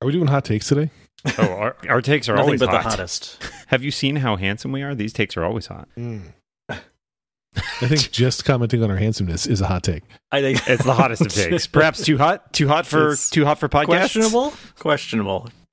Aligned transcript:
Are 0.00 0.06
we 0.06 0.12
doing 0.12 0.28
hot 0.28 0.44
takes 0.44 0.68
today? 0.68 0.90
Oh, 1.38 1.42
our, 1.54 1.76
our 1.88 2.00
takes 2.00 2.28
are 2.28 2.34
Nothing 2.36 2.44
always 2.46 2.60
but 2.60 2.68
hot. 2.68 2.82
the 2.84 2.88
hottest. 2.90 3.42
Have 3.66 3.82
you 3.82 3.90
seen 3.90 4.16
how 4.16 4.36
handsome 4.36 4.70
we 4.70 4.82
are? 4.82 4.94
These 4.94 5.12
takes 5.12 5.36
are 5.36 5.44
always 5.44 5.66
hot. 5.66 5.88
Mm. 5.96 6.22
I 6.70 7.86
think 7.88 8.12
just 8.12 8.44
commenting 8.44 8.82
on 8.84 8.90
our 8.90 8.96
handsomeness 8.96 9.44
is 9.46 9.60
a 9.60 9.66
hot 9.66 9.82
take. 9.82 10.04
I 10.30 10.40
think 10.40 10.60
It's 10.68 10.84
the 10.84 10.94
hottest 10.94 11.22
of 11.22 11.28
takes. 11.34 11.66
Perhaps 11.66 12.04
too 12.04 12.16
hot. 12.16 12.52
Too 12.52 12.68
hot 12.68 12.86
for 12.86 13.12
It's 13.12 13.30
too 13.30 13.44
hot 13.44 13.58
for 13.58 13.68
podcasts. 13.68 13.86
questionable. 13.86 14.52
Questionable. 14.78 15.48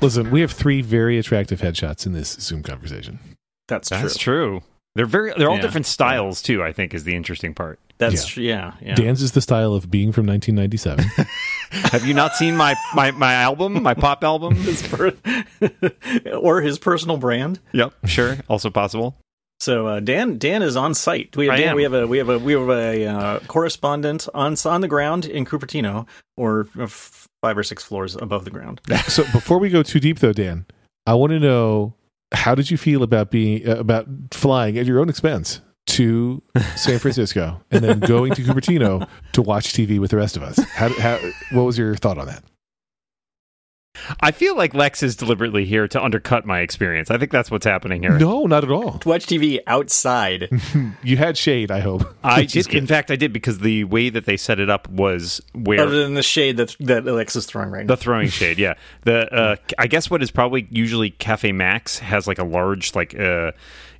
Listen, 0.00 0.30
we 0.30 0.40
have 0.40 0.52
three 0.52 0.80
very 0.82 1.18
attractive 1.18 1.60
headshots 1.60 2.06
in 2.06 2.12
this 2.12 2.32
Zoom 2.40 2.62
conversation. 2.62 3.18
That's, 3.68 3.88
That's 3.90 4.16
true. 4.16 4.60
true. 4.60 4.62
They're 4.96 5.06
very. 5.06 5.32
They're 5.36 5.48
all 5.48 5.56
Yeah. 5.56 5.62
different 5.62 5.86
styles 5.86 6.42
too. 6.42 6.62
I 6.64 6.72
think 6.72 6.94
is 6.94 7.04
the 7.04 7.14
interesting 7.14 7.54
part. 7.54 7.78
That's 7.98 8.26
true. 8.26 8.42
Yeah. 8.42 8.72
Yeah. 8.80 8.94
Dan's 8.94 9.22
is 9.22 9.32
the 9.32 9.40
style 9.40 9.74
of 9.74 9.90
being 9.90 10.10
from 10.10 10.26
1997. 10.26 11.04
Have 11.92 12.04
you 12.04 12.14
not 12.14 12.34
seen 12.34 12.56
my 12.56 12.74
my 12.94 13.12
my 13.12 13.34
album, 13.34 13.82
my 13.82 13.94
pop 13.94 14.24
album? 14.24 14.54
His 14.56 14.82
per- 14.82 15.14
or 16.36 16.60
his 16.60 16.78
personal 16.78 17.18
brand. 17.18 17.60
yep, 17.72 17.92
sure. 18.06 18.38
Also 18.48 18.70
possible. 18.70 19.16
So 19.60 19.86
uh, 19.86 20.00
Dan 20.00 20.38
Dan 20.38 20.62
is 20.62 20.74
on 20.74 20.94
site. 20.94 21.36
We 21.36 21.46
have 21.46 21.54
I 21.54 21.58
Dan, 21.60 21.68
am. 21.68 21.76
we 21.76 21.82
have 21.84 21.92
a 21.94 22.06
we 22.06 22.18
have 22.18 22.28
a 22.28 22.38
we 22.38 22.52
have 22.54 22.68
a 22.70 23.06
uh, 23.06 23.38
correspondent 23.40 24.26
on 24.34 24.56
on 24.64 24.80
the 24.80 24.88
ground 24.88 25.26
in 25.26 25.44
Cupertino, 25.44 26.06
or 26.36 26.66
uh, 26.78 26.84
f- 26.84 27.28
five 27.42 27.56
or 27.56 27.62
six 27.62 27.82
floors 27.82 28.16
above 28.16 28.44
the 28.44 28.50
ground. 28.50 28.80
so 29.08 29.22
before 29.32 29.58
we 29.58 29.68
go 29.70 29.82
too 29.82 30.00
deep, 30.00 30.18
though, 30.18 30.32
Dan, 30.32 30.66
I 31.06 31.14
want 31.14 31.30
to 31.30 31.40
know 31.40 31.94
how 32.32 32.54
did 32.54 32.70
you 32.70 32.76
feel 32.76 33.02
about 33.02 33.30
being 33.30 33.68
uh, 33.68 33.76
about 33.76 34.06
flying 34.30 34.78
at 34.78 34.86
your 34.86 35.00
own 35.00 35.08
expense 35.08 35.60
to 35.86 36.42
San 36.76 36.98
Francisco 37.00 37.60
and 37.70 37.82
then 37.82 38.00
going 38.00 38.34
to 38.34 38.42
Cupertino 38.42 39.08
to 39.32 39.42
watch 39.42 39.72
TV 39.72 39.98
with 39.98 40.10
the 40.10 40.16
rest 40.16 40.36
of 40.36 40.42
us? 40.42 40.58
How, 40.58 40.88
how 41.00 41.18
what 41.52 41.62
was 41.62 41.78
your 41.78 41.96
thought 41.96 42.18
on 42.18 42.26
that? 42.26 42.44
I 44.20 44.30
feel 44.30 44.56
like 44.56 44.74
Lex 44.74 45.02
is 45.02 45.16
deliberately 45.16 45.64
here 45.64 45.88
to 45.88 46.02
undercut 46.02 46.44
my 46.46 46.60
experience. 46.60 47.10
I 47.10 47.18
think 47.18 47.30
that's 47.30 47.50
what's 47.50 47.66
happening 47.66 48.02
here. 48.02 48.18
No, 48.18 48.46
not 48.46 48.64
at 48.64 48.70
all. 48.70 48.98
To 48.98 49.08
watch 49.08 49.26
TV 49.26 49.60
outside. 49.66 50.48
You 51.02 51.16
had 51.16 51.36
shade, 51.36 51.70
I 51.70 51.80
hope. 51.80 52.02
I 52.22 52.40
Which 52.40 52.56
is 52.56 52.66
did. 52.66 52.76
In 52.76 52.86
fact, 52.86 53.10
I 53.10 53.16
did 53.16 53.32
because 53.32 53.58
the 53.58 53.84
way 53.84 54.10
that 54.10 54.26
they 54.26 54.36
set 54.36 54.60
it 54.60 54.68
up 54.68 54.88
was 54.88 55.40
where 55.54 55.80
Other 55.80 56.02
than 56.02 56.14
the 56.14 56.22
shade 56.22 56.56
that 56.58 56.76
that 56.80 57.06
Alex 57.06 57.36
is 57.36 57.46
throwing 57.46 57.70
right 57.70 57.86
now. 57.86 57.94
The 57.94 58.00
throwing 58.00 58.28
shade, 58.28 58.58
yeah. 58.58 58.74
The 59.02 59.32
uh, 59.34 59.56
I 59.78 59.86
guess 59.86 60.10
what 60.10 60.22
is 60.22 60.30
probably 60.30 60.68
usually 60.70 61.10
Cafe 61.10 61.52
Max 61.52 61.98
has 61.98 62.26
like 62.26 62.38
a 62.38 62.44
large 62.44 62.94
like 62.94 63.18
uh, 63.18 63.52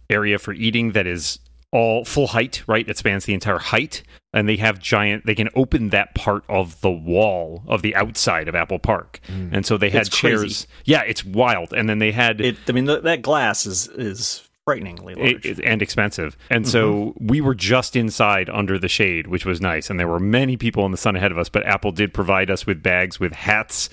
area 0.09 0.39
for 0.39 0.53
eating 0.53 0.93
that 0.93 1.07
is 1.07 1.39
all 1.73 2.05
full 2.05 2.29
height, 2.29 2.63
right? 2.67 2.89
It 2.89 2.99
spans 2.99 3.25
the 3.25 3.35
entire 3.35 3.59
height, 3.59 4.03
and 4.33 4.49
they 4.49 4.57
have 4.57 4.79
giant. 4.79 5.27
They 5.27 5.35
can 5.35 5.49
open 5.55 5.91
that 5.91 6.15
part 6.15 6.45
of 6.49 6.81
the 6.81 6.91
wall 6.91 7.63
of 7.69 7.83
the 7.83 7.95
outside 7.95 8.49
of 8.49 8.55
Apple 8.55 8.79
Park, 8.79 9.21
hmm. 9.27 9.51
and 9.53 9.65
so 9.65 9.77
they 9.77 9.91
had 9.91 10.03
It's 10.07 10.21
crazy. 10.21 10.37
chairs. 10.37 10.67
Yeah, 10.85 11.03
it's 11.03 11.25
wild. 11.25 11.73
And 11.73 11.89
then 11.89 11.99
they 11.99 12.13
had 12.13 12.41
It, 12.41 12.57
I 12.69 12.73
mean, 12.73 12.87
th- 12.87 13.03
that 13.03 13.23
glass 13.23 13.67
is 13.67 13.89
is 13.89 14.43
frighteningly 14.67 15.15
large. 15.15 15.47
it- 15.47 15.61
and 15.65 15.81
expensive. 15.83 16.37
And 16.49 16.69
so 16.69 16.93
mm-hmm. 16.93 17.27
we 17.27 17.41
were 17.41 17.55
just 17.55 17.97
inside 17.97 18.49
under 18.51 18.79
the 18.79 18.89
shade, 18.89 19.27
which 19.27 19.45
was 19.47 19.61
nice. 19.61 19.91
And 19.91 19.99
there 19.99 20.07
were 20.07 20.21
many 20.21 20.57
people 20.57 20.85
in 20.87 20.93
the 20.93 20.99
sun 20.99 21.17
ahead 21.17 21.33
of 21.33 21.39
us, 21.39 21.49
but 21.49 21.65
Apple 21.67 21.93
did 21.93 22.13
provide 22.13 22.51
us 22.51 22.67
with 22.67 22.83
bags 22.83 23.19
with 23.19 23.33
hats, 23.33 23.89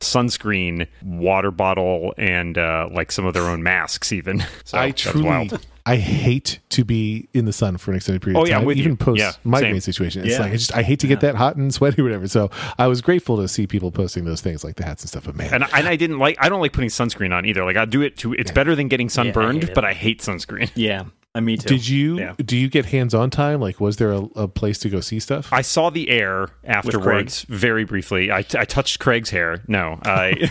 sunscreen, 0.00 0.86
water 1.04 1.50
bottle, 1.50 2.14
and 2.18 2.58
uh, 2.58 2.88
like 2.92 3.12
some 3.12 3.24
of 3.26 3.34
their 3.34 3.44
own 3.44 3.62
masks, 3.62 4.12
even. 4.12 4.44
So 4.64 4.78
I 4.78 4.86
that's 4.88 5.02
truly, 5.02 5.26
wild. 5.26 5.66
I 5.86 5.96
hate 5.96 6.60
to 6.70 6.84
be 6.84 7.28
in 7.32 7.44
the 7.46 7.52
sun 7.52 7.76
for 7.78 7.90
an 7.90 7.96
extended 7.96 8.22
period 8.22 8.38
Oh, 8.38 8.42
of 8.42 8.48
yeah, 8.48 8.58
time. 8.58 8.66
with 8.66 8.76
even 8.76 8.92
you. 8.92 8.96
post 8.96 9.18
Yeah, 9.18 9.32
migraine 9.42 9.74
same. 9.74 9.80
situation. 9.80 10.22
It's 10.22 10.32
Yeah. 10.32 10.40
like 10.42 10.52
I 10.52 10.56
just 10.56 10.74
I 10.76 10.82
hate 10.82 11.00
to 11.00 11.06
get 11.08 11.20
that 11.20 11.34
hot 11.34 11.56
and 11.56 11.72
sweaty 11.74 12.00
or 12.00 12.04
whatever. 12.04 12.28
So 12.28 12.50
I 12.78 12.86
was 12.86 13.00
grateful 13.00 13.36
to 13.38 13.48
see 13.48 13.66
people 13.66 13.90
posting 13.90 14.24
those 14.26 14.40
things 14.42 14.62
like 14.62 14.76
the 14.76 14.84
hats 14.84 15.02
and 15.02 15.08
stuff. 15.08 15.24
But 15.24 15.34
man, 15.36 15.52
And, 15.52 15.64
I- 15.64 15.78
and 15.78 15.88
I 15.88 15.96
didn't 15.96 16.18
like. 16.18 16.36
I 16.38 16.48
don't 16.48 16.60
like 16.60 16.72
putting 16.72 16.90
sunscreen 16.90 17.34
on 17.34 17.44
either. 17.46 17.64
Like 17.64 17.76
I 17.76 17.84
do 17.86 18.02
it 18.02 18.16
to. 18.18 18.32
It's 18.34 18.50
better 18.52 18.76
than 18.76 18.86
getting 18.88 19.08
sunburned, 19.08 19.62
hate 19.62 19.70
it. 19.70 19.74
but 19.74 19.84
I 19.84 19.94
hate 19.94 20.20
sunscreen. 20.20 20.70
yeah, 20.76 21.04
uh, 21.34 21.40
me 21.40 21.56
too. 21.56 21.68
did 21.68 21.86
you 21.86 22.18
Yeah. 22.18 22.34
do 22.44 22.56
you 22.56 22.68
get 22.68 22.86
hands 22.86 23.14
on 23.14 23.30
time? 23.30 23.60
Like, 23.60 23.78
was 23.80 23.98
there 23.98 24.10
a, 24.12 24.22
a 24.34 24.48
place 24.48 24.78
to 24.80 24.88
go 24.88 25.00
see 25.00 25.20
stuff? 25.20 25.48
I 25.52 25.62
saw 25.62 25.88
the 25.90 26.08
air 26.10 26.48
afterwards, 26.64 27.42
very 27.48 27.84
briefly. 27.84 28.32
I, 28.32 28.38
I 28.38 28.64
touched 28.64 28.98
Craig's 28.98 29.30
hair. 29.30 29.62
No, 29.68 29.98
I 30.04 30.48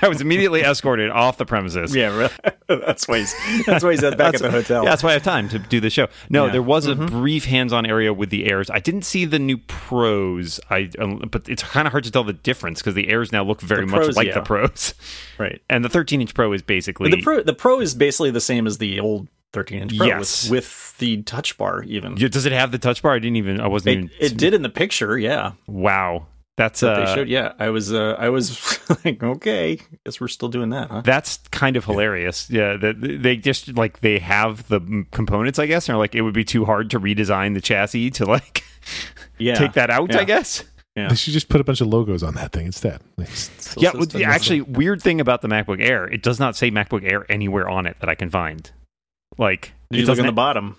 I 0.02 0.08
was 0.08 0.20
immediately 0.20 0.60
escorted 0.62 1.10
off 1.10 1.38
the 1.38 1.46
premises. 1.46 1.94
Yeah, 1.96 2.14
really. 2.16 2.32
that's 2.84 3.08
why 3.08 3.18
he's 3.20 3.34
that's 3.66 3.82
why 3.82 3.92
he's 3.92 4.04
at 4.04 4.18
back 4.18 4.34
at 4.34 4.42
the 4.42 4.50
hotel. 4.50 4.84
Yeah, 4.84 4.90
that's 4.90 5.02
why 5.02 5.10
I 5.10 5.12
have 5.14 5.22
time 5.22 5.48
to 5.50 5.58
do 5.58 5.80
the 5.80 5.90
show. 5.90 6.08
No, 6.28 6.46
Yeah. 6.46 6.52
there 6.52 6.62
was 6.62 6.86
a 6.86 6.94
brief 6.94 7.46
hands-on 7.46 7.86
area 7.86 8.12
with 8.12 8.28
the 8.30 8.50
airs. 8.50 8.68
I 8.70 8.80
didn't 8.80 9.02
see 9.02 9.24
the 9.24 9.38
new 9.38 9.56
pros. 9.56 10.60
I 10.70 10.90
um, 10.98 11.20
but 11.30 11.48
it's 11.48 11.62
kind 11.62 11.86
of 11.86 11.92
hard 11.92 12.04
to 12.04 12.10
tell 12.10 12.24
the 12.24 12.32
difference 12.34 12.80
because 12.80 12.94
the 12.94 13.08
airs 13.08 13.32
now 13.32 13.42
look 13.42 13.60
very 13.62 13.86
The 13.86 13.92
much 13.92 14.16
like 14.16 14.26
yeah. 14.28 14.34
the 14.34 14.42
pros. 14.42 14.92
right. 15.38 15.62
And 15.70 15.84
the 15.84 15.88
13-inch 15.88 16.34
Pro 16.34 16.52
is 16.52 16.60
basically 16.62 17.08
But 17.10 17.16
the 17.16 17.22
pro 17.22 17.42
the 17.42 17.54
pro 17.54 17.80
is 17.80 17.94
basically 17.94 18.30
the 18.30 18.40
same 18.40 18.66
as 18.66 18.78
the 18.78 19.00
old 19.00 19.28
13 19.52 19.82
inch 19.82 19.96
pro 19.96 20.06
Yes. 20.06 20.44
with, 20.50 20.64
with 20.64 20.94
the 20.98 21.22
touch 21.22 21.56
bar 21.58 21.82
even. 21.84 22.16
Yeah, 22.16 22.28
Does 22.28 22.46
it 22.46 22.52
have 22.52 22.72
the 22.72 22.78
touch 22.78 23.02
bar? 23.02 23.14
I 23.14 23.18
didn't 23.18 23.36
even. 23.36 23.60
I 23.60 23.66
wasn't 23.66 23.88
It, 23.88 23.98
even. 23.98 24.10
it 24.20 24.36
did 24.36 24.54
in 24.54 24.62
the 24.62 24.68
picture, 24.68 25.18
yeah. 25.18 25.52
Wow, 25.66 26.26
that's 26.56 26.80
That 26.80 26.98
uh, 26.98 27.06
they 27.06 27.14
showed, 27.14 27.28
yeah. 27.28 27.52
I 27.58 27.70
was 27.70 27.92
uh, 27.92 28.16
I 28.18 28.28
was 28.28 28.78
like, 29.04 29.22
okay, 29.22 29.78
guess 30.04 30.20
we're 30.20 30.28
still 30.28 30.48
doing 30.48 30.70
that, 30.70 30.90
huh? 30.90 31.00
That's 31.04 31.38
kind 31.50 31.76
of 31.76 31.84
hilarious. 31.84 32.50
Yeah, 32.50 32.76
that 32.76 33.00
they 33.00 33.36
just 33.36 33.74
like 33.76 34.00
they 34.00 34.18
have 34.18 34.68
the 34.68 35.04
components, 35.12 35.58
I 35.58 35.66
guess, 35.66 35.88
or 35.88 35.96
like 35.96 36.14
it 36.14 36.22
would 36.22 36.34
be 36.34 36.44
too 36.44 36.64
hard 36.64 36.90
to 36.90 37.00
redesign 37.00 37.54
the 37.54 37.60
chassis 37.60 38.10
to 38.12 38.26
like 38.26 38.64
Yeah. 39.38 39.54
take 39.54 39.74
that 39.74 39.88
out. 39.90 40.12
Yeah. 40.12 40.18
I 40.20 40.24
guess. 40.24 40.64
Yeah. 40.96 41.08
They 41.10 41.14
should 41.14 41.32
just 41.32 41.48
put 41.48 41.60
a 41.60 41.64
bunch 41.64 41.80
of 41.80 41.86
logos 41.86 42.24
on 42.24 42.34
that 42.34 42.52
thing 42.52 42.66
instead. 42.66 43.00
Yeah, 43.76 43.92
well, 43.94 44.06
actually, 44.24 44.62
weird 44.62 45.00
thing 45.00 45.20
about 45.20 45.42
the 45.42 45.48
MacBook 45.48 45.80
Air, 45.80 46.06
it 46.06 46.22
does 46.22 46.40
not 46.40 46.56
say 46.56 46.70
MacBook 46.72 47.08
Air 47.08 47.30
anywhere 47.30 47.68
on 47.68 47.86
it 47.86 47.96
that 48.00 48.08
I 48.08 48.16
can 48.16 48.30
find. 48.30 48.68
Like, 49.38 49.72
Did 49.90 50.00
you 50.00 50.02
look 50.06 50.08
doesn't 50.12 50.24
on 50.24 50.26
the 50.26 50.32
bottom? 50.32 50.76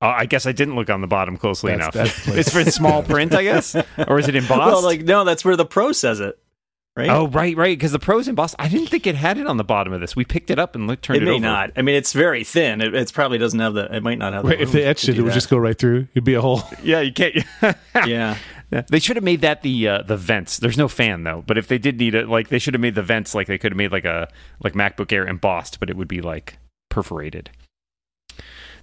Uh, 0.00 0.14
I 0.16 0.26
guess 0.26 0.46
I 0.46 0.52
didn't 0.52 0.76
look 0.76 0.90
on 0.90 1.00
the 1.00 1.06
bottom 1.06 1.36
closely 1.36 1.72
That's- 1.76 1.94
enough. 1.94 2.24
that's 2.24 2.28
it's 2.38 2.50
for 2.52 2.64
small 2.70 3.02
print, 3.02 3.34
I 3.34 3.42
guess, 3.42 3.74
or 4.08 4.18
is 4.18 4.28
it 4.28 4.36
embossed? 4.36 4.60
Well, 4.60 4.82
like 4.82 5.02
no, 5.02 5.24
that's 5.24 5.44
where 5.44 5.56
the 5.56 5.66
pro 5.66 5.92
says 5.92 6.20
it. 6.20 6.38
Right? 6.96 7.10
oh, 7.10 7.28
right, 7.28 7.56
right, 7.56 7.78
because 7.78 7.92
the 7.92 8.00
Pro's 8.00 8.26
embossed. 8.26 8.56
I 8.58 8.66
didn't 8.66 8.88
think 8.88 9.06
it 9.06 9.14
had 9.14 9.38
it 9.38 9.46
on 9.46 9.56
the 9.56 9.62
bottom 9.62 9.92
of 9.92 10.00
this. 10.00 10.16
We 10.16 10.24
picked 10.24 10.50
it 10.50 10.58
up 10.58 10.74
and 10.74 10.88
looked, 10.88 11.04
turned 11.04 11.18
it 11.18 11.22
it, 11.22 11.26
may 11.26 11.32
over. 11.34 11.40
not. 11.42 11.70
I 11.76 11.82
mean, 11.82 11.94
it's 11.94 12.12
very 12.12 12.42
thin. 12.42 12.80
It, 12.80 12.92
it's 12.92 13.12
probably 13.12 13.38
doesn't 13.38 13.60
have 13.60 13.72
the. 13.74 13.94
It 13.94 14.02
might 14.02 14.18
not 14.18 14.32
have. 14.32 14.42
The 14.42 14.48
Right, 14.48 14.60
if 14.60 14.72
they 14.72 14.82
etched 14.82 15.08
it, 15.08 15.12
do 15.12 15.20
it 15.20 15.22
would 15.22 15.30
that. 15.30 15.34
just 15.34 15.48
go 15.48 15.58
right 15.58 15.78
through. 15.78 16.08
It'd 16.14 16.24
be 16.24 16.34
a 16.34 16.40
hole. 16.40 16.62
Yeah, 16.82 16.98
you 17.00 17.12
can't. 17.12 17.36
yeah. 18.04 18.36
Yeah. 18.72 18.82
They 18.90 18.98
should 18.98 19.14
have 19.14 19.22
made 19.22 19.42
that 19.42 19.62
the 19.62 19.86
uh, 19.88 20.02
the 20.02 20.16
vents. 20.16 20.58
There's 20.58 20.76
no 20.76 20.88
fan 20.88 21.22
though, 21.22 21.44
but 21.46 21.56
if 21.56 21.68
they 21.68 21.78
did 21.78 21.98
need 22.00 22.16
it, 22.16 22.28
like 22.28 22.48
they 22.48 22.58
should 22.58 22.74
have 22.74 22.80
made 22.80 22.96
the 22.96 23.02
vents 23.02 23.32
like 23.32 23.46
they 23.46 23.58
could 23.58 23.70
have 23.70 23.78
made 23.78 23.92
like 23.92 24.04
a 24.04 24.28
like 24.60 24.72
MacBook 24.72 25.12
Air 25.12 25.24
embossed, 25.24 25.78
but 25.78 25.90
it 25.90 25.96
would 25.96 26.08
be 26.08 26.20
like 26.20 26.58
perforated. 26.90 27.50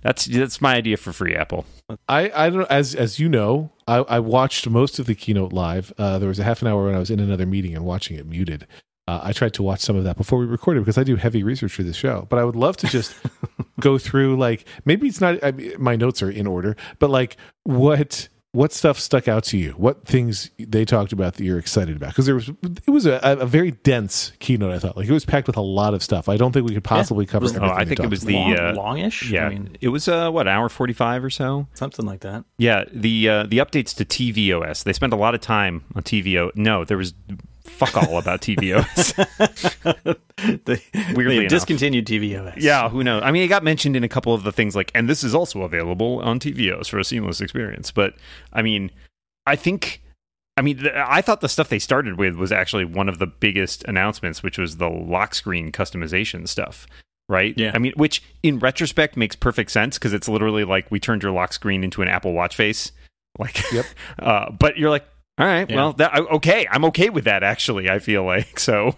That's 0.05 0.25
that's 0.25 0.61
my 0.61 0.75
idea 0.75 0.97
for 0.97 1.11
free 1.11 1.35
Apple. 1.35 1.66
I, 2.07 2.31
I 2.35 2.49
don't 2.51 2.69
as 2.69 2.93
as 2.93 3.17
you 3.17 3.27
know, 3.27 3.71
I, 3.88 3.97
I 3.97 4.19
watched 4.19 4.69
most 4.69 4.99
of 4.99 5.07
the 5.07 5.16
keynote 5.16 5.51
live. 5.51 5.91
Uh, 5.97 6.19
there 6.19 6.29
was 6.29 6.38
a 6.38 6.43
half 6.43 6.61
an 6.61 6.67
hour 6.67 6.85
when 6.85 6.93
I 6.93 6.99
was 6.99 7.09
in 7.09 7.19
another 7.19 7.47
meeting 7.47 7.75
and 7.75 7.83
watching 7.83 8.15
it 8.15 8.27
muted. 8.27 8.67
Uh, 9.07 9.21
I 9.23 9.33
tried 9.33 9.55
to 9.55 9.63
watch 9.63 9.79
some 9.79 9.95
of 9.95 10.03
that 10.03 10.15
before 10.15 10.38
we 10.38 10.45
recorded 10.45 10.81
because 10.81 10.99
I 10.99 11.03
do 11.03 11.15
heavy 11.15 11.41
research 11.41 11.73
for 11.73 11.81
this 11.81 11.95
show. 11.95 12.27
But 12.29 12.38
I 12.38 12.44
would 12.44 12.55
love 12.55 12.77
to 12.77 12.88
just 12.88 13.15
go 13.79 13.97
through 13.97 14.38
like 14.38 14.67
maybe 14.85 15.07
it's 15.07 15.21
not 15.21 15.44
I 15.44 15.51
mean, 15.51 15.73
my 15.79 15.95
notes 15.95 16.21
are 16.21 16.29
in 16.29 16.45
order, 16.45 16.75
but 16.99 17.09
like 17.09 17.38
what 17.63 18.29
what 18.55 18.71
stuff 18.73 18.97
stuck 18.99 19.27
out 19.27 19.43
to 19.45 19.57
you? 19.57 19.71
What 19.73 20.05
things 20.05 20.49
they 20.57 20.85
talked 20.85 21.11
about 21.13 21.35
that 21.35 21.43
you're 21.43 21.59
excited 21.59 21.95
about? 21.95 22.09
Because 22.09 22.25
there 22.25 22.35
was 22.35 22.49
it 22.63 22.89
was 22.89 23.05
a, 23.05 23.19
a 23.23 23.45
very 23.45 23.71
dense 23.71 24.31
keynote. 24.39 24.71
I 24.73 24.79
thought 24.79 24.97
like 24.97 25.07
it 25.07 25.11
was 25.13 25.25
packed 25.25 25.47
with 25.47 25.57
a 25.57 25.61
lot 25.61 25.93
of 25.93 26.01
stuff. 26.01 26.27
I 26.29 26.38
don't 26.38 26.51
think 26.53 26.67
we 26.67 26.73
could 26.73 26.83
possibly 26.83 27.25
cover. 27.25 27.44
was- 27.44 27.51
everything 27.56 27.69
Oh, 27.69 27.74
I 27.80 27.85
think 27.85 28.00
it 28.00 28.09
was 28.09 28.24
about. 28.24 28.30
the, 28.30 28.35
Long, 28.35 28.57
uh, 28.57 28.74
longish. 28.75 29.30
Yeah, 29.30 29.45
I 29.45 29.50
mean, 29.50 29.77
it 29.81 29.89
was 29.89 30.07
uh 30.07 30.31
what 30.31 30.47
hour 30.47 30.69
forty 30.69 30.94
five 30.94 31.24
or 31.24 31.30
so. 31.30 31.68
something 31.74 32.06
like 32.06 32.21
that. 32.21 32.45
Yeah, 32.57 32.85
the 32.91 33.30
uh, 33.30 33.44
the 33.44 33.57
updates 33.59 33.94
to 33.97 34.06
tvOS. 34.06 34.83
They 34.83 34.94
spent 34.94 35.13
a 35.13 35.18
lot 35.18 35.35
of 35.35 35.41
time 35.41 35.83
on 35.95 36.01
TVO. 36.03 36.51
No, 36.56 36.83
there 36.85 36.97
was 36.97 37.13
fuck 37.65 37.95
all 37.97 38.17
about 38.17 38.41
tvOS. 38.41 39.13
they, 40.65 40.81
Weirdly 41.13 41.39
they 41.39 41.47
discontinued 41.47 42.06
TVOS. 42.06 42.56
Yeah, 42.57 42.89
who 42.89 43.03
knows? 43.03 43.23
I 43.23 43.31
mean, 43.31 43.44
it 43.44 43.47
got 43.47 43.63
mentioned 43.63 43.95
in 43.95 44.03
a 44.03 44.09
couple 44.09 44.33
of 44.33 44.44
the 44.44 44.51
things 44.51 44.75
like, 44.75 44.91
and 44.95 45.09
this 45.09 45.23
is 45.23 45.35
also 45.35 45.63
available 45.63 46.19
on 46.21 46.39
TVOs 46.39 46.89
for 46.89 47.00
a 47.00 47.03
seamless 47.03 47.41
experience. 47.41 47.91
But 47.91 48.15
I 48.53 48.62
mean, 48.62 48.91
I 49.45 49.56
think, 49.56 50.01
I 50.57 50.62
mean, 50.62 50.77
th- 50.77 50.94
I 50.95 51.21
thought 51.21 51.41
the 51.41 51.50
stuff 51.50 51.69
they 51.69 51.79
started 51.79 52.17
with 52.17 52.35
was 52.35 52.51
actually 52.51 52.85
one 52.85 53.09
of 53.09 53.19
the 53.19 53.27
biggest 53.27 53.83
announcements, 53.85 54.41
which 54.44 54.57
was 54.57 54.77
the 54.77 54.89
lock 54.89 55.35
screen 55.35 55.71
customization 55.71 56.47
stuff. 56.47 56.88
Right? 57.27 57.56
Yeah. 57.57 57.71
I 57.73 57.79
mean, 57.79 57.94
which 57.95 58.21
in 58.44 58.59
retrospect 58.59 59.18
makes 59.18 59.35
perfect 59.35 59.71
sense 59.71 59.97
because 59.97 60.13
it's 60.13 60.27
literally 60.27 60.63
like 60.63 60.91
we 60.91 61.00
turned 61.00 61.23
your 61.23 61.31
lock 61.31 61.53
screen 61.53 61.83
into 61.83 62.03
an 62.03 62.07
Apple 62.07 62.33
Watch 62.33 62.56
face. 62.56 62.91
Like, 63.39 63.63
Yep. 63.71 63.85
Uh, 64.19 64.51
but 64.51 64.77
you're 64.77 64.91
like, 64.91 65.06
all 65.37 65.45
right, 65.45 65.69
Yeah. 65.69 65.75
well, 65.75 65.93
that, 65.93 66.17
okay, 66.17 66.67
I'm 66.69 66.85
okay 66.85 67.09
with 67.09 67.25
that. 67.25 67.43
Actually, 67.43 67.89
I 67.89 67.99
feel 67.99 68.23
like 68.23 68.59
so. 68.59 68.95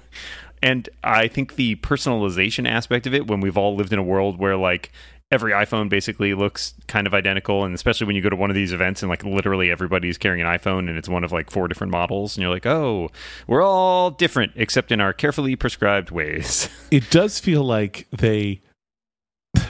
and 0.62 0.88
I 1.04 1.28
think 1.28 1.56
the 1.56 1.76
personalization 1.78 2.70
aspect 2.70 3.08
of 3.08 3.14
it, 3.14 3.28
when 3.28 3.42
we've 3.42 3.58
all 3.58 3.76
lived 3.76 3.94
in 3.94 4.00
a 4.00 4.04
world 4.04 4.38
where 4.40 4.56
like 4.56 4.92
every 5.30 5.52
iPhone 5.52 5.90
basically 5.90 6.34
looks 6.34 6.74
kind 6.88 7.06
of 7.06 7.14
identical, 7.14 7.66
and 7.66 7.76
especially 7.76 8.08
when 8.08 8.16
you 8.16 8.22
go 8.22 8.30
to 8.30 8.36
one 8.36 8.50
of 8.50 8.56
these 8.56 8.72
events 8.72 9.02
and 9.04 9.10
like 9.10 9.24
literally 9.26 9.70
everybody's 9.70 10.18
carrying 10.18 10.46
an 10.46 10.48
iPhone 10.48 10.88
and 10.88 10.98
it's 10.98 11.10
one 11.10 11.24
of 11.24 11.32
like 11.32 11.52
four 11.52 11.68
different 11.68 11.92
models, 11.92 12.38
and 12.38 12.44
you're 12.44 12.54
like, 12.54 12.66
oh, 12.66 13.10
we're 13.48 13.62
all 13.62 14.10
different 14.12 14.54
except 14.56 14.92
in 14.92 15.02
our 15.02 15.12
carefully 15.14 15.56
prescribed 15.56 16.12
ways. 16.12 16.70
it 16.92 17.10
does 17.10 17.40
feel 17.40 17.64
like 17.64 18.08
they 18.18 18.62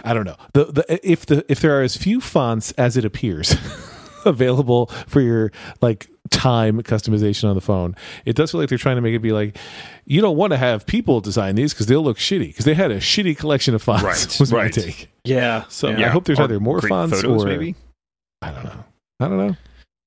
I 0.03 0.13
don't 0.13 0.25
know. 0.25 0.37
The, 0.53 0.65
the 0.65 1.09
if 1.11 1.25
the 1.25 1.43
if 1.49 1.59
there 1.59 1.77
are 1.79 1.81
as 1.81 1.97
few 1.97 2.21
fonts 2.21 2.71
as 2.73 2.95
it 2.97 3.03
appears 3.05 3.55
available 4.27 4.88
for 5.07 5.21
your 5.21 5.51
like 5.81 6.09
time 6.29 6.81
customization 6.83 7.50
on 7.50 7.56
the 7.56 7.62
phone, 7.62 7.95
it 8.25 8.35
does 8.35 8.51
feel 8.51 8.59
like 8.59 8.69
they're 8.69 8.77
trying 8.77 8.97
to 8.97 9.01
make 9.01 9.15
it 9.15 9.19
be 9.19 9.31
like 9.31 9.57
you 10.06 10.21
don't 10.21 10.38
want 10.38 10.51
to 10.51 10.57
have 10.57 10.85
people 10.85 11.21
design 11.21 11.56
these 11.56 11.74
because 11.74 11.88
they'll 11.88 12.03
look 12.03 12.18
shitty 12.18 12.47
because 12.50 12.65
they 12.65 12.74
had 12.74 12.91
a 12.91 12.97
shitty 12.97 13.38
collection 13.38 13.74
of 13.74 13.81
fonts. 13.81 14.03
Right, 14.03 14.38
was 14.39 14.51
my 14.51 14.69
take. 14.69 15.09
Yeah. 15.24 15.65
So 15.69 15.89
yeah. 15.89 16.06
I 16.06 16.09
hope 16.09 16.25
there's 16.25 16.39
Or 16.39 16.44
either 16.44 16.59
more 16.59 16.79
create 16.79 16.89
fonts 16.89 17.21
photos, 17.21 17.44
or 17.44 17.47
maybe. 17.47 17.75
I 18.41 18.51
don't 18.51 18.63
know. 18.63 18.83
I 19.19 19.27
don't 19.27 19.38
know. 19.38 19.56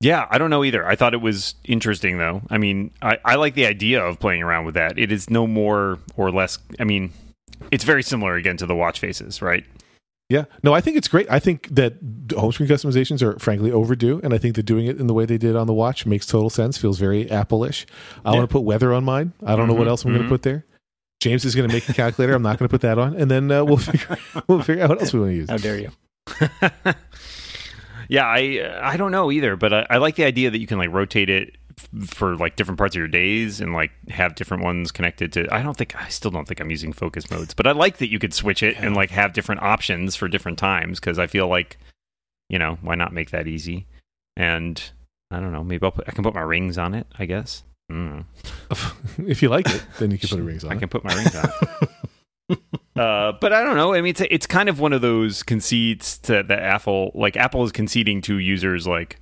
Yeah, 0.01 0.27
I 0.31 0.39
don't 0.39 0.49
know 0.49 0.65
either. 0.65 0.87
I 0.87 0.97
thought 0.97 1.13
it 1.13 1.21
was 1.21 1.55
interesting 1.65 2.17
though. 2.17 2.41
I 2.49 2.57
mean, 2.57 2.91
I, 3.03 3.19
I 3.25 3.35
like 3.35 3.55
the 3.55 3.67
idea 3.67 4.03
of 4.03 4.19
playing 4.19 4.43
around 4.43 4.65
with 4.65 4.75
that. 4.75 4.99
It 4.99 5.13
is 5.13 5.29
no 5.29 5.47
more 5.47 5.99
or 6.17 6.31
less. 6.31 6.59
I 6.79 6.85
mean, 6.85 7.13
it's 7.71 7.85
very 7.85 8.03
similar 8.03 8.35
again 8.37 8.57
to 8.59 8.67
the 8.67 8.75
watch 8.75 8.99
faces, 8.99 9.43
right? 9.43 9.65
Yeah, 10.31 10.45
no, 10.63 10.73
I 10.73 10.81
think 10.81 10.97
it's 10.97 11.09
great. 11.09 11.27
I 11.29 11.41
think 11.41 11.67
that 11.75 11.95
home 12.37 12.53
screen 12.53 12.69
customizations 12.69 13.21
are 13.21 13.37
frankly 13.41 13.73
overdue, 13.73 14.21
and 14.23 14.33
I 14.33 14.39
think 14.39 14.55
that 14.55 14.63
doing 14.63 14.87
it 14.87 14.99
in 14.99 15.09
the 15.09 15.13
way 15.13 15.25
they 15.27 15.37
did 15.39 15.57
on 15.57 15.67
the 15.67 15.75
watch 15.75 16.07
makes 16.07 16.25
total 16.25 16.49
sense. 16.49 16.79
Feels 16.79 17.01
very 17.01 17.29
Apple-ish. 17.29 17.85
I 18.25 18.31
Yeah. 18.31 18.39
want 18.39 18.49
to 18.49 18.53
put 18.53 18.61
weather 18.63 18.93
on 18.95 19.03
mine. 19.05 19.33
I 19.45 19.57
don't 19.57 19.67
know 19.67 19.75
what 19.75 19.87
Mhm, 19.89 19.91
else 19.91 20.05
I'm 20.05 20.13
going 20.13 20.23
mhm. 20.23 20.27
to 20.27 20.31
put 20.31 20.43
there. 20.43 20.65
James 21.21 21.45
is 21.45 21.55
going 21.57 21.69
to 21.69 21.75
make 21.75 21.87
a 21.89 21.93
calculator. 21.93 22.33
I'm 22.35 22.43
not 22.43 22.59
going 22.61 22.69
to 22.69 22.73
put 22.73 22.81
that 22.83 22.97
on, 22.97 23.15
and 23.17 23.29
then 23.31 23.51
uh, 23.51 23.65
we'll 23.65 23.77
figure 23.91 24.17
we'll 24.47 24.63
figure 24.63 24.85
out 24.85 24.91
what 24.91 25.01
else 25.01 25.13
we 25.13 25.19
want 25.21 25.33
to 25.33 25.37
use. 25.37 25.51
How 25.51 25.57
dare 25.59 25.79
you? 25.79 25.91
yeah, 28.09 28.25
I 28.27 28.81
I 28.83 28.97
don't 28.97 29.11
know 29.13 29.31
either, 29.33 29.57
but 29.57 29.73
I, 29.73 29.87
I 29.91 29.97
like 29.99 30.15
the 30.17 30.25
idea 30.25 30.51
that 30.51 30.59
you 30.59 30.67
can 30.67 30.79
like 30.79 30.91
rotate 30.93 31.29
it 31.29 31.57
for 32.07 32.37
like 32.37 32.57
different 32.57 32.79
parts 32.79 32.95
of 32.95 32.99
your 32.99 33.09
days 33.09 33.61
and 33.61 33.73
like 33.73 33.91
have 34.09 34.35
different 34.35 34.63
ones 34.63 34.93
connected 34.93 35.33
to. 35.35 35.53
I 35.53 35.63
don't 35.63 35.77
think 35.77 35.95
I 35.97 36.09
still 36.09 36.31
don't 36.31 36.47
think 36.47 36.61
I'm 36.61 36.71
using 36.71 36.93
focus 36.93 37.31
modes, 37.31 37.55
but 37.55 37.67
I 37.67 37.73
like 37.73 37.99
that 37.99 38.11
you 38.11 38.19
could 38.19 38.35
switch 38.35 38.63
it 38.63 38.77
and 38.79 38.95
like 38.95 39.11
have 39.11 39.33
different 39.33 39.63
options 39.63 40.17
for 40.17 40.29
different 40.29 40.59
times 40.59 41.01
because 41.01 41.19
I 41.19 41.27
feel 41.27 41.49
like 41.49 41.79
you 42.49 42.59
know 42.59 42.79
why 42.83 42.95
not 42.95 43.13
make 43.13 43.31
that 43.31 43.47
easy 43.47 43.87
and. 44.37 44.83
I 45.33 45.39
don't 45.39 45.53
know. 45.53 45.63
Maybe 45.63 45.85
I'll 45.87 45.93
put, 45.93 46.09
I 46.09 46.11
can 46.11 46.25
put 46.25 46.35
my 46.35 46.41
rings 46.41 46.77
on 46.77 46.93
it. 46.93 47.07
I 47.17 47.25
guess. 47.25 47.63
Mm. 47.91 48.25
if 49.29 49.43
you 49.43 49.49
like 49.49 49.69
it, 49.69 49.85
then 49.99 50.11
you 50.11 50.19
can 50.19 50.29
put 50.29 50.39
a 50.39 50.43
rings 50.43 50.65
on. 50.65 50.73
I 50.73 50.75
it. 50.75 50.79
can 50.81 50.89
put 50.89 51.05
my 51.05 51.15
rings 51.15 51.35
on. 51.35 51.51
it. 52.49 52.59
uh, 52.97 53.33
but 53.41 53.53
I 53.53 53.63
don't 53.63 53.77
know. 53.77 53.95
I 53.95 54.01
mean, 54.01 54.11
it's 54.11 54.21
it's 54.23 54.47
kind 54.47 54.69
of 54.69 54.81
one 54.81 54.93
of 54.93 55.03
those 55.03 55.43
conceits 55.43 56.19
to, 56.19 56.43
that 56.43 56.59
Apple, 56.59 57.13
like 57.15 57.37
Apple, 57.37 57.65
is 57.65 57.73
conceding 57.73 58.23
to 58.23 58.39
users, 58.39 58.87
like 58.87 59.21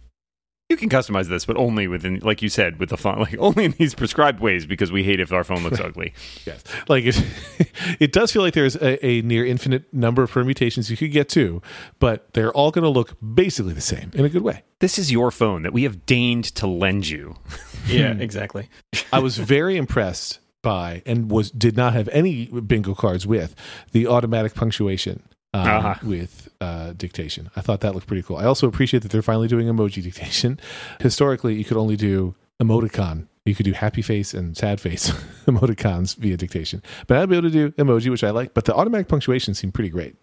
you 0.69 0.77
can 0.77 0.91
customize 0.91 1.29
this, 1.29 1.47
but 1.47 1.57
only 1.57 1.89
within, 1.89 2.19
like 2.21 2.43
you 2.43 2.51
said, 2.51 2.79
with 2.79 2.91
the 2.91 2.97
font, 2.97 3.21
like 3.21 3.37
only 3.39 3.65
in 3.65 3.73
these 3.73 3.95
prescribed 3.95 4.41
ways 4.41 4.67
because 4.67 4.93
we 4.93 5.03
hate 5.03 5.21
if 5.21 5.33
our 5.33 5.45
phone 5.45 5.63
looks 5.63 5.81
ugly. 5.81 6.13
Yes, 6.45 6.63
like 6.89 7.05
it. 7.05 7.23
it 8.01 8.13
does 8.13 8.33
feel 8.33 8.43
like 8.43 8.55
there's 8.55 8.77
a, 8.77 9.05
a 9.05 9.23
near 9.23 9.47
infinite 9.47 9.93
number 9.93 10.23
of 10.23 10.31
permutations 10.31 10.91
you 10.91 10.97
could 10.97 11.13
get 11.13 11.29
to, 11.31 11.63
but 11.99 12.33
they're 12.35 12.53
all 12.53 12.71
going 12.71 12.83
to 12.85 12.91
look 12.91 13.17
basically 13.35 13.73
the 13.73 13.81
same 13.81 14.11
in 14.15 14.25
a 14.25 14.29
good 14.29 14.43
way. 14.43 14.63
This 14.81 14.99
is 14.99 15.11
your 15.11 15.31
phone 15.31 15.63
that 15.63 15.73
we 15.73 15.85
have 15.85 16.05
deigned 16.07 16.45
to 16.57 16.67
lend 16.67 17.09
you. 17.09 17.37
Yeah, 17.87 18.13
exactly. 18.19 18.69
I 19.15 19.21
was 19.21 19.39
very 19.39 19.79
impressed 19.79 20.41
by 20.61 21.03
and 21.07 21.31
was 21.31 21.51
did 21.51 21.75
not 21.75 21.95
have 21.95 22.07
any 22.09 22.47
bingo 22.47 22.95
cards 22.95 23.27
with 23.27 23.55
the 23.93 24.07
automatic 24.07 24.55
punctuation 24.55 25.23
um, 25.55 25.67
Uh-huh. 25.67 25.95
with 26.03 26.49
uh, 26.61 26.93
dictation. 26.93 27.51
I 27.57 27.61
thought 27.61 27.81
that 27.81 27.95
looked 27.95 28.07
pretty 28.07 28.23
cool. 28.23 28.37
I 28.37 28.45
also 28.45 28.67
appreciate 28.69 29.03
that 29.03 29.11
they're 29.13 29.23
finally 29.23 29.49
doing 29.49 29.67
emoji 29.69 30.03
dictation. 30.09 30.61
Historically, 31.01 31.55
you 31.55 31.65
could 31.65 31.77
only 31.77 31.97
do 31.97 32.35
emoticon. 32.63 33.27
You 33.45 33.55
could 33.55 33.65
do 33.65 33.73
happy 33.73 34.03
face 34.03 34.35
and 34.35 34.57
sad 34.57 34.79
face 34.81 35.11
emoticons 35.47 36.17
via 36.17 36.37
dictation, 36.37 36.83
but 37.07 37.17
I'd 37.17 37.31
be 37.31 37.37
able 37.37 37.49
to 37.49 37.53
do 37.53 37.71
emoji, 37.83 38.11
which 38.11 38.23
I 38.25 38.31
like. 38.31 38.53
But 38.53 38.67
the 38.67 38.75
automatic 38.75 39.09
punctuation 39.09 39.55
seemed 39.55 39.73
pretty 39.73 39.89
great. 39.91 40.17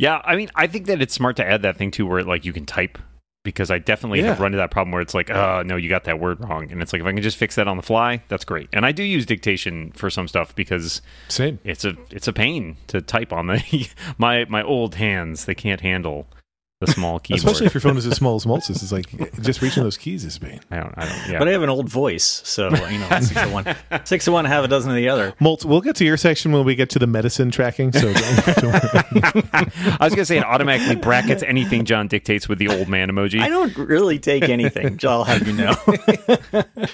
Yeah, 0.00 0.20
I 0.24 0.34
mean, 0.36 0.48
I 0.56 0.66
think 0.66 0.86
that 0.86 1.00
it's 1.00 1.14
smart 1.14 1.36
to 1.36 1.44
add 1.46 1.62
that 1.62 1.76
thing 1.76 1.90
too, 1.92 2.06
where 2.06 2.22
like 2.24 2.44
you 2.44 2.52
can 2.52 2.66
type. 2.66 2.98
Because 3.44 3.70
I 3.70 3.78
definitely 3.78 4.20
have 4.22 4.40
run 4.40 4.48
into 4.48 4.58
that 4.58 4.70
problem 4.70 4.92
where 4.92 5.00
it's 5.00 5.14
like, 5.14 5.30
oh 5.30 5.62
no, 5.64 5.76
you 5.76 5.88
got 5.88 6.04
that 6.04 6.20
word 6.20 6.40
wrong, 6.40 6.70
and 6.70 6.82
it's 6.82 6.92
like 6.92 7.00
if 7.00 7.06
I 7.06 7.12
can 7.12 7.22
just 7.22 7.36
fix 7.36 7.54
that 7.54 7.66
on 7.66 7.76
the 7.76 7.82
fly, 7.82 8.22
that's 8.28 8.44
great. 8.44 8.68
And 8.72 8.84
I 8.84 8.92
do 8.92 9.02
use 9.02 9.24
dictation 9.24 9.92
for 9.92 10.10
some 10.10 10.28
stuff 10.28 10.54
because 10.54 11.00
Same. 11.28 11.58
it's 11.64 11.84
a 11.84 11.96
it's 12.10 12.28
a 12.28 12.32
pain 12.32 12.76
to 12.88 13.00
type 13.00 13.32
on 13.32 13.46
the 13.46 13.88
my 14.18 14.44
my 14.46 14.62
old 14.62 14.96
hands. 14.96 15.46
They 15.46 15.54
can't 15.54 15.80
handle 15.80 16.26
the 16.80 16.86
small 16.86 17.18
keyboard. 17.18 17.38
Especially 17.38 17.66
if 17.66 17.74
your 17.74 17.80
phone 17.80 17.96
is 17.96 18.06
as 18.06 18.14
small 18.14 18.36
as 18.36 18.44
Moltz's, 18.44 18.82
it's 18.82 18.92
like 18.92 19.06
just 19.40 19.60
reaching 19.62 19.82
those 19.82 19.96
keys 19.96 20.24
is 20.24 20.36
a 20.36 20.40
pain. 20.40 20.60
I 20.70 20.76
don't 20.76 20.94
I 20.96 21.08
don't 21.08 21.28
yeah. 21.28 21.38
But 21.40 21.48
I 21.48 21.50
have 21.50 21.62
an 21.62 21.70
old 21.70 21.88
voice, 21.88 22.40
so 22.44 22.68
you 22.86 22.98
know, 22.98 23.08
six 23.20 23.42
of 23.42 23.52
one, 23.52 23.76
six 24.04 24.26
of 24.28 24.32
one, 24.32 24.44
half 24.44 24.64
a 24.64 24.68
dozen 24.68 24.92
of 24.92 24.96
the 24.96 25.08
other. 25.08 25.32
Moltz, 25.40 25.64
we'll 25.64 25.80
get 25.80 25.96
to 25.96 26.04
your 26.04 26.16
section 26.16 26.52
when 26.52 26.64
we 26.64 26.76
get 26.76 26.88
to 26.90 27.00
the 27.00 27.08
medicine 27.08 27.50
tracking. 27.50 27.92
So 27.92 28.12
don't, 28.12 28.46
don't 28.46 28.64
worry. 28.64 29.42
I 29.52 29.98
was 30.00 30.14
gonna 30.14 30.24
say 30.24 30.38
it 30.38 30.44
automatically 30.44 30.94
brackets 30.94 31.42
anything 31.42 31.84
John 31.84 32.06
dictates 32.06 32.48
with 32.48 32.58
the 32.58 32.68
old 32.68 32.88
man 32.88 33.10
emoji. 33.10 33.40
I 33.40 33.48
don't 33.48 33.76
really 33.76 34.20
take 34.20 34.48
anything. 34.48 35.00
I'll 35.02 35.24
have 35.24 35.46
you 35.48 35.54
know, 35.54 35.74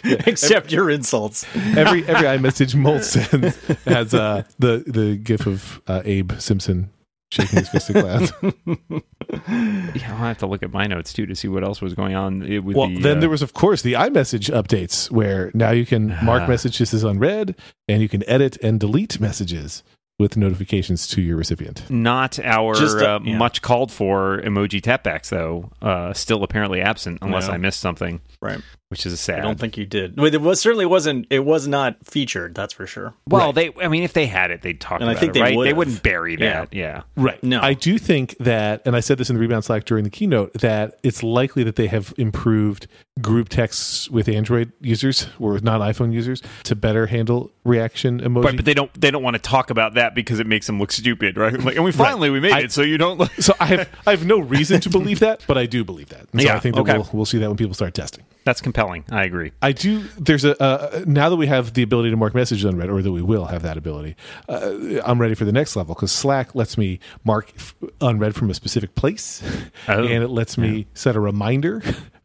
except 0.27 0.73
your 0.73 0.89
insults. 0.89 1.45
every 1.77 2.07
every 2.07 2.27
iMessage 2.27 2.75
Moltz 2.75 3.05
sends 3.05 3.59
has 3.85 4.15
uh, 4.15 4.45
the 4.59 4.83
the 4.87 5.17
gif 5.17 5.47
of 5.47 5.83
uh, 5.87 6.01
Abe 6.07 6.33
Simpson 6.39 6.91
shaking 7.35 7.59
his 7.59 7.69
fist 7.69 7.91
at 7.91 8.03
clouds. 8.03 8.33
Yeah, 9.95 10.11
I'll 10.13 10.17
have 10.19 10.39
to 10.39 10.47
look 10.47 10.63
at 10.63 10.73
my 10.73 10.87
notes 10.87 11.13
too 11.13 11.27
to 11.27 11.35
see 11.35 11.49
what 11.49 11.63
else 11.65 11.81
was 11.81 11.95
going 11.95 12.15
on 12.15 12.43
eh, 12.43 12.59
with 12.59 12.77
well, 12.77 12.89
the. 12.89 12.99
then 13.01 13.19
uh, 13.19 13.21
there 13.21 13.31
was, 13.31 13.43
of 13.43 13.53
course, 13.53 13.83
the 13.83 13.93
iMessage 13.95 14.51
updates 14.51 15.11
where 15.11 15.51
now 15.55 15.71
you 15.71 15.87
can 15.87 16.09
mark 16.23 16.43
Ah. 16.43 16.47
messages 16.49 16.93
as 16.95 17.05
unread, 17.05 17.55
and 17.89 18.03
you 18.03 18.09
can 18.09 18.29
edit 18.29 18.57
and 18.63 18.81
delete 18.81 19.21
messages 19.21 19.83
with 20.19 20.37
notifications 20.37 21.09
to 21.09 21.21
your 21.21 21.37
recipient. 21.37 21.91
not 21.91 22.39
our 22.39 22.75
Just, 22.75 22.99
uh, 22.99 23.17
uh, 23.17 23.21
yeah. 23.25 23.37
much 23.37 23.63
called 23.63 23.91
for 23.91 24.41
emoji 24.43 24.81
tapbacks 24.81 25.29
though. 25.29 25.71
Uh, 25.83 26.13
still 26.13 26.45
apparently 26.45 26.81
absent 26.81 27.19
unless 27.21 27.49
No. 27.49 27.55
I 27.55 27.57
missed 27.57 27.81
something, 27.81 28.21
Right. 28.41 28.61
Which 28.91 29.07
is 29.07 29.13
a 29.13 29.17
sad. 29.17 29.41
I 29.41 29.43
don't 29.43 29.59
think 29.59 29.77
you 29.77 29.87
did. 29.87 30.17
Well, 30.17 30.33
It 30.33 30.41
was 30.41 30.61
certainly 30.61 30.87
wasn't. 30.87 31.27
It 31.31 31.41
was 31.45 31.67
not 31.67 31.97
featured. 32.05 32.55
That's 32.55 32.73
for 32.73 32.87
sure. 32.87 33.15
well, 33.27 33.53
they. 33.53 33.73
I 33.83 33.89
mean, 33.89 34.03
if 34.03 34.13
they 34.13 34.27
had 34.27 34.51
it, 34.51 34.63
they'd 34.63 34.81
talk 34.81 35.01
And 35.01 35.09
I 35.09 35.13
about 35.13 35.21
think 35.21 35.31
it, 35.31 35.35
they 35.35 35.41
right? 35.41 35.51
They 35.51 35.57
would've. 35.57 35.77
wouldn't 35.77 36.03
bury 36.03 36.37
that. 36.37 36.73
Yeah. 36.73 37.03
Right. 37.17 37.43
No. 37.43 37.61
I 37.61 37.75
do 37.75 37.99
think 37.99 38.37
that, 38.39 38.83
and 38.85 38.95
I 38.95 39.01
said 39.01 39.19
this 39.19 39.31
in 39.31 39.37
the 39.37 39.41
rebound 39.41 39.65
Slack 39.65 39.85
during 39.85 40.05
the 40.05 40.11
keynote, 40.11 40.53
that 40.55 40.99
it's 41.03 41.23
likely 41.23 41.65
that 41.65 41.77
they 41.77 41.87
have 41.89 42.15
improved 42.19 42.87
group 43.21 43.49
texts 43.49 44.11
with 44.11 44.29
Android 44.29 44.73
users 44.81 45.29
or 45.39 45.53
with 45.55 45.65
non 45.65 45.81
iPhone 45.81 46.13
users 46.13 46.43
to 46.65 46.77
better 46.77 47.07
handle 47.07 47.51
reaction 47.65 48.21
emoji. 48.21 48.45
Right, 48.45 48.57
but 48.57 48.65
they 48.65 48.75
don't. 48.75 48.93
They 49.01 49.11
don't 49.11 49.23
want 49.23 49.35
to 49.35 49.43
talk 49.43 49.71
about 49.71 49.95
that 49.95 50.15
because 50.15 50.39
it 50.41 50.47
makes 50.47 50.67
them 50.67 50.79
look 50.79 50.93
stupid, 50.93 51.37
right? 51.37 51.59
Like, 51.59 51.77
and 51.77 51.85
we 51.85 51.93
finally 51.93 52.29
we 52.31 52.39
made 52.41 52.53
I- 52.53 52.61
it, 52.61 52.73
so 52.73 52.83
you 52.83 52.99
don't. 52.99 53.19
Look, 53.19 53.33
so 53.41 53.55
I 53.59 53.67
have 53.67 53.89
I 54.07 54.11
have 54.11 54.27
no 54.27 54.39
reason 54.39 54.81
to 54.83 54.91
believe 54.91 55.21
that, 55.21 55.43
but 55.47 55.57
I 55.59 55.67
do 55.67 55.85
believe 55.85 56.11
that. 56.11 56.27
And 56.33 56.41
so 56.43 56.47
Yeah, 56.47 56.57
I 56.57 56.61
think 56.61 56.75
that 56.75 56.83
okay. 56.83 56.93
we'll 56.99 57.09
we'll 57.13 57.25
see 57.25 57.39
that 57.39 57.49
when 57.49 57.57
people 57.57 57.75
start 57.75 57.95
testing. 57.95 58.25
That's 58.45 58.61
compelling. 58.61 59.05
I 59.11 59.25
agree. 59.25 59.53
I 59.63 59.73
do. 59.73 60.03
There's 60.19 60.45
a 60.45 60.61
uh, 60.63 61.05
now 61.07 61.29
that 61.29 61.37
we 61.37 61.47
have 61.47 61.75
the 61.75 61.83
ability 61.83 62.11
to 62.11 62.17
mark 62.17 62.35
messages 62.35 62.65
unread, 62.65 62.91
or 62.91 63.03
that 63.03 63.13
we 63.13 63.23
will 63.23 63.47
have 63.47 63.63
that 63.63 63.77
ability. 63.77 64.17
Uh, 64.49 65.01
I'm 65.05 65.21
ready 65.21 65.35
for 65.35 65.45
the 65.45 65.53
next 65.53 65.77
level 65.77 65.95
because 65.95 66.13
Slack 66.13 66.55
lets 66.55 66.77
me 66.79 67.01
mark 67.25 67.53
f- 67.57 67.75
unread 68.01 68.35
from 68.35 68.51
a 68.51 68.55
specific 68.55 68.95
place, 68.95 69.43
Oh, 69.89 70.05
and 70.07 70.23
it 70.23 70.29
lets 70.29 70.59
me 70.59 70.87
set 70.95 71.17
a 71.17 71.21
reminder 71.21 71.83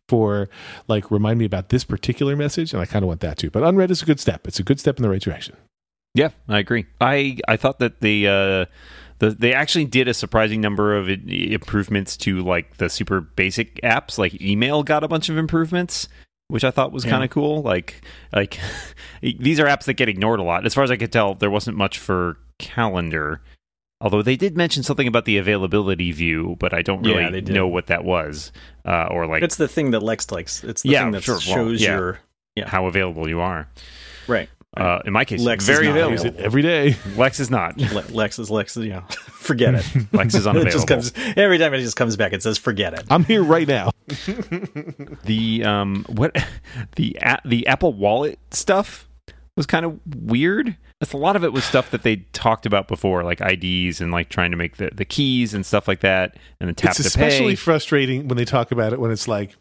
for 0.07 0.49
like 0.87 1.09
remind 1.11 1.39
me 1.39 1.45
about 1.45 1.69
this 1.69 1.83
particular 1.83 2.35
message, 2.35 2.73
and 2.73 2.81
I 2.81 2.85
kind 2.85 3.03
of 3.03 3.07
want 3.07 3.21
that 3.21 3.37
too. 3.37 3.49
But 3.49 3.63
unread 3.63 3.91
is 3.91 4.01
a 4.01 4.05
good 4.05 4.19
step. 4.19 4.47
It's 4.47 4.59
a 4.59 4.63
good 4.63 4.79
step 4.79 4.97
in 4.97 5.03
the 5.03 5.09
right 5.09 5.21
direction. 5.21 5.55
Yeah, 6.15 6.29
I 6.47 6.59
agree. 6.59 6.85
I 6.99 7.37
I 7.47 7.55
thought 7.55 7.79
that 7.79 8.01
the 8.01 8.27
uh, 8.27 8.65
the 9.19 9.29
they 9.31 9.53
actually 9.53 9.85
did 9.85 10.07
a 10.07 10.13
surprising 10.13 10.59
number 10.61 10.95
of 10.97 11.09
improvements 11.09 12.17
to 12.17 12.41
like 12.41 12.77
the 12.77 12.89
super 12.89 13.21
basic 13.21 13.75
apps. 13.81 14.17
Like 14.17 14.41
email 14.41 14.83
got 14.83 15.03
a 15.03 15.07
bunch 15.07 15.29
of 15.29 15.37
improvements, 15.37 16.07
which 16.47 16.63
I 16.63 16.71
thought 16.71 16.91
was 16.91 17.05
Yeah. 17.05 17.11
kind 17.11 17.23
of 17.23 17.29
cool. 17.29 17.61
Like 17.61 18.01
like 18.33 18.59
these 19.21 19.59
are 19.59 19.65
apps 19.65 19.85
that 19.85 19.93
get 19.95 20.09
ignored 20.09 20.39
a 20.39 20.43
lot. 20.43 20.65
As 20.65 20.73
far 20.73 20.83
as 20.83 20.91
I 20.91 20.97
could 20.97 21.11
tell, 21.11 21.35
there 21.35 21.49
wasn't 21.51 21.77
much 21.77 21.97
for 21.99 22.37
calendar. 22.57 23.41
Although 24.01 24.21
they 24.21 24.37
did 24.37 24.55
mention 24.55 24.81
something 24.81 25.07
about 25.09 25.25
the 25.25 25.37
availability 25.37 26.13
view, 26.13 26.55
but 26.59 26.73
I 26.73 26.81
don't 26.81 27.03
really 27.05 27.41
did. 27.41 27.53
know 27.53 27.67
what 27.67 27.87
that 27.87 28.05
was, 28.05 28.53
uh, 28.85 29.07
or 29.11 29.27
like 29.27 29.43
It's 29.43 29.57
the 29.57 29.67
thing 29.67 29.91
that 29.91 29.99
Lex 30.01 30.31
likes. 30.31 30.63
It's 30.63 30.83
the 30.83 30.89
Yeah, 30.91 31.01
thing 31.03 31.11
that 31.11 31.23
sure. 31.23 31.35
Well, 31.35 31.41
shows 31.41 31.81
yeah. 31.81 31.97
your 31.97 32.19
how 32.65 32.87
available 32.87 33.27
you 33.27 33.41
are. 33.41 33.67
right. 34.27 34.49
Uh, 34.77 34.99
in 35.05 35.11
my 35.13 35.25
case, 35.25 35.41
Lex 35.41 35.63
is 35.63 35.67
very 35.75 35.87
not 35.87 35.91
available. 35.91 36.11
Use 36.13 36.25
it 36.25 36.35
every 36.37 36.61
day. 36.61 36.95
Lex 37.17 37.39
is 37.39 37.49
not. 37.49 37.77
Le- 37.77 38.03
Lex 38.11 38.37
is 38.39 38.51
Lex. 38.51 38.77
is- 38.77 38.85
Yeah, 38.85 39.01
forget 39.09 39.73
it. 39.75 39.85
Lex 40.13 40.35
is 40.35 40.45
it 40.45 40.49
unavailable. 40.49 40.71
just 40.71 40.87
comes 40.87 41.13
every 41.35 41.57
time. 41.57 41.73
It 41.73 41.79
just 41.79 41.95
comes 41.95 42.15
back. 42.15 42.33
It 42.33 42.43
says 42.43 42.57
forget 42.57 42.93
it. 42.93 43.03
I'm 43.09 43.23
here 43.23 43.43
right 43.43 43.67
now. 43.67 43.91
the 45.25 45.63
um 45.65 46.05
what 46.07 46.35
the 46.95 47.17
a- 47.21 47.41
the 47.45 47.67
Apple 47.67 47.93
Wallet 47.93 48.39
stuff 48.51 49.07
was 49.57 49.65
kind 49.65 49.85
of 49.85 49.99
weird. 50.15 50.77
That's 50.99 51.13
a 51.13 51.17
lot 51.17 51.35
of 51.35 51.43
it 51.43 51.51
was 51.53 51.63
stuff 51.63 51.91
that 51.91 52.03
they 52.03 52.17
talked 52.33 52.65
about 52.65 52.87
before, 52.87 53.23
like 53.23 53.41
IDs 53.41 54.01
and 54.01 54.11
like 54.11 54.29
trying 54.29 54.51
to 54.51 54.57
make 54.57 54.77
the, 54.77 54.89
the 54.93 55.05
keys 55.05 55.53
and 55.53 55.65
stuff 55.65 55.87
like 55.87 56.01
that, 56.01 56.37
and 56.59 56.69
the 56.69 56.73
tap 56.73 56.91
it's 56.91 56.99
to 57.01 57.07
especially 57.07 57.23
pay. 57.23 57.33
Especially 57.35 57.55
frustrating 57.55 58.27
when 58.27 58.37
they 58.37 58.45
talk 58.45 58.71
about 58.71 58.93
it 58.93 58.99
when 58.99 59.09
it's 59.11 59.27
like 59.27 59.55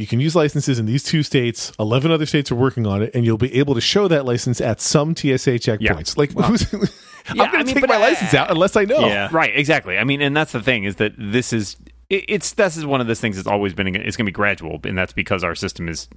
you 0.00 0.06
can 0.06 0.18
use 0.20 0.34
licenses 0.34 0.78
in 0.78 0.86
these 0.86 1.02
two 1.02 1.22
states 1.22 1.72
11 1.78 2.10
other 2.10 2.26
states 2.26 2.50
are 2.50 2.56
working 2.56 2.86
on 2.86 3.02
it 3.02 3.10
and 3.14 3.24
you'll 3.24 3.36
be 3.38 3.54
able 3.54 3.74
to 3.74 3.80
show 3.80 4.08
that 4.08 4.24
license 4.24 4.60
at 4.60 4.80
some 4.80 5.14
tsa 5.14 5.30
checkpoints 5.58 6.16
like 6.16 6.32
who's, 6.32 6.72
i'm 7.28 7.36
Yeah, 7.36 7.50
going 7.50 7.50
to 7.52 7.58
I 7.58 7.62
mean, 7.64 7.74
take 7.74 7.88
my 7.88 7.94
I- 7.96 7.98
license 7.98 8.34
out 8.34 8.50
unless 8.50 8.76
i 8.76 8.84
know 8.84 9.00
Yeah. 9.06 9.28
Right, 9.30 9.56
exactly. 9.56 9.98
I 9.98 10.04
mean, 10.04 10.20
and 10.22 10.36
that's 10.36 10.52
the 10.52 10.62
thing 10.62 10.84
is 10.84 10.96
that 10.96 11.12
this 11.18 11.52
is 11.52 11.76
it, 12.08 12.24
it's 12.28 12.52
this 12.54 12.76
is 12.76 12.84
one 12.86 13.00
of 13.00 13.06
those 13.06 13.20
things 13.20 13.36
that's 13.36 13.46
always 13.46 13.72
been 13.74 13.86
it's 13.94 14.16
going 14.16 14.24
to 14.26 14.30
be 14.30 14.32
gradual, 14.32 14.80
and 14.84 14.96
that's 14.98 15.12
because 15.12 15.44
our 15.44 15.54
system 15.54 15.88
is 15.88 16.08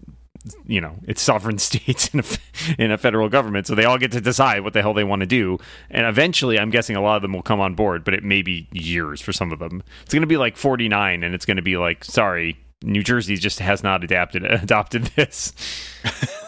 you 0.66 0.82
know 0.82 0.96
it's 1.08 1.22
sovereign 1.22 1.58
states 1.70 2.08
in 2.14 2.20
a, 2.22 2.24
in 2.82 2.90
a 2.92 2.98
federal 2.98 3.30
government, 3.30 3.68
so 3.68 3.76
they 3.76 3.86
all 3.86 3.98
get 4.00 4.12
to 4.14 4.22
decide 4.22 4.62
what 4.64 4.74
the 4.74 4.82
hell 4.82 4.94
they 4.96 5.04
want 5.04 5.20
to 5.20 5.26
do, 5.28 5.60
and 5.92 6.08
eventually, 6.08 6.58
I'm 6.58 6.72
guessing 6.72 6.96
a 6.96 7.02
lot 7.02 7.18
of 7.18 7.22
them 7.22 7.34
will 7.34 7.44
come 7.44 7.60
on 7.60 7.76
board, 7.76 8.04
but 8.04 8.14
it 8.16 8.24
may 8.24 8.42
be 8.42 8.68
years 8.72 9.22
for 9.22 9.32
some 9.34 9.52
of 9.52 9.60
them. 9.60 9.84
It's 10.04 10.14
going 10.14 10.22
to 10.22 10.28
be 10.28 10.38
like 10.38 10.58
49, 10.58 11.22
and 11.24 11.36
it's 11.36 11.46
going 11.46 11.58
to 11.58 11.64
be 11.64 11.78
like, 11.78 12.04
sorry. 12.04 12.58
New 12.84 13.02
Jersey 13.04 13.36
just 13.38 13.60
has 13.60 13.82
not 13.84 14.04
adapted 14.04 14.44
adopted 14.50 15.06
this. 15.16 15.54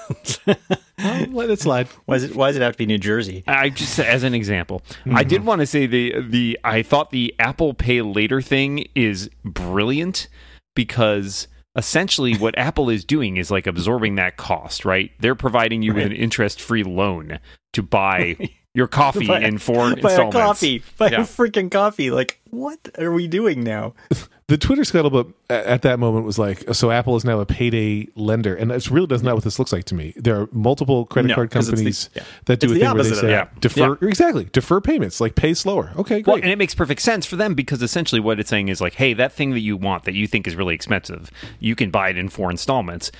Well, 0.98 1.26
let 1.32 1.50
it 1.50 1.60
slide 1.60 1.88
Why, 2.06 2.16
is 2.16 2.24
it, 2.24 2.36
why 2.36 2.48
does 2.50 2.56
it 2.58 2.62
have 2.62 2.74
to 2.74 2.78
be 2.78 2.86
New 2.86 2.98
Jersey? 3.00 3.44
I 3.48 3.70
just 3.70 4.00
as 4.00 4.24
an 4.24 4.34
example, 4.36 4.82
I 5.12 5.24
did 5.24 5.40
Mm-hmm. 5.40 5.48
want 5.48 5.60
to 5.62 5.66
say 5.66 5.88
the 5.88 6.22
the 6.22 6.60
I 6.64 6.84
thought 6.84 7.10
the 7.12 7.34
Apple 7.40 7.74
Pay 7.74 8.02
Later 8.02 8.42
thing 8.42 8.88
is 8.96 9.30
brilliant 9.44 10.28
because 10.76 11.48
essentially 11.76 12.36
what 12.38 12.56
Apple 12.58 12.90
is 12.90 13.04
doing 13.04 13.38
is 13.38 13.50
like 13.52 13.66
absorbing 13.68 14.16
that 14.16 14.38
cost, 14.38 14.86
right? 14.86 15.12
They're 15.20 15.36
providing 15.36 15.82
you 15.82 15.94
with 15.94 16.06
an 16.06 16.12
interest-free 16.14 16.84
loan 16.84 17.40
to 17.74 17.82
buy 17.84 18.38
your 18.76 18.88
coffee 18.88 19.26
Buy- 19.28 19.40
in 19.40 19.58
four 19.58 19.76
Buy 19.76 19.90
a 19.90 19.94
installments. 19.96 20.36
coffee. 20.36 20.84
Buy 20.98 21.10
Yeah. 21.10 21.22
a 21.22 21.24
freaking 21.24 21.72
coffee. 21.72 22.12
Like, 22.12 22.40
what 22.52 22.80
are 23.00 23.12
we 23.12 23.28
doing 23.28 23.64
now? 23.64 23.94
the 24.48 24.58
twitter 24.60 24.84
scuttlebutt 24.84 25.34
a- 25.50 25.68
at 25.68 25.82
that 25.82 25.98
moment 25.98 26.24
was 26.24 26.38
like 26.38 26.64
so 26.72 26.92
apple 26.92 27.16
is 27.16 27.26
now 27.26 27.40
a 27.40 27.48
payday 27.48 28.08
lender 28.16 28.54
and 28.54 28.70
that's 28.70 28.92
really 28.92 29.08
that's 29.08 29.24
not 29.24 29.34
what 29.34 29.44
this 29.44 29.58
looks 29.58 29.74
like 29.74 29.86
to 29.86 29.96
me 29.96 30.14
there 30.18 30.40
are 30.42 30.48
multiple 30.52 31.08
credit 31.08 31.30
No, 31.30 31.34
card 31.34 31.50
'cause 31.50 31.68
it's 31.68 31.72
the- 31.72 31.76
companies 31.78 32.10
yeah. 32.14 32.24
that 32.46 32.60
do 32.60 32.68
It's 32.68 32.76
a 32.76 32.80
thing 32.80 32.94
where 32.94 33.04
they 33.04 33.10
say 33.16 33.28
that. 33.30 33.60
defer 33.60 33.98
exactly 34.04 34.48
defer 34.52 34.80
payments 34.82 35.20
like 35.20 35.34
pay 35.34 35.56
slower 35.56 35.90
okay 35.98 36.22
great 36.22 36.28
Well, 36.28 36.36
and 36.44 36.52
it 36.52 36.60
makes 36.60 36.76
perfect 36.76 37.02
sense 37.02 37.26
for 37.26 37.38
them 37.38 37.56
because 37.56 37.82
essentially 37.82 38.22
what 38.22 38.40
it's 38.40 38.52
saying 38.52 38.68
is 38.68 38.80
like, 38.82 38.94
hey, 38.94 39.16
that 39.16 39.34
thing 39.34 39.50
that 39.54 39.62
you 39.62 39.78
want 39.78 40.04
that 40.04 40.14
you 40.14 40.28
think 40.28 40.46
is 40.46 40.56
really 40.56 40.76
expensive, 40.76 41.32
you 41.60 41.76
can 41.76 41.90
buy 41.90 42.10
it 42.10 42.18
in 42.18 42.30
four 42.30 42.52
installments. 42.52 43.12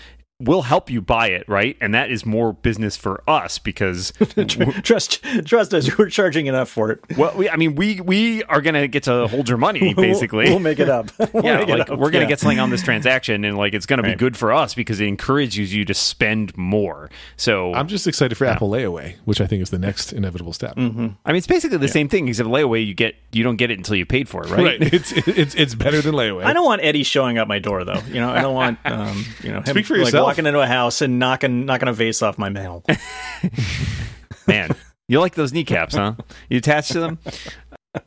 We'll 0.42 0.64
help 0.64 0.90
you 0.90 1.00
buy 1.02 1.28
it, 1.30 1.48
right? 1.48 1.78
And 1.80 1.94
that 1.94 2.12
is 2.12 2.26
more 2.26 2.52
business 2.52 2.98
for 2.98 3.24
us 3.26 3.58
because 3.58 4.12
trust, 4.84 5.24
trust 5.46 5.74
us. 5.74 5.98
We're 5.98 6.10
charging 6.10 6.48
enough 6.48 6.68
for 6.68 6.92
it. 6.92 7.00
well, 7.18 7.34
we, 7.38 7.50
I 7.50 7.56
mean, 7.56 7.76
we 7.76 8.02
we 8.02 8.44
are 8.44 8.60
gonna 8.60 8.90
get 8.90 9.04
to 9.04 9.28
hold 9.28 9.48
your 9.48 9.58
money 9.58 9.94
basically. 9.98 10.44
we'll, 10.46 10.56
we'll 10.56 10.60
make 10.60 10.80
it 10.80 10.90
up. 10.90 11.10
We'll 11.34 11.46
yeah, 11.46 11.58
make 11.60 11.70
it 11.70 11.80
like 11.80 11.90
up. 11.90 12.00
we're 12.00 12.10
gonna 12.12 12.24
Yeah. 12.26 12.30
get 12.30 12.40
something 12.42 12.60
on 12.60 12.70
this 12.70 12.82
transaction, 12.84 13.46
and 13.46 13.58
like 13.58 13.74
it's 13.74 13.86
gonna 13.86 14.04
be 14.04 14.14
good 14.16 14.36
for 14.36 14.52
us 14.52 14.76
because 14.76 15.00
it 15.00 15.08
encourages 15.08 15.74
you 15.74 15.86
to 15.86 15.94
spend 15.94 16.56
more. 16.58 17.10
So 17.38 17.74
i'm 17.74 17.88
just 17.88 18.06
excited 18.06 18.36
for 18.38 18.46
apple 18.46 18.70
layaway 18.70 19.16
which 19.26 19.40
i 19.42 19.48
think 19.48 19.62
is 19.62 19.70
the 19.70 19.80
next 19.80 20.12
inevitable 20.12 20.52
step 20.54 20.76
Mm-hmm. 20.76 21.08
I 21.26 21.32
mean, 21.32 21.38
it's 21.38 21.48
basically 21.48 21.78
the 21.78 21.88
same 21.88 22.10
thing 22.10 22.28
except 22.28 22.50
layaway. 22.50 22.86
You 22.86 22.94
get 22.94 23.16
you 23.32 23.44
don't 23.44 23.56
get 23.56 23.72
it 23.72 23.78
until 23.78 23.96
you 23.96 24.06
paid 24.06 24.28
for 24.28 24.44
it, 24.46 24.50
right? 24.50 24.82
it's 24.82 25.14
it's 25.14 25.56
it's 25.56 25.76
better 25.76 26.02
than 26.02 26.14
layaway 26.14 26.44
I 26.44 26.52
don't 26.52 26.66
want 26.66 26.84
Eddie 26.84 27.04
showing 27.04 27.38
up 27.38 27.48
my 27.48 27.60
door 27.60 27.86
though. 27.86 28.02
You 28.10 28.16
know, 28.16 28.30
I 28.32 28.42
don't 28.42 28.54
want 28.54 28.80
um, 28.86 29.26
you 29.42 29.52
know 29.52 29.58
him 29.62 29.68
Speak 29.68 29.86
for 29.86 29.94
like 29.96 30.06
yourself. 30.08 30.25
Walking 30.26 30.46
into 30.46 30.60
a 30.60 30.68
house 30.68 31.02
and 31.02 31.20
knocking 31.20 31.66
knocking 31.66 31.88
a 31.88 31.94
vase 31.94 32.22
off 32.22 32.38
my 32.38 32.50
mantle. 32.50 32.84
Man, 34.48 34.70
you 35.08 35.20
like 35.20 35.36
those 35.36 35.54
kneecaps, 35.54 35.96
huh? 35.96 36.14
You 36.50 36.58
attached 36.58 36.92
to 36.92 37.00
them? 37.00 37.20